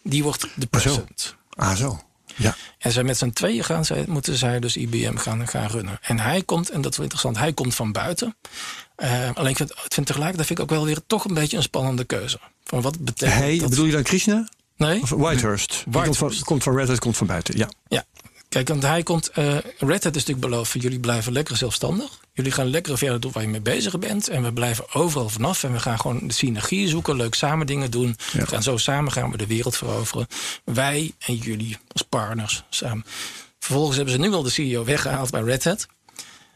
[0.03, 1.35] Die wordt de president.
[1.49, 2.01] Ah, zo.
[2.35, 2.55] Ja.
[2.77, 5.99] En zij met z'n tweeën gaan, zij, moeten zij dus IBM gaan, gaan runnen.
[6.01, 8.35] En hij komt, en dat is wel interessant, hij komt van buiten.
[9.33, 12.03] Alleen ik vind, vind tegelijkertijd vind ik ook wel weer toch een beetje een spannende
[12.03, 12.39] keuze.
[12.63, 13.69] Van wat betekent Hij, dat?
[13.69, 14.47] bedoel je dan Krishna?
[14.77, 15.01] Nee?
[15.01, 15.69] Of Whitehurst.
[15.69, 16.43] Die Komt, van, Whitehurst.
[16.43, 17.57] komt van Red Hat, komt van buiten.
[17.57, 17.69] Ja.
[17.87, 18.05] Ja.
[18.49, 19.29] Kijk, want hij komt.
[19.29, 22.19] eh Red Hat is natuurlijk beloofd: jullie blijven lekker zelfstandig.
[22.33, 24.27] Jullie gaan lekker verder doen waar je mee bezig bent.
[24.29, 25.63] En we blijven overal vanaf.
[25.63, 28.17] En we gaan gewoon de synergieën zoeken, leuk samen dingen doen.
[28.31, 30.27] We gaan zo samen gaan we de wereld veroveren.
[30.63, 33.05] Wij en jullie als partners samen.
[33.59, 35.87] Vervolgens hebben ze nu wel de CEO weggehaald bij Red Hat.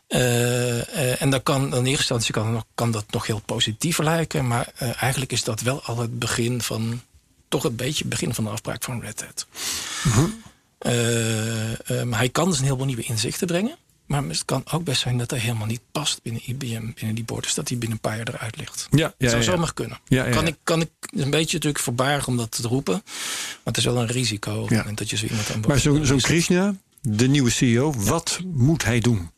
[0.07, 0.79] Eh,
[1.11, 4.47] eh, en dan kan in eerste instantie kan, kan dat nog heel positief lijken.
[4.47, 7.01] Maar eigenlijk is dat wel al het begin van.
[7.49, 9.47] Toch een beetje het begin van de afbraak van Red Hat.
[10.79, 13.77] Ehm, hij kan dus een heleboel nieuwe inzichten brengen.
[14.09, 17.23] Maar het kan ook best zijn dat hij helemaal niet past binnen IBM, binnen die
[17.23, 17.53] borders.
[17.53, 18.87] Dat hij binnen een paar jaar eruit ligt.
[18.91, 19.99] Ja, ja, dat zou ja, zomaar kunnen.
[20.07, 20.47] Ja, kan.
[20.47, 23.01] Ik, kan ik een beetje natuurlijk verbaarden om dat te roepen.
[23.03, 26.23] Maar het is wel een risico dat je zo iemand aan boord Maar zo'n is.
[26.23, 29.31] Krishna, de nieuwe CEO, wat moet hij doen?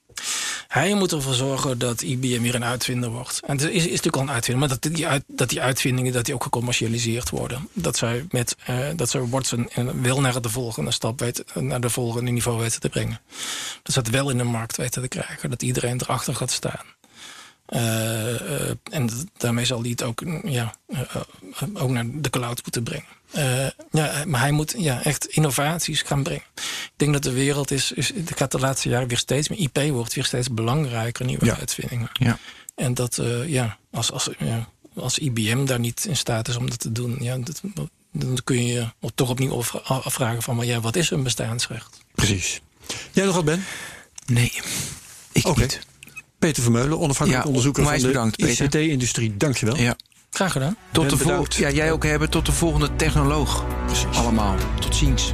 [0.72, 3.40] Hij moet ervoor zorgen dat IBM weer een uitvinder wordt.
[3.46, 6.14] En het is, is natuurlijk al een uitvinder, maar dat die, uit, dat die uitvindingen
[6.14, 7.70] dat die ook gecommercialiseerd worden.
[7.74, 9.70] Dat zij met eh, dat ze Watson
[10.02, 13.20] wel naar de volgende stap weten, naar de volgende niveau weten te brengen.
[13.84, 15.50] Dat ze het wel in de markt weten te krijgen.
[15.50, 16.86] Dat iedereen erachter gaat staan.
[17.72, 21.16] Eh, eh, en daarmee zal hij het ook, mm, ja, eh,
[21.74, 23.06] ook naar de cloud moeten brengen.
[23.32, 26.44] Eh, ja, maar hij moet ja, echt innovaties gaan brengen.
[26.56, 29.60] Ik denk dat de wereld is, is gaat de laatste jaren weer steeds meer.
[29.60, 31.58] IP wordt weer steeds belangrijker, nieuwe Ja.
[31.58, 32.10] uitvindingen.
[32.14, 32.38] Ja.
[32.76, 36.70] En dat, eh, ja, als, als, ja, als IBM daar niet in staat is om
[36.70, 37.62] dat te doen, ja, dat,
[38.12, 41.98] dan kun je je toch opnieuw afvra- afvragen van, maar ja, wat is een bestaansrecht?
[42.16, 42.62] Precies.
[43.12, 43.64] Jij nog wat, Ben?
[44.26, 44.52] Nee,
[45.32, 45.60] ik Oké.
[45.62, 45.80] niet.
[46.42, 48.48] Peter Vermeulen, onafhankelijk Ja, onderzoeker van de.
[48.50, 49.38] ICT-industrie.
[49.38, 49.78] Dankjewel.
[49.78, 49.96] Ja.
[50.30, 50.76] Graag gedaan.
[50.92, 51.56] Tot Ben de bedankt.
[51.56, 52.30] vol- ja, jij ook hebben.
[52.30, 53.66] Tot de volgende technoloog.
[54.14, 54.56] Allemaal.
[54.80, 55.32] Tot ziens.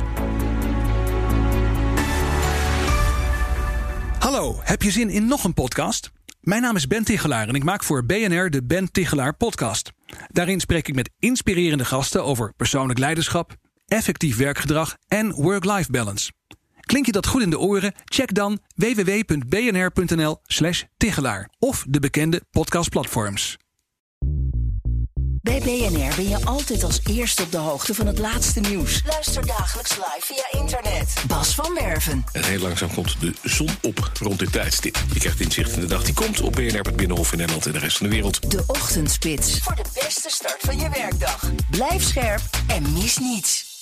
[4.20, 6.12] Hallo, heb je zin in nog een podcast?
[6.42, 9.92] Mijn naam is Ben Tichelaar en ik maak voor BNR de Ben Tichelaar Podcast.
[10.28, 13.56] Daarin spreek ik met inspirerende gasten over persoonlijk leiderschap,
[13.88, 16.32] effectief werkgedrag en work-life balance.
[16.88, 17.94] Klink je dat goed in de oren?
[18.06, 23.58] Check dan www.bnr.nl/slash Tichelaar of de bekende podcastplatforms.
[25.42, 29.02] Bij BNR ben je altijd als eerste op de hoogte van het laatste nieuws.
[29.06, 31.14] Luister dagelijks live via internet.
[31.28, 32.24] Bas van Werven.
[32.32, 34.98] En heel langzaam komt de zon op rond dit tijdstip.
[35.14, 37.72] Je krijgt inzicht in de dag die komt op BNR, het Binnenhof in Nederland en
[37.72, 38.52] de rest van de wereld.
[38.52, 39.60] De Ochtendspits.
[39.60, 41.52] Voor de beste start van je werkdag.
[41.70, 43.77] Blijf scherp en mis niets.